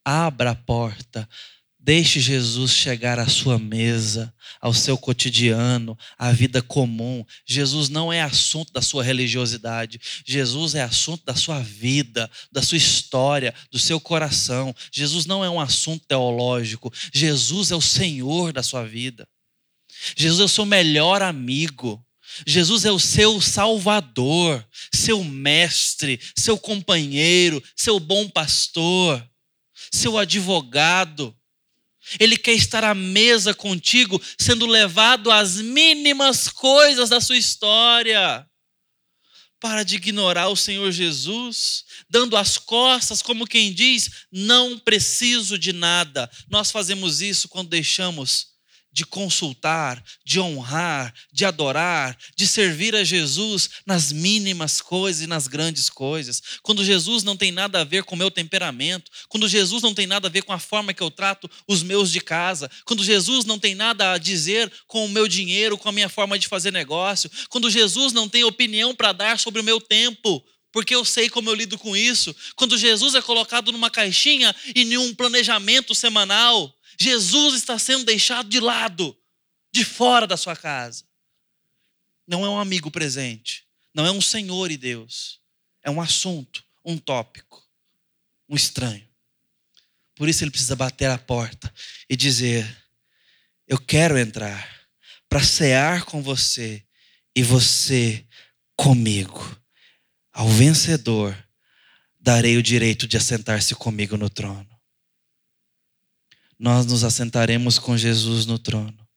Abra 0.03 0.49
a 0.51 0.55
porta. 0.55 1.29
Deixe 1.77 2.19
Jesus 2.19 2.71
chegar 2.71 3.19
à 3.19 3.27
sua 3.27 3.59
mesa, 3.59 4.33
ao 4.59 4.73
seu 4.73 4.97
cotidiano, 4.97 5.95
à 6.17 6.31
vida 6.31 6.63
comum. 6.63 7.23
Jesus 7.45 7.87
não 7.87 8.11
é 8.11 8.23
assunto 8.23 8.73
da 8.73 8.81
sua 8.81 9.03
religiosidade. 9.03 10.01
Jesus 10.25 10.73
é 10.73 10.81
assunto 10.81 11.23
da 11.23 11.35
sua 11.35 11.59
vida, 11.59 12.27
da 12.51 12.63
sua 12.63 12.77
história, 12.77 13.53
do 13.71 13.77
seu 13.77 13.99
coração. 13.99 14.75
Jesus 14.91 15.27
não 15.27 15.45
é 15.45 15.49
um 15.49 15.61
assunto 15.61 16.07
teológico. 16.07 16.91
Jesus 17.13 17.69
é 17.69 17.75
o 17.75 17.81
Senhor 17.81 18.51
da 18.51 18.63
sua 18.63 18.83
vida. 18.83 19.29
Jesus 20.17 20.41
é 20.41 20.43
o 20.43 20.49
seu 20.49 20.65
melhor 20.65 21.21
amigo. 21.21 22.03
Jesus 22.45 22.85
é 22.85 22.91
o 22.91 22.99
seu 22.99 23.41
salvador, 23.41 24.65
seu 24.93 25.23
mestre, 25.23 26.19
seu 26.35 26.57
companheiro, 26.57 27.63
seu 27.75 27.99
bom 27.99 28.29
pastor, 28.29 29.25
seu 29.91 30.17
advogado. 30.17 31.35
Ele 32.19 32.37
quer 32.37 32.53
estar 32.53 32.83
à 32.83 32.95
mesa 32.95 33.53
contigo, 33.53 34.21
sendo 34.37 34.65
levado 34.65 35.29
às 35.31 35.57
mínimas 35.57 36.47
coisas 36.47 37.09
da 37.09 37.21
sua 37.21 37.37
história. 37.37 38.45
Para 39.59 39.83
de 39.83 39.97
ignorar 39.97 40.47
o 40.47 40.55
Senhor 40.55 40.89
Jesus, 40.91 41.83
dando 42.09 42.37
as 42.37 42.57
costas, 42.57 43.21
como 43.21 43.45
quem 43.45 43.73
diz: 43.73 44.09
não 44.31 44.79
preciso 44.79 45.59
de 45.59 45.73
nada. 45.73 46.31
Nós 46.49 46.71
fazemos 46.71 47.21
isso 47.21 47.49
quando 47.49 47.69
deixamos 47.69 48.48
de 48.91 49.05
consultar, 49.05 50.03
de 50.25 50.39
honrar, 50.39 51.13
de 51.31 51.45
adorar, 51.45 52.17
de 52.35 52.47
servir 52.47 52.95
a 52.95 53.03
Jesus 53.03 53.69
nas 53.85 54.11
mínimas 54.11 54.81
coisas 54.81 55.21
e 55.21 55.27
nas 55.27 55.47
grandes 55.47 55.89
coisas. 55.89 56.41
Quando 56.63 56.83
Jesus 56.83 57.23
não 57.23 57.37
tem 57.37 57.51
nada 57.51 57.81
a 57.81 57.83
ver 57.83 58.03
com 58.03 58.15
o 58.15 58.17
meu 58.17 58.31
temperamento, 58.31 59.11
quando 59.27 59.47
Jesus 59.47 59.83
não 59.83 59.93
tem 59.93 60.07
nada 60.07 60.27
a 60.27 60.31
ver 60.31 60.43
com 60.43 60.53
a 60.53 60.59
forma 60.59 60.93
que 60.93 61.03
eu 61.03 61.11
trato 61.11 61.49
os 61.67 61.83
meus 61.83 62.11
de 62.11 62.19
casa, 62.19 62.69
quando 62.85 63.03
Jesus 63.03 63.45
não 63.45 63.59
tem 63.59 63.75
nada 63.75 64.13
a 64.13 64.17
dizer 64.17 64.71
com 64.87 65.05
o 65.05 65.09
meu 65.09 65.27
dinheiro, 65.27 65.77
com 65.77 65.89
a 65.89 65.93
minha 65.93 66.09
forma 66.09 66.37
de 66.37 66.47
fazer 66.47 66.71
negócio, 66.71 67.29
quando 67.49 67.69
Jesus 67.69 68.11
não 68.13 68.27
tem 68.27 68.43
opinião 68.43 68.95
para 68.95 69.11
dar 69.11 69.39
sobre 69.39 69.61
o 69.61 69.63
meu 69.63 69.79
tempo, 69.79 70.43
porque 70.71 70.93
eu 70.93 71.03
sei 71.03 71.29
como 71.29 71.49
eu 71.49 71.55
lido 71.55 71.77
com 71.77 71.95
isso. 71.95 72.35
Quando 72.55 72.77
Jesus 72.77 73.15
é 73.15 73.21
colocado 73.21 73.71
numa 73.71 73.89
caixinha 73.89 74.55
e 74.75 74.81
em 74.81 74.97
um 74.97 75.15
planejamento 75.15 75.95
semanal, 75.95 76.73
Jesus 77.01 77.55
está 77.55 77.79
sendo 77.79 78.03
deixado 78.03 78.49
de 78.49 78.59
lado, 78.59 79.17
de 79.71 79.85
fora 79.85 80.27
da 80.27 80.35
sua 80.35 80.55
casa. 80.55 81.05
Não 82.27 82.45
é 82.45 82.49
um 82.49 82.59
amigo 82.59 82.91
presente, 82.91 83.65
não 83.93 84.05
é 84.05 84.11
um 84.11 84.21
Senhor 84.21 84.69
e 84.69 84.77
Deus, 84.77 85.39
é 85.81 85.89
um 85.89 86.01
assunto, 86.01 86.63
um 86.83 86.97
tópico, 86.97 87.65
um 88.47 88.55
estranho. 88.55 89.07
Por 90.15 90.27
isso 90.27 90.43
ele 90.43 90.51
precisa 90.51 90.75
bater 90.75 91.09
a 91.09 91.17
porta 91.17 91.73
e 92.09 92.17
dizer: 92.17 92.67
Eu 93.65 93.79
quero 93.79 94.17
entrar 94.17 94.69
para 95.29 95.41
cear 95.41 96.03
com 96.03 96.21
você 96.21 96.83
e 97.33 97.41
você 97.41 98.25
comigo. 98.75 99.57
Ao 100.33 100.47
vencedor 100.47 101.35
darei 102.19 102.57
o 102.57 102.63
direito 102.63 103.07
de 103.07 103.15
assentar-se 103.15 103.73
comigo 103.75 104.17
no 104.17 104.29
trono 104.29 104.68
nós 106.59 106.85
nos 106.85 107.05
assentaremos 107.05 107.79
com 107.79 107.97
Jesus 107.97 108.45
no 108.45 108.59
trono. 108.59 109.07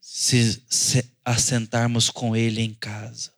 Se, 0.00 0.64
se 0.66 1.14
assentarmos 1.22 2.08
com 2.08 2.34
Ele 2.34 2.62
em 2.62 2.72
casa. 2.72 3.34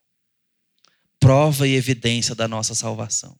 Prova 1.19 1.67
e 1.67 1.75
evidência 1.75 2.33
da 2.33 2.47
nossa 2.47 2.75
salvação. 2.75 3.39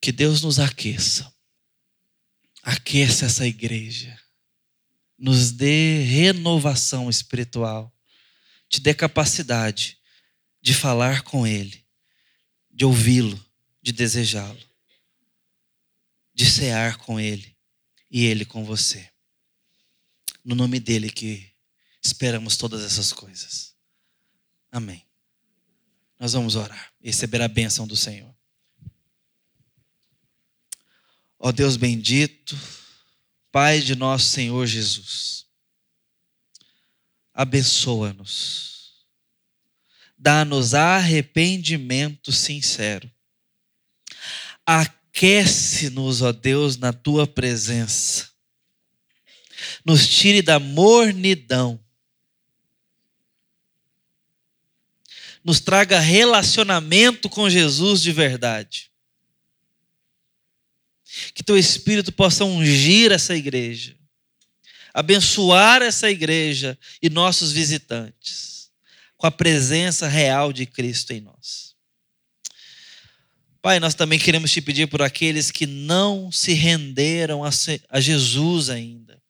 Que 0.00 0.10
Deus 0.10 0.42
nos 0.42 0.58
aqueça. 0.58 1.32
Aqueça 2.64 3.26
essa 3.26 3.46
igreja. 3.46 4.20
Nos 5.16 5.52
dê 5.52 6.02
renovação 6.02 7.08
espiritual. 7.08 7.94
Te 8.68 8.80
dê 8.80 8.92
capacidade 8.92 9.98
de 10.60 10.74
falar 10.74 11.22
com 11.22 11.46
Ele, 11.46 11.86
de 12.68 12.84
ouvi-lo, 12.84 13.40
de 13.80 13.92
desejá-lo 13.92 14.66
de 16.36 16.44
cear 16.44 16.98
com 16.98 17.18
Ele 17.18 17.56
e 18.10 18.26
Ele 18.26 18.44
com 18.44 18.62
você. 18.62 19.10
No 20.44 20.54
nome 20.54 20.78
dele 20.78 21.08
que 21.08 21.50
esperamos 22.04 22.58
todas 22.58 22.84
essas 22.84 23.10
coisas. 23.10 23.74
Amém. 24.70 25.02
Nós 26.20 26.34
vamos 26.34 26.54
orar 26.54 26.92
e 27.00 27.06
receber 27.06 27.40
a 27.40 27.48
bênção 27.48 27.86
do 27.86 27.96
Senhor. 27.96 28.36
Ó 31.38 31.50
Deus 31.50 31.78
bendito, 31.78 32.54
Pai 33.50 33.80
de 33.80 33.96
nosso 33.96 34.28
Senhor 34.28 34.66
Jesus, 34.66 35.46
abençoa-nos, 37.32 39.06
dá-nos 40.18 40.74
arrependimento 40.74 42.30
sincero, 42.30 43.10
Aquece-nos, 45.16 46.20
ó 46.20 46.30
Deus, 46.30 46.76
na 46.76 46.92
tua 46.92 47.26
presença. 47.26 48.28
Nos 49.82 50.06
tire 50.06 50.42
da 50.42 50.58
mornidão. 50.58 51.80
Nos 55.42 55.58
traga 55.58 55.98
relacionamento 55.98 57.30
com 57.30 57.48
Jesus 57.48 58.02
de 58.02 58.12
verdade. 58.12 58.90
Que 61.32 61.42
teu 61.42 61.56
Espírito 61.56 62.12
possa 62.12 62.44
ungir 62.44 63.10
essa 63.10 63.34
igreja, 63.34 63.96
abençoar 64.92 65.80
essa 65.80 66.10
igreja 66.10 66.78
e 67.00 67.08
nossos 67.08 67.52
visitantes, 67.52 68.70
com 69.16 69.26
a 69.26 69.30
presença 69.30 70.06
real 70.06 70.52
de 70.52 70.66
Cristo 70.66 71.12
em 71.12 71.22
nós. 71.22 71.75
Pai, 73.66 73.80
nós 73.80 73.96
também 73.96 74.16
queremos 74.16 74.52
te 74.52 74.60
pedir 74.60 74.86
por 74.86 75.02
aqueles 75.02 75.50
que 75.50 75.66
não 75.66 76.30
se 76.30 76.52
renderam 76.52 77.42
a 77.42 78.00
Jesus 78.00 78.70
ainda, 78.70 79.20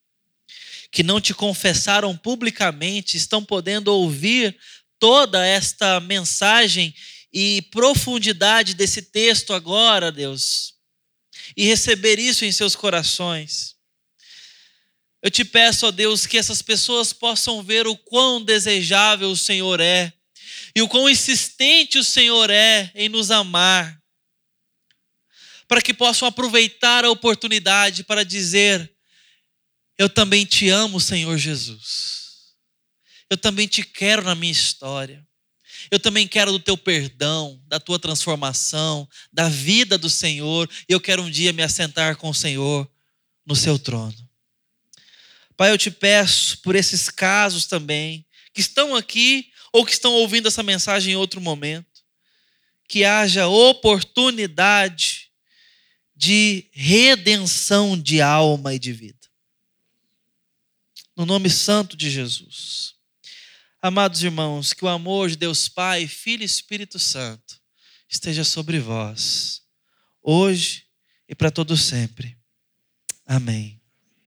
que 0.92 1.02
não 1.02 1.22
te 1.22 1.32
confessaram 1.32 2.14
publicamente, 2.14 3.16
estão 3.16 3.42
podendo 3.42 3.88
ouvir 3.90 4.54
toda 4.98 5.42
esta 5.42 6.00
mensagem 6.00 6.94
e 7.32 7.62
profundidade 7.70 8.74
desse 8.74 9.00
texto 9.00 9.54
agora, 9.54 10.12
Deus, 10.12 10.74
e 11.56 11.64
receber 11.64 12.18
isso 12.18 12.44
em 12.44 12.52
seus 12.52 12.76
corações. 12.76 13.74
Eu 15.22 15.30
te 15.30 15.46
peço, 15.46 15.86
ó 15.86 15.90
Deus, 15.90 16.26
que 16.26 16.36
essas 16.36 16.60
pessoas 16.60 17.10
possam 17.10 17.62
ver 17.62 17.86
o 17.86 17.96
quão 17.96 18.44
desejável 18.44 19.30
o 19.30 19.36
Senhor 19.36 19.80
é 19.80 20.12
e 20.74 20.82
o 20.82 20.88
quão 20.88 21.08
insistente 21.08 21.96
o 21.96 22.04
Senhor 22.04 22.50
é 22.50 22.92
em 22.94 23.08
nos 23.08 23.30
amar 23.30 23.98
para 25.68 25.82
que 25.82 25.92
possam 25.92 26.28
aproveitar 26.28 27.04
a 27.04 27.10
oportunidade 27.10 28.04
para 28.04 28.24
dizer: 28.24 28.92
Eu 29.98 30.08
também 30.08 30.44
te 30.44 30.68
amo, 30.68 31.00
Senhor 31.00 31.36
Jesus. 31.36 32.54
Eu 33.28 33.36
também 33.36 33.66
te 33.66 33.82
quero 33.82 34.22
na 34.22 34.34
minha 34.34 34.52
história. 34.52 35.26
Eu 35.90 36.00
também 36.00 36.26
quero 36.26 36.52
do 36.52 36.58
teu 36.58 36.76
perdão, 36.76 37.60
da 37.66 37.78
tua 37.78 37.98
transformação, 37.98 39.08
da 39.32 39.48
vida 39.48 39.96
do 39.98 40.10
Senhor. 40.10 40.68
E 40.88 40.92
eu 40.92 41.00
quero 41.00 41.22
um 41.22 41.30
dia 41.30 41.52
me 41.52 41.62
assentar 41.62 42.16
com 42.16 42.28
o 42.30 42.34
Senhor 42.34 42.88
no 43.44 43.54
seu 43.54 43.78
trono. 43.78 44.14
Pai, 45.56 45.70
eu 45.70 45.78
te 45.78 45.90
peço 45.90 46.58
por 46.58 46.74
esses 46.74 47.08
casos 47.08 47.66
também, 47.66 48.26
que 48.52 48.60
estão 48.60 48.94
aqui 48.94 49.50
ou 49.72 49.84
que 49.84 49.92
estão 49.92 50.12
ouvindo 50.12 50.48
essa 50.48 50.62
mensagem 50.62 51.12
em 51.14 51.16
outro 51.16 51.40
momento, 51.40 52.04
que 52.88 53.04
haja 53.04 53.46
oportunidade 53.46 55.25
de 56.16 56.68
redenção 56.72 58.00
de 58.00 58.22
alma 58.22 58.74
e 58.74 58.78
de 58.78 58.92
vida. 58.92 59.18
No 61.14 61.26
nome 61.26 61.50
santo 61.50 61.96
de 61.96 62.10
Jesus. 62.10 62.94
Amados 63.80 64.22
irmãos, 64.22 64.72
que 64.72 64.84
o 64.84 64.88
amor 64.88 65.28
de 65.28 65.36
Deus 65.36 65.68
Pai, 65.68 66.06
Filho 66.06 66.42
e 66.42 66.46
Espírito 66.46 66.98
Santo 66.98 67.60
esteja 68.08 68.44
sobre 68.44 68.80
vós, 68.80 69.62
hoje 70.22 70.86
e 71.28 71.34
para 71.34 71.50
todo 71.50 71.76
sempre. 71.76 72.36
Amém. 73.26 73.80